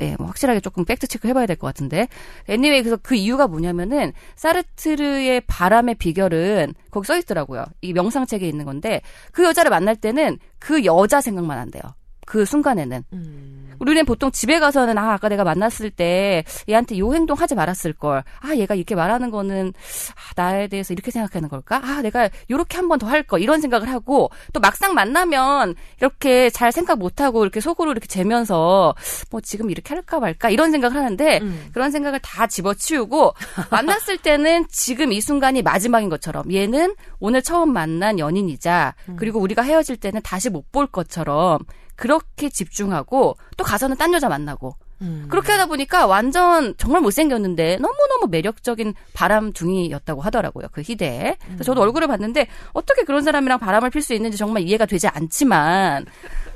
예, 0.01 0.17
뭐 0.19 0.27
확실하게 0.27 0.61
조금 0.61 0.85
팩트 0.85 1.07
체크 1.07 1.29
해봐야 1.29 1.47
될 1.47 1.57
것 1.57 1.67
같은데. 1.69 2.09
애니웨이 2.49 2.83
그래서 2.83 2.99
그 3.03 3.15
이유가 3.15 3.47
뭐냐면은 3.47 4.13
사르트르의 4.37 5.43
바람의 5.47 5.97
비결은 5.97 6.75
거기 6.91 7.07
써 7.07 7.17
있더라고요. 7.19 7.65
이 7.81 7.93
명상책에 7.93 8.47
있는 8.49 8.65
건데 8.65 9.01
그 9.33 9.45
여자를 9.45 9.71
만날 9.71 9.97
때는 9.97 10.39
그 10.59 10.85
여자 10.85 11.21
생각만 11.21 11.59
한대요. 11.59 11.83
그 12.27 12.45
순간에는. 12.45 13.05
음. 13.13 13.64
우리는 13.79 14.05
보통 14.05 14.31
집에 14.31 14.59
가서는 14.59 14.97
아 14.99 15.13
아까 15.15 15.29
내가 15.29 15.45
만났을 15.45 15.91
때 15.91 16.45
얘한테 16.69 16.99
요 16.99 17.13
행동 17.15 17.37
하지 17.39 17.55
말았을 17.55 17.93
걸. 17.95 18.23
아 18.41 18.55
얘가 18.57 18.75
이렇게 18.75 18.95
말하는 18.95 19.31
거는 19.31 19.73
아, 20.15 20.43
나에 20.43 20.69
대해서 20.69 20.93
이렇게 20.93 21.11
생각하는 21.11 21.49
걸까? 21.49 21.77
아 21.85 22.03
내가 22.03 22.29
요렇게 22.51 22.77
한 22.77 22.89
번 22.89 22.99
더 22.99 23.07
할 23.09 23.23
거. 23.23 23.39
이런 23.39 23.61
생각을 23.61 23.89
하고 23.91 24.31
또 24.53 24.61
막상 24.61 24.95
만나면 24.95 25.75
이렇게 26.01 26.51
잘 26.51 26.73
생각 26.73 26.99
못 26.99 27.21
하고 27.21 27.43
이렇게 27.43 27.61
속으로 27.61 27.91
이렇게 27.93 28.07
재면서 28.07 28.95
뭐 29.31 29.41
지금 29.41 29.71
이렇게 29.71 29.95
할까 29.95 30.21
말까 30.21 30.51
이런 30.51 30.71
생각을 30.71 30.97
하는데 30.97 31.39
음. 31.43 31.69
그런 31.73 31.91
생각을 31.91 32.19
다 32.21 32.47
집어치우고 32.47 33.35
만났을 33.71 34.19
때는 34.19 34.67
지금 34.71 35.13
이 35.13 35.21
순간이 35.21 35.63
마지막인 35.63 36.09
것처럼 36.09 36.53
얘는 36.53 36.95
오늘 37.21 37.43
처음 37.43 37.73
만난 37.73 38.19
연인이자 38.19 38.95
음. 39.09 39.17
그리고 39.17 39.39
우리가 39.41 39.63
헤어질 39.63 39.97
때는 39.99 40.21
다시 40.23 40.51
못 40.51 40.65
볼 40.73 40.87
것처럼 40.89 41.59
그렇게 41.97 42.49
집중하고 42.49 43.37
또 43.57 43.65
가서는 43.65 43.97
딴 43.97 44.13
여자 44.15 44.29
만나고 44.29 44.77
음. 45.03 45.27
그렇게 45.29 45.53
하다 45.53 45.67
보니까 45.67 46.07
완전 46.07 46.75
정말 46.77 47.03
못생겼는데 47.03 47.77
너무너무 47.77 48.29
매력적인 48.31 48.95
바람둥이였다고 49.13 50.21
하더라고요. 50.23 50.69
그 50.73 50.83
희대에. 50.83 51.37
그래서 51.45 51.65
저도 51.65 51.81
음. 51.81 51.85
얼굴을 51.85 52.09
봤는데 52.09 52.47
어떻게 52.73 53.03
그런 53.03 53.23
사람이랑 53.23 53.59
바람을 53.59 53.91
필 53.91 54.03
수 54.03 54.15
있는지 54.15 54.39
정말 54.39 54.63
이해가 54.63 54.87
되지 54.87 55.09
않지만 55.09 56.07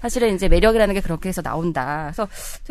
사실은 0.01 0.35
이제 0.35 0.49
매력이라는 0.49 0.95
게 0.95 1.01
그렇게 1.01 1.29
해서 1.29 1.43
나온다. 1.43 2.13
그래서 2.15 2.29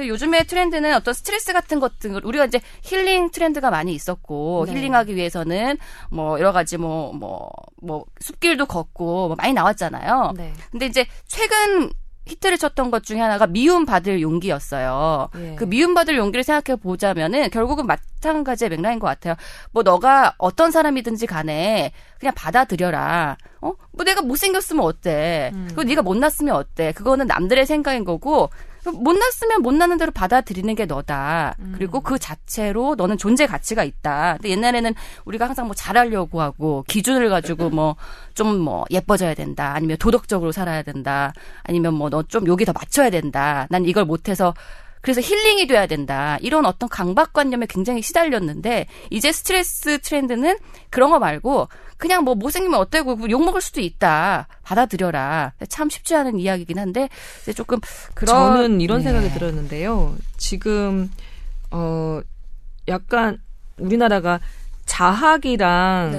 요즘에 0.07 0.43
트렌드는 0.43 0.93
어떤 0.95 1.13
스트레스 1.13 1.51
같은 1.51 1.80
것들 1.80 2.26
우리가 2.26 2.45
이제 2.45 2.61
힐링 2.84 3.32
트렌드가 3.32 3.70
많이 3.70 3.93
있었고 3.93 4.65
네. 4.68 4.74
힐링하기 4.74 5.15
위해서는 5.15 5.78
뭐 6.09 6.39
여러 6.39 6.53
가지 6.53 6.78
뭐 6.78 7.11
뭐뭐 7.13 7.49
뭐 7.82 8.05
숲길도 8.20 8.65
걷고 8.65 9.28
뭐 9.28 9.36
많이 9.36 9.53
나왔잖아요. 9.53 10.34
네. 10.38 10.53
근데 10.72 10.86
이제 10.86 11.05
최근 11.28 11.91
히트를 12.28 12.57
쳤던 12.57 12.91
것 12.91 13.03
중에 13.03 13.19
하나가 13.19 13.47
미움받을 13.47 14.21
용기였어요. 14.21 15.30
예. 15.38 15.55
그 15.55 15.63
미움받을 15.63 16.17
용기를 16.17 16.43
생각해 16.43 16.80
보자면은 16.80 17.49
결국은 17.49 17.88
마찬가지의 17.88 18.69
맥락인 18.69 18.99
것 18.99 19.07
같아요. 19.07 19.36
뭐 19.71 19.84
너가 19.84 20.34
어떤 20.38 20.71
사람이든지 20.71 21.25
간에 21.25 21.91
그냥 22.19 22.34
받아들여라. 22.36 23.38
어? 23.61 23.73
뭐 23.91 24.05
내가 24.05 24.21
못생겼으면 24.21 24.84
어때? 24.84 25.51
음. 25.53 25.65
그리고 25.69 25.84
네가 25.84 26.01
못났으면 26.01 26.55
어때? 26.55 26.91
그거는 26.91 27.28
남들의 27.28 27.65
생각인 27.65 28.03
거고 28.05 28.49
못났으면 28.93 29.61
못났는 29.61 29.97
대로 29.97 30.11
받아들이는 30.11 30.75
게 30.75 30.85
너다. 30.85 31.55
음. 31.59 31.73
그리고 31.75 32.01
그 32.01 32.19
자체로 32.19 32.95
너는 32.95 33.17
존재 33.17 33.47
가치가 33.47 33.83
있다. 33.83 34.33
근데 34.33 34.49
옛날에는 34.49 34.93
우리가 35.25 35.45
항상 35.45 35.65
뭐 35.67 35.75
잘하려고 35.75 36.41
하고 36.41 36.83
기준을 36.88 37.29
가지고 37.29 37.69
뭐 37.69 37.95
좀뭐 38.35 38.57
뭐 38.57 38.85
예뻐져야 38.91 39.33
된다. 39.33 39.73
아니면 39.73 39.97
도덕적으로 39.97 40.51
살아야 40.51 40.81
된다. 40.83 41.33
아니면 41.63 41.93
뭐 41.93 42.09
너 42.09 42.23
좀 42.27 42.47
여기 42.47 42.65
더 42.65 42.73
맞춰야 42.73 43.09
된다. 43.09 43.67
난 43.69 43.85
이걸 43.85 44.05
못해서 44.05 44.53
그래서 45.01 45.21
힐링이 45.21 45.67
돼야 45.67 45.85
된다. 45.88 46.38
이런 46.41 46.65
어떤 46.65 46.89
강박관념에 46.89 47.67
굉장히 47.69 48.01
시달렸는데 48.01 48.88
이제 49.09 49.31
스트레스 49.31 49.99
트렌드는 49.99 50.57
그런 50.89 51.11
거 51.11 51.19
말고 51.19 51.69
그냥 51.97 52.23
뭐 52.23 52.35
못생기면 52.35 52.79
어때고 52.79 53.29
욕 53.29 53.43
먹을 53.43 53.59
수도 53.61 53.81
있다. 53.81 54.47
받아들여라. 54.63 55.53
참 55.69 55.89
쉽지 55.89 56.15
않은 56.15 56.39
이야기긴 56.39 56.79
한데 56.79 57.09
조금 57.55 57.79
그런 58.13 58.53
저는 58.53 58.81
이런 58.81 58.99
네. 58.99 59.05
생각이 59.05 59.29
들었는데요. 59.31 60.15
지금 60.37 61.11
어 61.71 62.21
약간 62.87 63.39
우리나라가 63.77 64.39
자학이랑 64.85 66.11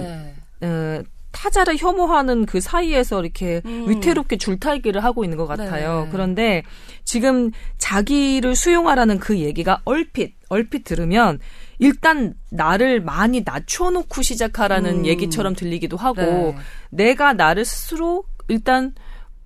네. 0.61 0.67
어, 0.67 1.03
타자를 1.31 1.77
혐오하는 1.77 2.47
그 2.47 2.61
사이에서 2.61 3.21
이렇게 3.21 3.63
음. 3.65 3.89
위태롭게 3.89 4.39
줄타기를 4.39 5.05
하고 5.05 5.25
있는 5.25 5.37
것 5.37 5.47
같아요. 5.47 6.05
네. 6.05 6.09
그런데 6.11 6.63
지금 7.05 7.53
자기를 7.79 8.57
수용하라는 8.57 9.19
그 9.19 9.39
얘기가 9.39 9.81
얼핏 9.85 10.35
얼핏 10.49 10.85
들으면 10.85 11.39
일단 11.79 12.35
나를 12.51 13.01
많이 13.01 13.43
낮춰놓고 13.45 14.23
시작하라는 14.23 15.01
음. 15.01 15.07
얘기처럼 15.07 15.55
들리기도 15.55 15.97
하고 15.97 16.21
네. 16.23 16.57
내가 16.91 17.33
나를 17.33 17.65
스스로 17.65 18.25
일단 18.49 18.95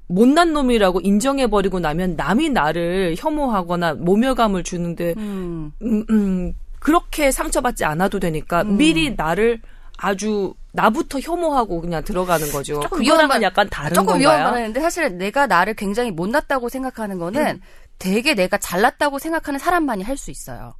못난 0.07 0.53
놈이라고 0.53 1.01
인정해버리고 1.01 1.81
나면 1.81 2.17
남이 2.17 2.51
나를 2.51 3.17
혐오하거나 3.19 3.95
모멸감을 3.95 4.63
주는데 4.63 5.15
음. 5.17 5.73
음, 5.83 6.05
음 6.11 6.53
그렇게 6.81 7.31
상처받지 7.31 7.85
않아도 7.85 8.19
되니까 8.19 8.63
음. 8.63 8.77
미리 8.77 9.15
나를 9.15 9.61
아주 9.97 10.55
나부터 10.73 11.21
혐오하고 11.21 11.81
그냥 11.81 12.03
들어가는 12.03 12.51
거죠. 12.51 12.81
조금 12.81 13.01
위험한 13.01 13.29
건 13.29 13.43
약간 13.43 13.69
다른 13.71 13.95
조금 13.95 14.15
건가요? 14.15 14.29
위험한 14.29 14.53
말인데 14.55 14.81
사실 14.81 15.17
내가 15.17 15.47
나를 15.47 15.75
굉장히 15.75 16.11
못났다고 16.11 16.69
생각하는 16.69 17.19
거는 17.19 17.47
음. 17.47 17.61
되게 17.99 18.35
내가 18.35 18.59
잘났다고 18.59 19.19
생각하는 19.19 19.61
사람만이 19.61 20.03
할 20.03 20.17
수 20.17 20.31
있어요. 20.31 20.75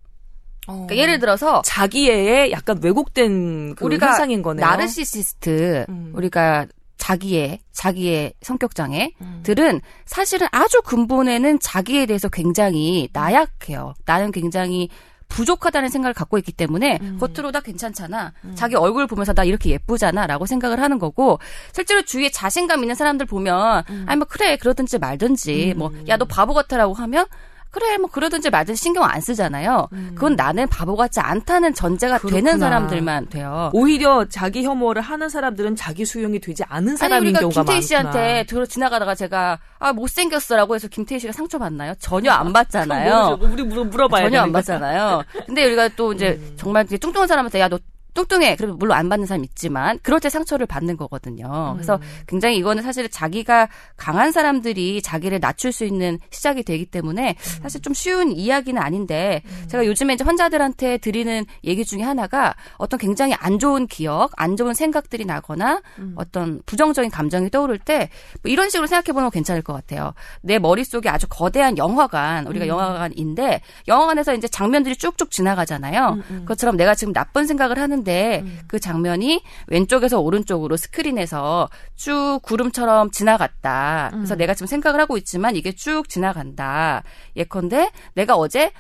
어. 0.69 0.73
그러니까 0.87 0.97
예를 0.97 1.19
들어서 1.19 1.63
자기애의 1.65 2.53
약간 2.53 2.79
왜곡된 2.83 3.75
그 3.75 3.85
우리가 3.85 4.09
현상인 4.09 4.43
거네요. 4.43 4.65
나르시시스트 4.65 5.87
음. 5.89 6.13
우리가 6.15 6.67
자기의 6.99 7.59
자기의 7.73 8.33
성격 8.43 8.75
장애들은 8.77 9.75
음. 9.75 9.81
사실은 10.05 10.47
아주 10.53 10.81
근본에는 10.83 11.59
자기에 11.59 12.07
대해서 12.07 12.29
굉장히 12.29 13.09
나약해요. 13.13 13.95
나는 14.05 14.31
굉장히 14.31 14.89
부족하다는 15.29 15.89
생각을 15.89 16.13
갖고 16.13 16.37
있기 16.39 16.53
때문에 16.53 16.99
음. 17.01 17.19
겉으로 17.19 17.51
다 17.53 17.61
괜찮잖아. 17.61 18.35
음. 18.45 18.53
자기 18.55 18.77
얼굴 18.77 19.07
보면서 19.07 19.33
나 19.33 19.45
이렇게 19.45 19.71
예쁘잖아라고 19.71 20.45
생각을 20.47 20.79
하는 20.79 20.99
거고 20.99 21.39
실제로 21.73 22.03
주위에 22.03 22.31
자신감 22.31 22.83
있는 22.83 22.95
사람들 22.95 23.25
보면 23.27 23.83
음. 23.89 24.05
아니 24.07 24.19
뭐 24.19 24.27
그래 24.29 24.57
그러든지 24.59 24.99
말든지 24.99 25.75
뭐 25.77 25.91
야 26.07 26.17
너 26.19 26.27
바보 26.27 26.53
같아라고 26.55 26.93
하면 26.95 27.25
그래 27.73 27.97
뭐 27.97 28.09
그러든지 28.11 28.51
말든 28.51 28.75
신경 28.75 29.03
안 29.05 29.21
쓰잖아요. 29.23 29.89
음. 29.93 30.13
그건 30.15 30.37
나는 30.37 30.69
바보 30.69 30.95
같지 30.95 31.21
않다는 31.21 31.73
전제가 31.73 32.19
그렇구나. 32.19 32.37
되는 32.37 32.59
사람들만 32.59 33.31
돼요. 33.31 33.71
오히려 33.73 34.27
자기 34.29 34.63
혐오를 34.63 35.01
하는 35.01 35.31
사람들은 35.31 35.75
자기 35.77 36.05
수용이 36.05 36.39
되지 36.39 36.65
않은 36.69 36.97
사람인 36.99 37.35
아니, 37.35 37.45
우리가 37.45 37.49
김태희 37.63 37.81
씨한테 37.81 38.45
들어 38.47 38.67
지나가다가 38.67 39.15
제가 39.15 39.59
아 39.79 39.93
못생겼어라고 39.95 40.75
해서 40.75 40.87
김태희 40.87 41.19
씨가 41.19 41.33
상처 41.33 41.59
받나요? 41.59 41.95
전혀 41.99 42.31
안 42.31 42.53
받잖아요. 42.53 43.39
우리 43.41 43.63
물어봐야 43.65 44.25
전혀 44.25 44.43
안 44.43 44.53
받잖아요. 44.53 45.25
근데 45.47 45.65
우리가 45.65 45.89
또 45.97 46.13
이제 46.13 46.39
음. 46.43 46.53
정말 46.57 46.85
뚱뚱한 46.87 47.27
사람한테 47.27 47.59
야너 47.59 47.79
뚱뚱해. 48.15 48.57
그러면 48.57 48.79
물론 48.79 48.97
안 48.97 49.09
받는 49.09 49.27
사람 49.27 49.45
있지만 49.45 49.99
그럴 50.03 50.21
때 50.21 50.29
상처를 50.29 50.67
받는 50.67 50.97
거거든요. 50.97 51.73
음. 51.73 51.75
그래서 51.75 52.01
굉장히 52.27 52.57
이거는 52.59 52.83
사실 52.83 53.09
자기가 53.09 53.69
강한 53.97 54.33
사람들이 54.33 55.03
자기를 55.03 55.41
낮출 55.41 55.73
수 55.73 55.85
있는 55.85 56.19
시작이 56.31 56.63
되기 56.63 56.87
때문에 56.87 57.37
음. 57.39 57.63
사실 57.63 57.81
좀 57.81 57.95
쉬운 57.95 58.33
이야기는 58.33 58.81
아닌데 58.81 59.43
음. 59.47 59.69
제가 59.69 59.87
요즘에 59.87 60.15
이제 60.15 60.25
환자들한테 60.25 60.99
드리는 60.99 61.45
얘기 61.65 61.85
중에 61.85 62.03
하나가 62.03 62.55
어떤 62.77 62.99
굉장히 62.99 63.35
안 63.35 63.59
좋은 63.59 63.87
기억, 63.87 64.31
안 64.37 64.57
좋은 64.57 64.75
생각들이 64.75 65.25
나거나 65.25 65.81
음. 65.99 66.15
어떤 66.17 66.63
부정적인 66.67 67.11
감정이 67.11 67.51
떠오를 67.51 67.79
때 67.79 68.11
뭐 68.43 68.51
이런 68.51 68.71
식으로 68.71 68.87
생각해 68.87 69.13
건 69.13 69.31
괜찮을 69.31 69.63
것 69.63 69.73
같아요. 69.73 70.15
내 70.41 70.59
머릿속에 70.59 71.09
아주 71.09 71.27
거대한 71.29 71.79
영화관, 71.79 72.47
우리가 72.47 72.65
음. 72.65 72.69
영화관인데 72.69 73.61
영화관에서 73.89 74.35
이제 74.35 74.49
장면들이 74.49 74.97
쭉쭉 74.97 75.31
지나가잖아요. 75.31 76.23
음, 76.31 76.41
그것처럼 76.41 76.77
내가 76.77 76.95
지금 76.95 77.13
나쁜 77.13 77.47
생각을 77.47 77.79
하는 77.79 78.02
하는데 78.03 78.41
음. 78.45 78.61
그 78.67 78.79
장면이 78.79 79.43
왼쪽에서 79.69 80.21
오른쪽으로 80.21 80.77
스크린에서 80.77 81.69
쭉 81.95 82.41
구름처럼 82.43 83.11
지나갔다. 83.11 84.11
그래서 84.13 84.35
음. 84.35 84.39
내가 84.39 84.55
지금 84.55 84.67
생각을 84.67 85.01
하고 85.01 85.17
있지만 85.17 85.57
이게 85.57 85.73
쭉 85.73 86.09
지나간다. 86.09 87.03
예컨대 87.37 87.91
내가 88.15 88.37
어제 88.37 88.73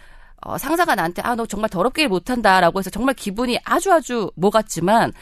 어, 0.44 0.58
상사가 0.58 0.94
나한테 0.96 1.22
아 1.22 1.36
너 1.36 1.46
정말 1.46 1.70
더럽게 1.70 2.02
일 2.02 2.08
못한다라고 2.08 2.80
해서 2.80 2.90
정말 2.90 3.14
기분이 3.14 3.58
아주 3.64 3.92
아주 3.92 4.30
뭐 4.34 4.50
같지만 4.50 5.12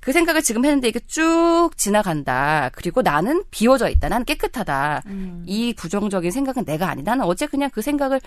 그 0.00 0.12
생각을 0.12 0.42
지금 0.42 0.64
했는데 0.64 0.88
이게 0.88 0.98
쭉 1.06 1.70
지나간다. 1.76 2.70
그리고 2.74 3.02
나는 3.02 3.44
비워져 3.50 3.88
있다. 3.90 4.08
나는 4.08 4.24
깨끗하다. 4.24 5.02
음. 5.06 5.44
이 5.46 5.74
부정적인 5.74 6.30
생각은 6.30 6.64
내가 6.64 6.88
아니다. 6.88 7.12
나는 7.12 7.26
어제 7.26 7.46
그냥 7.46 7.68
그 7.70 7.82
생각을 7.82 8.20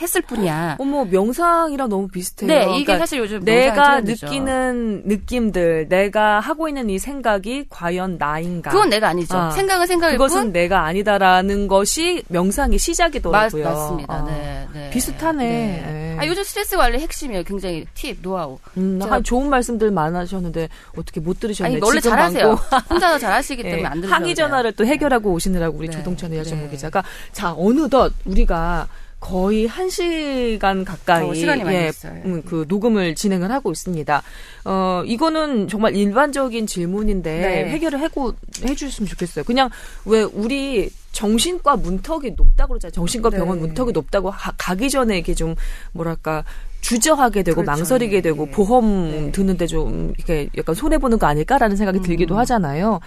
했을 0.00 0.22
뿐이야. 0.22 0.76
어머 0.80 1.04
명상이랑 1.04 1.88
너무 1.88 2.08
비슷해요. 2.08 2.48
네, 2.48 2.62
이게 2.62 2.84
그러니까 2.84 2.98
사실 2.98 3.20
요즘 3.20 3.44
내가 3.44 4.00
느끼는 4.00 5.02
느낌들, 5.06 5.88
내가 5.88 6.40
하고 6.40 6.68
있는 6.68 6.90
이 6.90 6.98
생각이 6.98 7.66
과연 7.68 8.16
나인가? 8.18 8.72
그건 8.72 8.90
내가 8.90 9.08
아니죠. 9.08 9.36
아, 9.36 9.50
생각은 9.50 9.86
생각이고 9.86 10.18
그것은 10.18 10.52
내가 10.52 10.84
아니다라는 10.84 11.68
것이 11.68 12.24
명상의 12.28 12.78
시작이더라고요. 12.78 13.64
맞, 13.64 13.86
습니다 13.86 14.14
아, 14.14 14.24
네, 14.24 14.66
네, 14.74 14.90
비슷하네. 14.90 15.46
네. 15.46 15.82
네. 15.86 16.16
아, 16.18 16.26
요즘 16.26 16.42
스트레스 16.42 16.76
관리 16.76 16.98
핵심이에요. 16.98 17.44
굉장히 17.44 17.86
팁, 17.94 18.18
노하우. 18.20 18.58
음, 18.76 19.00
한 19.00 19.22
좋은 19.22 19.48
말씀들 19.48 19.92
많으셨는데 19.92 20.68
어떻게 20.96 21.20
못 21.20 21.38
들으셨나요? 21.38 21.78
원래 21.82 22.00
잘하세요. 22.00 22.58
혼자서 22.90 23.18
잘하시기 23.18 23.62
때문에 23.62 23.82
네, 23.82 23.86
안 23.86 24.00
들으세요. 24.00 24.14
항의 24.14 24.34
전화를 24.34 24.72
또 24.72 24.84
해결하고 24.84 25.32
오시느라고 25.32 25.78
우리 25.78 25.88
네. 25.88 25.96
조동찬 25.96 26.34
여정모 26.34 26.70
기자가 26.70 27.04
자 27.32 27.54
어느덧 27.56 28.12
우리가 28.24 28.88
거의 29.24 29.66
한 29.66 29.88
시간 29.88 30.84
가까이 30.84 31.26
어, 31.26 31.32
시간이 31.32 31.64
많이 31.64 31.76
예, 31.76 31.90
음, 32.26 32.42
그 32.44 32.66
녹음을 32.68 33.14
진행을 33.14 33.50
하고 33.50 33.72
있습니다. 33.72 34.22
어 34.66 35.02
이거는 35.06 35.66
정말 35.68 35.96
일반적인 35.96 36.66
질문인데 36.66 37.38
네. 37.38 37.70
해결을 37.70 38.00
해고 38.00 38.34
해 38.64 38.74
주셨으면 38.74 39.08
좋겠어요. 39.08 39.46
그냥 39.46 39.70
왜 40.04 40.22
우리 40.22 40.90
정신과 41.12 41.76
문턱이 41.76 42.32
높다고 42.32 42.74
그러잖아요. 42.74 42.92
정신과 42.92 43.30
네. 43.30 43.38
병원 43.38 43.56
네. 43.56 43.66
문턱이 43.66 43.92
높다고 43.92 44.30
가, 44.30 44.74
기 44.74 44.90
전에 44.90 45.16
이게 45.16 45.32
좀 45.32 45.54
뭐랄까 45.92 46.44
주저하게 46.82 47.44
되고 47.44 47.62
그렇죠. 47.62 47.70
망설이게 47.70 48.20
되고 48.20 48.44
네. 48.44 48.50
보험 48.50 49.10
네. 49.10 49.32
드는데 49.32 49.66
좀 49.66 50.12
이렇게 50.18 50.50
약간 50.58 50.74
손해 50.74 50.98
보는 50.98 51.18
거 51.18 51.26
아닐까라는 51.26 51.76
생각이 51.76 52.00
음. 52.00 52.02
들기도 52.02 52.36
하잖아요. 52.36 53.00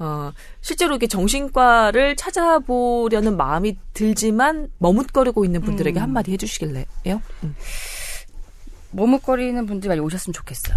어, 0.00 0.32
실제로 0.62 0.96
이게 0.96 1.06
정신과를 1.06 2.16
찾아보려는 2.16 3.36
마음이 3.36 3.78
들지만 3.92 4.68
머뭇거리고 4.78 5.44
있는 5.44 5.60
분들에게 5.60 6.00
음. 6.00 6.02
한마디 6.02 6.32
해주시길래요? 6.32 7.22
음. 7.44 7.54
머뭇거리는 8.92 9.66
분들 9.66 9.88
많이 9.88 10.00
오셨으면 10.00 10.32
좋겠어요. 10.32 10.76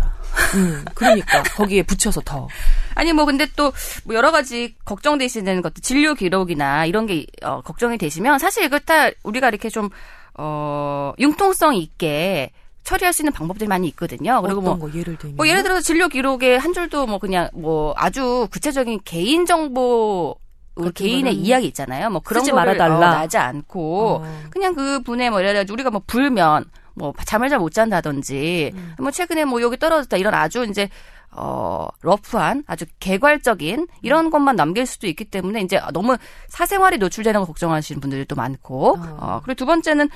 음, 0.55 0.85
그러니까 0.93 1.41
거기에 1.43 1.81
붙여서 1.83 2.21
더. 2.21 2.47
아니 2.93 3.11
뭐 3.11 3.25
근데 3.25 3.47
또 3.55 3.73
뭐 4.03 4.15
여러 4.15 4.31
가지 4.31 4.75
걱정되시는 4.85 5.61
것들 5.63 5.81
진료 5.81 6.13
기록이나 6.13 6.85
이런 6.85 7.07
게 7.07 7.25
어, 7.41 7.61
걱정이 7.61 7.97
되시면 7.97 8.37
사실 8.39 8.65
이거 8.65 8.77
다 8.79 9.09
우리가 9.23 9.47
이렇게 9.47 9.69
좀 9.69 9.89
어, 10.35 11.13
융통성 11.17 11.75
있게 11.75 12.51
처리할 12.83 13.13
수 13.13 13.21
있는 13.21 13.31
방법들이 13.31 13.67
많이 13.67 13.87
있거든요. 13.89 14.41
그리고 14.41 14.61
뭐, 14.61 14.77
거, 14.77 14.89
예를 14.93 15.17
들면 15.17 15.37
뭐 15.37 15.47
예를 15.47 15.63
들어서 15.63 15.81
진료 15.81 16.07
기록에 16.07 16.57
한 16.57 16.73
줄도 16.73 17.07
뭐 17.07 17.17
그냥 17.17 17.49
뭐 17.53 17.93
아주 17.97 18.47
구체적인 18.51 19.01
개인 19.05 19.45
정보 19.45 20.35
우리 20.75 20.91
개인의 20.91 21.35
이야기 21.35 21.67
있잖아요. 21.67 22.09
뭐 22.09 22.21
그런 22.21 22.43
거 22.43 22.53
말아달라. 22.53 22.95
어, 22.95 22.99
나지 22.99 23.37
않고 23.37 24.23
어. 24.23 24.41
그냥 24.49 24.73
그 24.73 25.01
분의 25.01 25.29
뭐 25.29 25.39
예를 25.39 25.65
들어 25.65 25.73
우리가 25.73 25.91
뭐 25.91 26.01
불면 26.05 26.65
뭐 26.95 27.13
잠을 27.25 27.49
잘 27.49 27.59
못 27.59 27.73
잔다든지 27.73 28.71
음. 28.73 28.95
뭐 28.99 29.11
최근에 29.11 29.45
뭐 29.45 29.61
여기 29.61 29.77
떨어졌다 29.77 30.17
이런 30.17 30.33
아주 30.33 30.65
이제 30.65 30.89
어, 31.35 31.87
러프한 32.01 32.63
아주 32.67 32.85
개괄적인 32.99 33.87
이런 34.01 34.29
것만 34.29 34.55
남길 34.55 34.85
수도 34.85 35.07
있기 35.07 35.25
때문에 35.25 35.61
이제 35.61 35.81
너무 35.91 36.17
사생활이 36.47 36.97
노출되는 36.97 37.39
거 37.39 37.47
걱정하시는 37.47 37.99
분들도 37.99 38.35
많고, 38.35 38.97
어, 38.99 39.17
어 39.19 39.41
그리고 39.43 39.55
두 39.55 39.65
번째는 39.65 40.09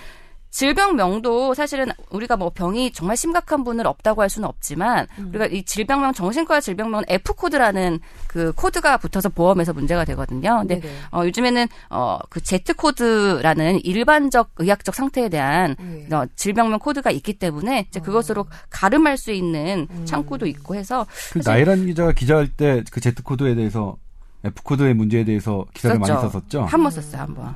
질병명도 0.50 1.54
사실은 1.54 1.88
우리가 2.10 2.36
뭐 2.38 2.50
병이 2.50 2.92
정말 2.92 3.16
심각한 3.18 3.64
분을 3.64 3.86
없다고 3.86 4.22
할 4.22 4.30
수는 4.30 4.48
없지만 4.48 5.08
음. 5.20 5.30
우리가 5.30 5.46
이 5.48 5.64
질병명 5.64 6.14
정신과 6.14 6.62
질병명은 6.62 7.06
F 7.10 7.34
코드라는 7.34 8.00
그 8.28 8.54
코드가 8.54 8.98
붙어서 8.98 9.30
보험에서 9.30 9.74
문제가 9.74 10.04
되거든요. 10.06 10.58
근데 10.60 10.80
네네. 10.80 10.94
어 11.12 11.26
요즘에는 11.26 11.68
어그 11.90 12.42
Z 12.42 12.74
코드라는 12.74 13.84
일반적 13.84 14.52
의학적 14.58 14.96
상태에 14.96 15.30
대한 15.30 15.76
네. 15.80 16.08
어, 16.16 16.26
질병명 16.36 16.80
코드가 16.80 17.12
있기 17.12 17.34
때문에 17.34 17.86
이제 17.90 18.00
그것으로 18.00 18.42
어. 18.42 18.48
가름할 18.70 19.18
수 19.18 19.32
있는 19.32 19.88
음. 19.90 20.06
창구도 20.06 20.48
있고 20.48 20.76
해서 20.76 21.06
그 21.34 21.42
나이란 21.46 21.86
기자가 21.86 22.12
기자할 22.14 22.48
때 22.48 22.84
그 22.92 23.00
Z 23.02 23.16
코드에 23.24 23.56
대해서 23.56 23.98
F 24.44 24.62
코드의 24.64 24.94
문제에 24.94 25.24
대해서 25.26 25.66
기사를 25.74 25.98
썼죠. 25.98 26.14
많이 26.14 26.22
썼었죠. 26.30 26.62
한 26.66 26.82
번 26.84 26.92
썼어요, 26.92 27.22
한 27.22 27.34
번. 27.36 27.56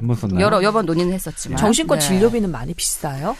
음. 0.00 0.10
한번 0.10 0.16
썼나요? 0.16 0.44
여러 0.44 0.56
여러 0.58 0.72
번 0.72 0.86
논의는 0.86 1.12
했었지만. 1.12 1.56
정신과 1.58 1.96
네. 1.96 2.00
진료비는 2.00 2.50
많이 2.50 2.74
비싸요? 2.74 3.36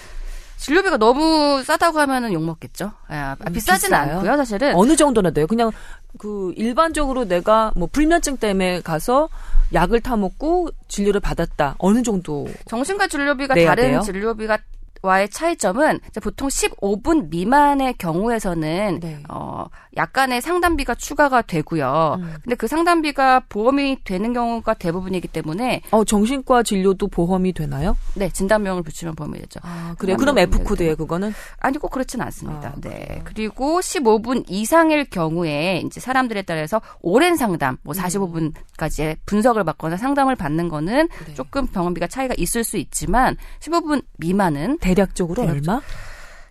진료비가 0.59 0.99
너무 0.99 1.63
싸다고 1.65 1.99
하면은 2.01 2.33
욕 2.35 2.45
먹겠죠. 2.45 2.93
아, 3.09 3.35
음, 3.47 3.53
비싸진 3.53 3.89
비싸요? 3.89 4.17
않고요, 4.19 4.37
사실은. 4.37 4.75
어느 4.75 4.95
정도나 4.95 5.31
돼요? 5.31 5.47
그냥 5.47 5.71
그 6.19 6.53
일반적으로 6.57 7.25
내가 7.25 7.73
뭐 7.77 7.89
불면증 7.91 8.37
때문에 8.37 8.83
가서 8.83 9.31
약을 9.73 10.01
타 10.01 10.17
먹고 10.17 10.69
진료를 10.89 11.21
받았다. 11.21 11.77
어느 11.79 12.03
정도? 12.03 12.47
정신과 12.69 13.07
진료비가 13.09 13.55
다른 13.55 13.85
돼요? 13.85 14.01
진료비가 14.01 14.59
와의 15.03 15.29
차이점은 15.31 16.01
보통 16.23 16.49
15분 16.49 17.31
미만의 17.31 17.95
경우에서는 17.95 19.01
네. 19.01 19.23
어 19.29 19.67
약간의 19.97 20.41
상담비가 20.41 20.95
추가가 20.95 21.43
되고요. 21.43 22.17
음. 22.21 22.35
근데 22.43 22.55
그 22.55 22.67
상담비가 22.67 23.41
보험이 23.49 23.99
되는 24.05 24.33
경우가 24.33 24.75
대부분이기 24.75 25.29
때문에 25.29 25.83
어 25.91 26.05
정신과 26.05 26.63
진료도 26.63 27.09
보험이 27.09 27.53
되나요? 27.53 27.97
네, 28.15 28.29
진단명을 28.31 28.83
붙이면 28.83 29.15
보험이 29.15 29.39
되죠. 29.41 29.61
아, 29.63 29.95
그래요. 29.99 30.17
그럼 30.17 30.39
F 30.39 30.63
코드예요, 30.65 30.97
그거는? 30.97 31.33
아니 31.59 31.79
꼭 31.79 31.91
그렇지는 31.91 32.25
않습니다. 32.27 32.69
아, 32.69 32.81
네. 32.81 33.23
그리고 33.25 33.81
15분 33.81 34.45
이상일 34.49 35.09
경우에 35.09 35.83
이제 35.85 36.01
사람들에 36.01 36.43
따라서 36.43 36.81
오랜 37.01 37.37
상담, 37.37 37.77
뭐 37.83 37.95
45분까지의 37.95 39.17
분석을 39.27 39.65
받거나 39.65 39.97
상담을 39.97 40.37
받는 40.37 40.69
거는 40.69 41.09
네. 41.27 41.35
조금 41.35 41.67
병원비가 41.67 42.07
차이가 42.07 42.35
있을 42.37 42.65
수 42.65 42.77
있지만 42.77 43.37
15분 43.61 44.03
미만은 44.19 44.79
대략적으로 44.95 45.43
대략, 45.43 45.53
얼마? 45.55 45.81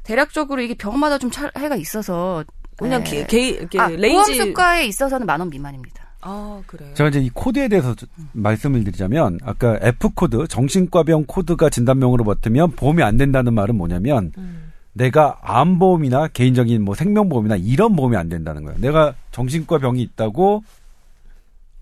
대략적으로 0.04 0.62
이게 0.62 0.74
병마다 0.76 1.18
좀 1.18 1.30
차이가 1.32 1.76
있어서 1.76 2.44
그냥 2.78 3.04
네. 3.04 3.26
개, 3.28 3.66
개, 3.68 3.80
아, 3.80 3.88
range 3.90 4.38
보험수가에 4.38 4.86
있어서는 4.86 5.26
만 5.28 5.40
원 5.42 5.50
미만입니다. 5.50 6.04
아, 6.22 6.62
그래요? 6.68 6.94
제가 6.96 7.10
이제 7.10 7.20
이 7.20 7.30
코드에 7.30 7.68
대해서 7.70 7.96
음. 8.18 8.30
말씀을 8.34 8.84
드리자면, 8.84 9.40
아까 9.44 9.78
F코드, 9.82 10.48
정신과병 10.50 11.26
코드가 11.28 11.70
진단명으로 11.70 12.24
맡으면 12.26 12.72
보험이 12.72 13.04
안 13.04 13.16
된다는 13.18 13.54
말은 13.54 13.76
뭐냐면, 13.78 14.32
음. 14.38 14.72
내가 14.92 15.38
암보험이나 15.44 16.28
개인적인 16.30 16.84
뭐 16.84 16.94
생명보험이나 16.96 17.56
이런 17.58 17.96
보험이 17.96 18.18
안 18.18 18.28
된다는 18.28 18.64
거예요. 18.66 18.78
내가 18.82 19.14
정신과병이 19.32 20.02
있다고 20.02 20.64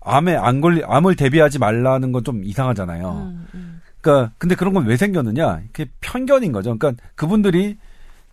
암에 0.00 0.36
안 0.36 0.60
걸리, 0.60 0.82
암을 0.84 1.16
대비하지 1.16 1.58
말라는 1.58 2.12
건 2.12 2.22
좀 2.24 2.44
이상하잖아요. 2.44 3.10
음, 3.10 3.46
음. 3.54 3.77
그러니까 4.00 4.32
근데 4.38 4.54
그런 4.54 4.74
건 4.74 4.86
왜 4.86 4.96
생겼느냐? 4.96 5.60
그게 5.72 5.90
편견인 6.00 6.52
거죠. 6.52 6.76
그러니까 6.78 7.02
그분들이 7.14 7.76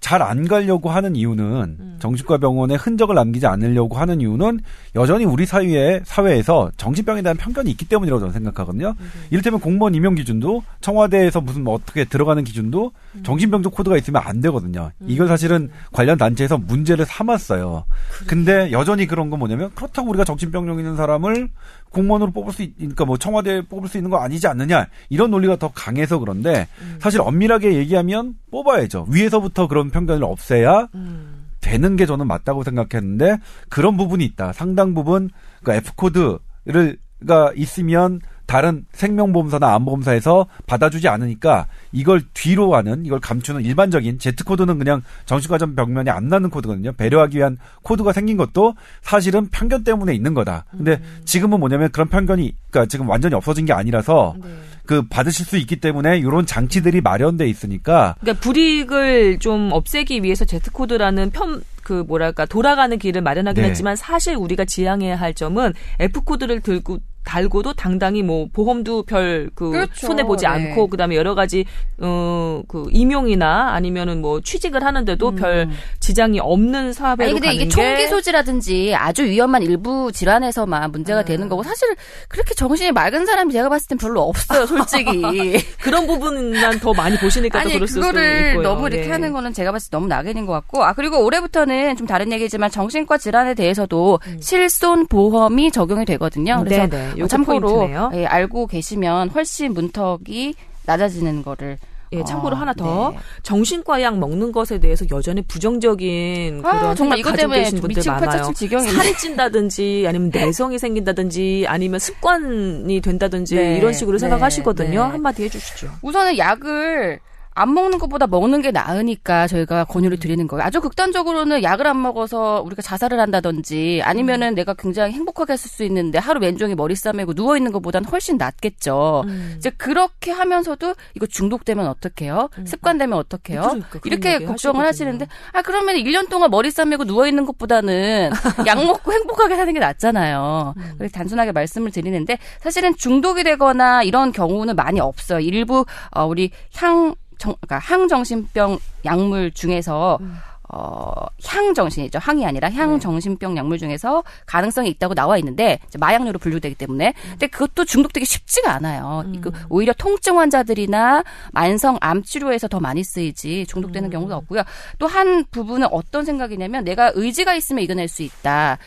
잘 0.01 0.21
안 0.21 0.47
가려고 0.47 0.91
하는 0.91 1.15
이유는 1.15 1.43
음. 1.45 1.77
음. 1.79 1.97
정신과 1.99 2.37
병원에 2.37 2.75
흔적을 2.75 3.15
남기지 3.15 3.47
않으려고 3.47 3.97
하는 3.97 4.21
이유는 4.21 4.59
여전히 4.93 5.25
우리 5.25 5.47
사회에 5.47 6.01
사회에서 6.03 6.69
정신병에 6.77 7.23
대한 7.23 7.35
편견이 7.37 7.71
있기 7.71 7.85
때문이라고 7.85 8.19
저는 8.19 8.33
생각하거든요. 8.33 8.93
음. 8.99 9.11
이를테면 9.31 9.59
공무원 9.59 9.95
임용 9.95 10.13
기준도 10.13 10.61
청와대에서 10.81 11.41
무슨 11.41 11.63
뭐 11.63 11.73
어떻게 11.73 12.05
들어가는 12.05 12.43
기준도 12.43 12.91
음. 13.15 13.23
정신병적 13.23 13.73
코드가 13.73 13.97
있으면 13.97 14.21
안 14.23 14.41
되거든요. 14.41 14.91
음. 15.01 15.05
이걸 15.09 15.27
사실은 15.27 15.71
관련 15.91 16.19
단체에서 16.19 16.59
문제를 16.59 17.05
삼았어요. 17.05 17.85
그래. 18.11 18.27
근데 18.27 18.71
여전히 18.71 19.07
그런 19.07 19.31
건 19.31 19.39
뭐냐면 19.39 19.71
그렇다고 19.73 20.09
우리가 20.09 20.23
정신병력 20.23 20.77
있는 20.77 20.97
사람을 20.97 21.49
공무원으로 21.91 22.31
뽑을 22.31 22.51
수 22.51 22.61
있, 22.63 22.75
그러니까 22.77 23.05
뭐 23.05 23.17
청와대에 23.17 23.61
뽑을 23.61 23.87
수 23.87 23.97
있는 23.97 24.09
거 24.09 24.17
아니지 24.17 24.47
않느냐 24.47 24.87
이런 25.09 25.31
논리가 25.31 25.55
더 25.55 25.71
강해서 25.73 26.19
그런데 26.19 26.67
음. 26.81 26.97
사실 26.99 27.21
엄밀하게 27.21 27.75
얘기하면 27.75 28.35
뽑아야죠. 28.51 29.07
위에서부터 29.09 29.67
그런 29.67 29.89
편견을 29.89 30.23
없애야 30.23 30.89
음. 30.95 31.47
되는 31.61 31.95
게 31.95 32.05
저는 32.05 32.27
맞다고 32.27 32.63
생각했는데 32.63 33.37
그런 33.69 33.97
부분이 33.97 34.23
있다. 34.25 34.53
상당 34.53 34.93
부분 34.93 35.29
그 35.63 35.73
F 35.73 35.93
코드를 35.95 36.97
가 37.25 37.51
있으면 37.55 38.19
다른 38.45 38.85
생명보험사나 38.93 39.73
암보험사에서 39.75 40.47
받아주지 40.67 41.07
않으니까 41.07 41.67
이걸 41.91 42.21
뒤로 42.33 42.75
하는 42.75 43.05
이걸 43.05 43.19
감추는 43.19 43.63
일반적인 43.63 44.19
Z 44.19 44.43
코드는 44.45 44.77
그냥 44.77 45.01
정신과전 45.25 45.75
벽면이 45.75 46.09
안 46.09 46.27
나는 46.27 46.49
코드거든요. 46.49 46.93
배려하기 46.93 47.37
위한 47.37 47.57
코드가 47.83 48.13
생긴 48.13 48.37
것도 48.37 48.75
사실은 49.01 49.47
편견 49.49 49.83
때문에 49.83 50.13
있는 50.13 50.33
거다. 50.33 50.65
근데 50.71 50.93
음. 50.93 51.21
지금은 51.25 51.59
뭐냐면 51.59 51.89
그런 51.91 52.07
편견이 52.07 52.53
그러니까 52.69 52.89
지금 52.89 53.09
완전히 53.09 53.35
없어진 53.35 53.65
게 53.65 53.73
아니라서 53.73 54.35
네. 54.41 54.49
그 54.85 55.01
받으실 55.07 55.45
수 55.45 55.57
있기 55.57 55.77
때문에 55.77 56.17
이런 56.19 56.45
장치들이 56.45 57.01
마련돼 57.01 57.47
있으니까 57.47 58.15
그러니까 58.19 58.41
불이익을 58.41 59.39
좀 59.39 59.69
없애기 59.71 60.21
위해서 60.23 60.45
Z 60.45 60.69
코드라는 60.71 61.31
편 61.31 61.63
그 61.85 62.03
뭐랄까 62.07 62.45
돌아가는 62.45 62.97
길을 62.97 63.21
마련하긴 63.21 63.61
네. 63.61 63.69
했지만 63.69 63.95
사실 63.95 64.35
우리가 64.35 64.65
지향해야 64.65 65.15
할 65.15 65.35
점은 65.35 65.71
F 65.99 66.21
코드를 66.21 66.59
들고 66.59 66.97
달고도 67.25 67.73
당당히 67.73 68.23
뭐 68.23 68.47
보험도 68.53 69.03
별그 69.03 69.71
그렇죠. 69.71 70.07
손해 70.07 70.23
보지 70.23 70.45
네. 70.45 70.51
않고 70.51 70.87
그다음에 70.87 71.15
여러 71.15 71.35
가지 71.35 71.65
어그 71.99 72.87
임용이나 72.91 73.73
아니면은 73.73 74.21
뭐 74.21 74.39
취직을 74.41 74.83
하는데도 74.85 75.29
음. 75.29 75.35
별 75.35 75.69
지장이 75.99 76.39
없는 76.39 76.93
사업에 76.93 77.25
아니 77.25 77.33
근데 77.33 77.53
이게 77.53 77.67
총기 77.67 78.07
소지라든지 78.07 78.93
아주 78.95 79.23
위험한 79.23 79.63
일부 79.63 80.11
질환에서만 80.11 80.91
문제가 80.91 81.21
음. 81.21 81.25
되는 81.25 81.49
거고 81.49 81.63
사실 81.63 81.87
그렇게 82.29 82.53
정신이 82.53 82.91
맑은 82.91 83.25
사람이 83.25 83.51
제가 83.51 83.69
봤을 83.69 83.87
땐 83.87 83.97
별로 83.97 84.21
없어요, 84.21 84.65
솔직히. 84.67 85.57
그런 85.81 86.05
부분만 86.07 86.79
더 86.79 86.93
많이 86.93 87.17
보시니까 87.17 87.59
아니, 87.59 87.71
더 87.71 87.75
그럴 87.75 87.87
수도 87.87 88.07
있고요. 88.07 88.61
너무 88.61 88.87
이렇게 88.87 89.05
네. 89.05 89.11
하는 89.11 89.31
거는 89.33 89.53
제가 89.53 89.71
봤을 89.71 89.89
때 89.89 89.97
너무 89.97 90.07
낙인인 90.07 90.45
것 90.45 90.53
같고 90.53 90.83
아 90.83 90.93
그리고 90.93 91.23
올해부터는 91.25 91.95
좀 91.97 92.05
다른 92.05 92.31
얘기지만 92.31 92.69
정신과 92.69 93.17
질환에 93.17 93.55
대해서도 93.55 94.19
음. 94.27 94.37
실손 94.41 95.07
보험이 95.07 95.71
적용이 95.71 96.05
되거든요. 96.05 96.63
그래서 96.63 96.87
네네. 96.87 97.14
어, 97.21 97.27
참고로 97.27 97.89
예, 98.13 98.25
알고 98.25 98.67
계시면 98.67 99.29
훨씬 99.29 99.73
문턱이 99.73 100.55
낮아지는 100.85 101.43
거를 101.43 101.77
예, 102.13 102.23
참고로 102.23 102.55
어, 102.55 102.59
하나 102.59 102.73
더 102.73 103.11
네. 103.11 103.17
정신과 103.43 104.01
약 104.01 104.17
먹는 104.17 104.51
것에 104.51 104.79
대해서 104.79 105.05
여전히 105.11 105.41
부정적인 105.41 106.61
아, 106.63 106.79
그런 106.79 106.95
정말 106.95 107.19
이것 107.19 107.35
때문에 107.35 107.63
계신 107.63 107.81
분들 107.81 108.03
많아요. 108.05 108.51
살이 108.53 109.17
찐다든지 109.17 110.05
아니면 110.07 110.31
내성이 110.33 110.79
생긴다든지 110.79 111.65
아니면 111.67 111.99
습관이 111.99 113.01
된다든지 113.01 113.55
네, 113.55 113.77
이런 113.77 113.93
식으로 113.93 114.17
네, 114.17 114.21
생각하시거든요. 114.21 114.89
네. 115.05 115.11
한마디 115.11 115.43
해주시죠. 115.43 115.89
우선은 116.01 116.37
약을 116.37 117.19
안 117.57 117.73
먹는 117.73 117.99
것보다 117.99 118.27
먹는 118.27 118.61
게 118.61 118.71
나으니까 118.71 119.47
저희가 119.47 119.85
권유를 119.85 120.19
드리는 120.19 120.45
거예요. 120.45 120.63
아주 120.63 120.81
극단적으로는 120.81 121.63
약을 121.63 121.87
안 121.87 122.01
먹어서 122.01 122.61
우리가 122.65 122.81
자살을 122.81 123.17
한다든지 123.19 124.01
아니면은 124.03 124.49
음. 124.49 124.55
내가 124.55 124.73
굉장히 124.73 125.13
행복하게 125.13 125.53
했을 125.53 125.69
수 125.69 125.85
있는데 125.85 126.19
하루 126.19 126.41
왼종일 126.41 126.75
머리 126.75 126.95
싸매고 126.95 127.33
누워 127.33 127.55
있는 127.55 127.71
것보다는 127.71 128.09
훨씬 128.09 128.35
낫겠죠. 128.35 129.23
음. 129.27 129.55
이제 129.57 129.69
그렇게 129.69 130.31
하면서도 130.31 130.95
이거 131.15 131.25
중독되면 131.25 131.87
어떡해요? 131.87 132.49
음. 132.57 132.65
습관되면 132.65 133.17
어떡해요? 133.17 133.61
그러니까, 133.61 133.99
이렇게 134.03 134.45
걱정을 134.45 134.85
하시는데 134.85 135.27
아 135.53 135.61
그러면 135.61 135.95
1년 135.95 136.29
동안 136.29 136.51
머리 136.51 136.69
싸매고 136.71 137.05
누워 137.05 137.25
있는 137.25 137.45
것보다는 137.45 138.31
약 138.67 138.85
먹고 138.85 139.13
행복하게 139.13 139.55
사는 139.55 139.73
게 139.73 139.79
낫잖아요. 139.79 140.73
음. 140.75 140.95
그래서 140.97 141.13
단순하게 141.13 141.53
말씀을 141.53 141.91
드리는데 141.91 142.37
사실은 142.59 142.97
중독이 142.97 143.45
되거나 143.45 144.03
이런 144.03 144.33
경우는 144.33 144.75
많이 144.75 144.99
없어요. 144.99 145.39
일부 145.39 145.85
어 146.11 146.25
우리 146.25 146.51
향 146.75 147.15
정, 147.37 147.55
그러니까 147.61 147.79
항정신병 147.79 148.79
약물 149.05 149.51
중에서 149.51 150.17
음. 150.21 150.37
어, 150.67 151.13
향정신이죠. 151.45 152.17
항이 152.19 152.45
아니라 152.45 152.71
향정신병 152.71 153.53
네. 153.53 153.59
약물 153.59 153.77
중에서 153.77 154.23
가능성이 154.47 154.89
있다고 154.89 155.13
나와 155.13 155.37
있는데 155.37 155.79
마약류로 155.99 156.39
분류되기 156.39 156.75
때문에 156.75 157.09
음. 157.15 157.29
근데 157.31 157.47
그것도 157.47 157.85
중독되기 157.85 158.25
쉽지가 158.25 158.71
않아요. 158.73 159.23
음. 159.27 159.41
그 159.41 159.51
오히려 159.69 159.93
통증 159.93 160.39
환자들이나 160.39 161.23
만성 161.53 161.97
암 162.01 162.23
치료에서 162.23 162.67
더 162.67 162.79
많이 162.79 163.03
쓰이지 163.03 163.67
중독되는 163.67 164.09
음. 164.09 164.11
경우도 164.11 164.35
없고요. 164.35 164.63
또 164.99 165.05
한 165.07 165.45
부분은 165.49 165.87
어떤 165.91 166.25
생각이냐면 166.25 166.83
내가 166.83 167.11
의지가 167.13 167.53
있으면 167.55 167.83
이겨낼 167.83 168.07
수 168.09 168.21
있다. 168.23 168.77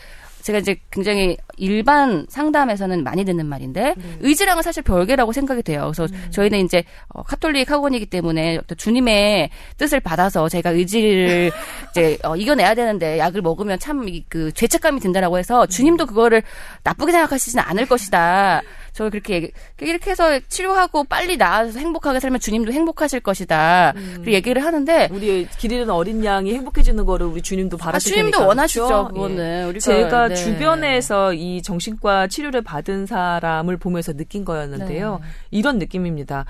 제가 0.41 0.59
이제 0.59 0.79
굉장히 0.91 1.37
일반 1.59 2.25
상담에서는 2.29 3.03
많이 3.03 3.23
듣는 3.23 3.45
말인데 3.45 3.93
네. 3.95 4.17
의지랑은 4.21 4.63
사실 4.63 4.83
별개라고 4.83 5.31
생각이 5.31 5.63
돼요. 5.63 5.91
그래서 5.93 6.11
음. 6.13 6.27
저희는 6.31 6.65
이제 6.65 6.83
어, 7.09 7.23
카톨릭 7.23 7.69
학원이기 7.69 8.07
때문에 8.07 8.59
또 8.67 8.75
주님의 8.75 9.49
뜻을 9.77 9.99
받아서 9.99 10.49
제가 10.49 10.71
의지를 10.71 11.51
이제 11.91 12.17
어, 12.23 12.35
이겨내야 12.35 12.73
되는데 12.75 13.19
약을 13.19 13.41
먹으면 13.41 13.79
참 13.79 13.99
그 14.29 14.51
죄책감이 14.53 14.99
든다라고 14.99 15.37
해서 15.37 15.65
주님도 15.65 16.05
그거를 16.07 16.41
나쁘게 16.83 17.11
생각하시지는 17.11 17.63
않을 17.67 17.85
것이다. 17.85 18.61
저 18.99 19.09
그렇게 19.09 19.35
얘기, 19.35 19.51
이렇게 19.79 20.11
해서 20.11 20.41
치료하고 20.49 21.05
빨리 21.05 21.37
나아서 21.37 21.79
행복하게 21.79 22.19
살면 22.19 22.41
주님도 22.41 22.73
행복하실 22.73 23.21
것이다. 23.21 23.93
음. 23.95 24.23
그 24.25 24.33
얘기를 24.33 24.61
하는데 24.61 25.07
우리 25.13 25.47
길 25.57 25.71
잃은 25.71 25.89
어린 25.89 26.25
양이 26.25 26.53
행복해지는 26.53 27.05
거를 27.05 27.27
우리 27.27 27.41
주님도 27.41 27.77
바라실 27.77 28.11
아, 28.11 28.15
주님도 28.17 28.31
테니까. 28.31 28.45
원하시죠. 28.45 28.87
그렇죠? 28.87 29.07
그거는 29.07 29.61
예. 29.61 29.63
우리가 29.69 29.79
제가 29.79 30.27
네. 30.27 30.35
주변에서 30.35 31.33
이 31.33 31.61
정신과 31.61 32.27
치료를 32.27 32.61
받은 32.61 33.05
사람을 33.05 33.77
보면서 33.77 34.11
느낀 34.11 34.43
거였는데요. 34.43 35.19
네. 35.21 35.27
이런 35.51 35.79
느낌입니다. 35.79 36.43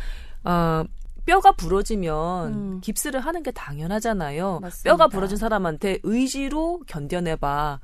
어, 0.43 0.83
뼈가 1.27 1.51
부러지면 1.51 2.47
음. 2.47 2.81
깁스를 2.81 3.19
하는 3.19 3.43
게 3.43 3.51
당연하잖아요. 3.51 4.57
맞습니다. 4.59 4.89
뼈가 4.89 5.07
부러진 5.07 5.37
사람한테 5.37 5.99
의지로 6.01 6.81
견뎌내봐. 6.87 7.79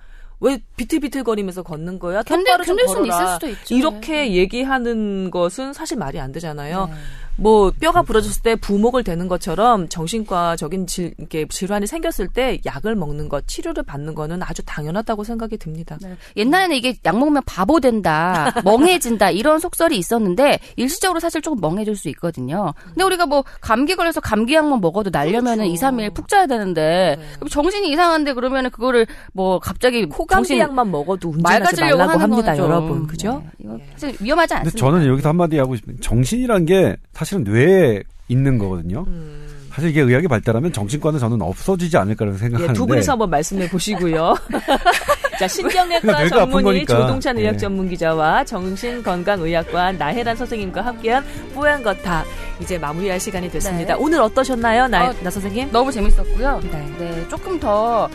왜 0.46 0.60
비틀비틀거리면서 0.78 1.64
걷는 1.64 1.98
거야? 1.98 2.22
견딜, 2.22 2.56
견딜 2.58 2.88
수 2.88 3.04
있을 3.08 3.28
수도 3.34 3.48
있죠. 3.50 3.74
이렇게 3.76 4.14
네. 4.14 4.36
얘기하는 4.36 5.32
것은 5.32 5.74
사실 5.74 5.98
말이 5.98 6.20
안 6.20 6.32
되잖아요. 6.32 6.86
네. 6.86 6.94
뭐 7.38 7.72
뼈가 7.80 8.02
부러졌을 8.02 8.42
때 8.42 8.56
부목을 8.56 9.04
대는 9.04 9.28
것처럼 9.28 9.90
정신과적인 9.90 10.88
질, 10.88 11.14
이렇게 11.18 11.46
질환이 11.48 11.88
생겼을 11.88 12.28
때 12.28 12.60
약을 12.66 12.96
먹는 12.96 13.30
것, 13.30 13.48
치료를 13.48 13.84
받는 13.84 14.16
거는 14.16 14.42
아주 14.44 14.64
당연하다고 14.64 15.24
생각이 15.24 15.58
듭니다. 15.58 15.98
네. 16.02 16.16
옛날에는 16.38 16.76
이게 16.76 16.96
약 17.06 17.18
먹으면 17.18 17.44
바보 17.46 17.80
된다, 17.80 18.54
멍해진다 18.64 19.32
이런 19.32 19.60
속설이 19.60 19.98
있었는데 19.98 20.60
일시적으로 20.78 21.20
사실 21.20 21.42
조금 21.42 21.60
멍해질 21.60 21.96
수 21.96 22.10
있거든요. 22.10 22.74
근데 22.86 23.04
우리가 23.04 23.26
뭐 23.26 23.44
감기 23.60 23.96
걸려서 23.96 24.22
감기약만 24.22 24.80
먹어도 24.80 25.10
날려면은 25.12 25.66
그렇죠. 25.66 25.74
2, 25.74 25.76
3일 25.76 26.14
푹 26.14 26.28
자야 26.28 26.48
되는데 26.48 27.18
네. 27.20 27.50
정신이 27.50 27.90
이상한데 27.90 28.34
그러면은 28.34 28.70
그거를 28.70 29.08
뭐 29.34 29.60
갑자기 29.60 30.06
코감기약만 30.06 30.90
먹어도 30.92 31.30
운전하지 31.30 31.82
말라고 31.82 32.20
합니다, 32.20 32.58
여러분. 32.58 33.08
그죠? 33.08 33.44
네. 33.58 33.66
이거 33.66 33.80
위험하지 34.22 34.54
않습니다. 34.54 34.78
저는 34.78 35.08
여기서 35.08 35.30
한마디 35.30 35.58
하고 35.58 35.76
싶은 35.76 36.00
정신이란 36.00 36.66
게 36.66 36.96
사실 37.14 37.25
은 37.34 37.44
뇌에 37.44 38.04
있는 38.28 38.58
거거든요. 38.58 39.06
음. 39.08 39.46
사실 39.76 39.90
이게 39.90 40.00
의학이 40.02 40.30
발달하면 40.30 40.72
정신과는 40.72 41.20
저는 41.20 41.42
없어지지 41.42 41.98
않을까라는 41.98 42.38
생각하는데. 42.40 42.72
예, 42.72 42.74
두 42.74 42.88
분이서 42.88 43.12
한번 43.12 43.30
말씀해 43.30 43.70
보시고요. 43.70 44.34
자, 45.38 45.50
신경외과 45.50 46.30
전문의 46.30 46.86
조동찬 46.86 47.38
의학 47.38 47.52
네. 47.52 47.58
전문 47.58 47.90
기자와 47.90 48.46
정신건강의학과 48.46 49.92
나혜란 49.92 50.38
선생님과 50.38 50.80
함께한 50.82 51.26
뽀얀 51.54 51.84
거다 51.84 52.24
이제 52.62 52.78
마무리할 52.78 53.20
시간이 53.20 53.52
됐습니다. 53.52 53.96
네. 53.96 54.00
오늘 54.02 54.22
어떠셨나요, 54.22 54.88
나, 54.88 55.10
어, 55.10 55.14
나 55.22 55.30
선생님? 55.30 55.72
너무 55.74 55.92
재밌었고요. 55.92 56.62
네. 56.72 56.96
네, 56.98 57.28
조금 57.28 57.60
더 57.60 58.08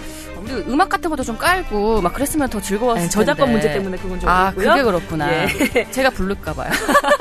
우리 0.42 0.52
음악 0.72 0.88
같은 0.88 1.10
것도 1.10 1.24
좀 1.24 1.36
깔고 1.36 2.00
막 2.00 2.12
그랬으면 2.14 2.48
더 2.48 2.60
즐거웠을 2.60 3.00
텐데. 3.02 3.12
저작권 3.12 3.52
문제 3.52 3.72
때문에 3.72 3.96
그건 3.96 4.20
좀 4.20 4.28
아, 4.28 4.52
그렇고요. 4.52 4.70
그게 4.70 4.82
그렇구나. 4.84 5.32
예. 5.32 5.86
제가 5.90 6.10
부를까 6.10 6.52
봐요. 6.54 6.70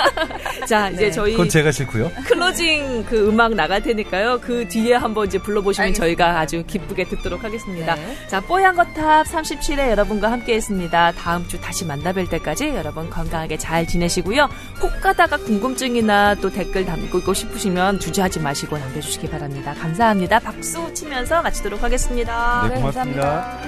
자, 0.68 0.90
이제 0.90 1.06
네. 1.06 1.12
저희 1.12 1.32
그건 1.32 1.50
제가 1.50 1.72
싫고요. 1.72 2.12
closing 2.26 3.06
그 3.10 3.28
음악 3.28 3.56
나갈 3.56 3.82
테니까요. 3.82 4.40
그 4.42 4.68
뒤에 4.68 4.96
한번 4.96 5.28
이제 5.28 5.40
불러 5.40 5.62
보시면 5.62 5.88
알겠습니다. 5.88 6.06
저희가 6.06 6.40
아주 6.40 6.64
기쁘게 6.66 7.06
듣도록 7.06 7.44
하겠습니다. 7.44 7.96
네. 7.96 8.18
자, 8.28 8.40
뽀얀 8.40 8.76
거탑 8.76 9.26
37회 9.26 9.80
시간에 9.80 9.92
여러분과 9.92 10.32
함께 10.32 10.56
했습니다. 10.56 11.12
다음 11.14 11.48
주 11.48 11.60
다시 11.60 11.86
만나 11.86 12.12
뵐 12.12 12.28
때까지 12.28 12.70
여러분 12.76 13.10
건강하게 13.10 13.58
잘 13.58 13.88
지내시고요. 13.88 14.50
혹 14.82 15.02
가다가 15.02 15.38
궁금증이나 15.38 16.36
또 16.36 16.50
댓글 16.50 16.86
담고 16.86 17.34
싶으시면 17.34 18.00
주저하지 18.00 18.42
마시고 18.42 18.78
남겨 18.78 19.00
주시기 19.00 19.30
바랍니다. 19.30 19.74
감사합니다. 19.74 20.40
박수 20.40 20.94
치면서 20.94 21.42
마치도록 21.42 21.82
하겠습니다. 21.82 22.68
네, 22.70 22.76
고맙습니다. 22.76 23.09
Angga. 23.10 23.60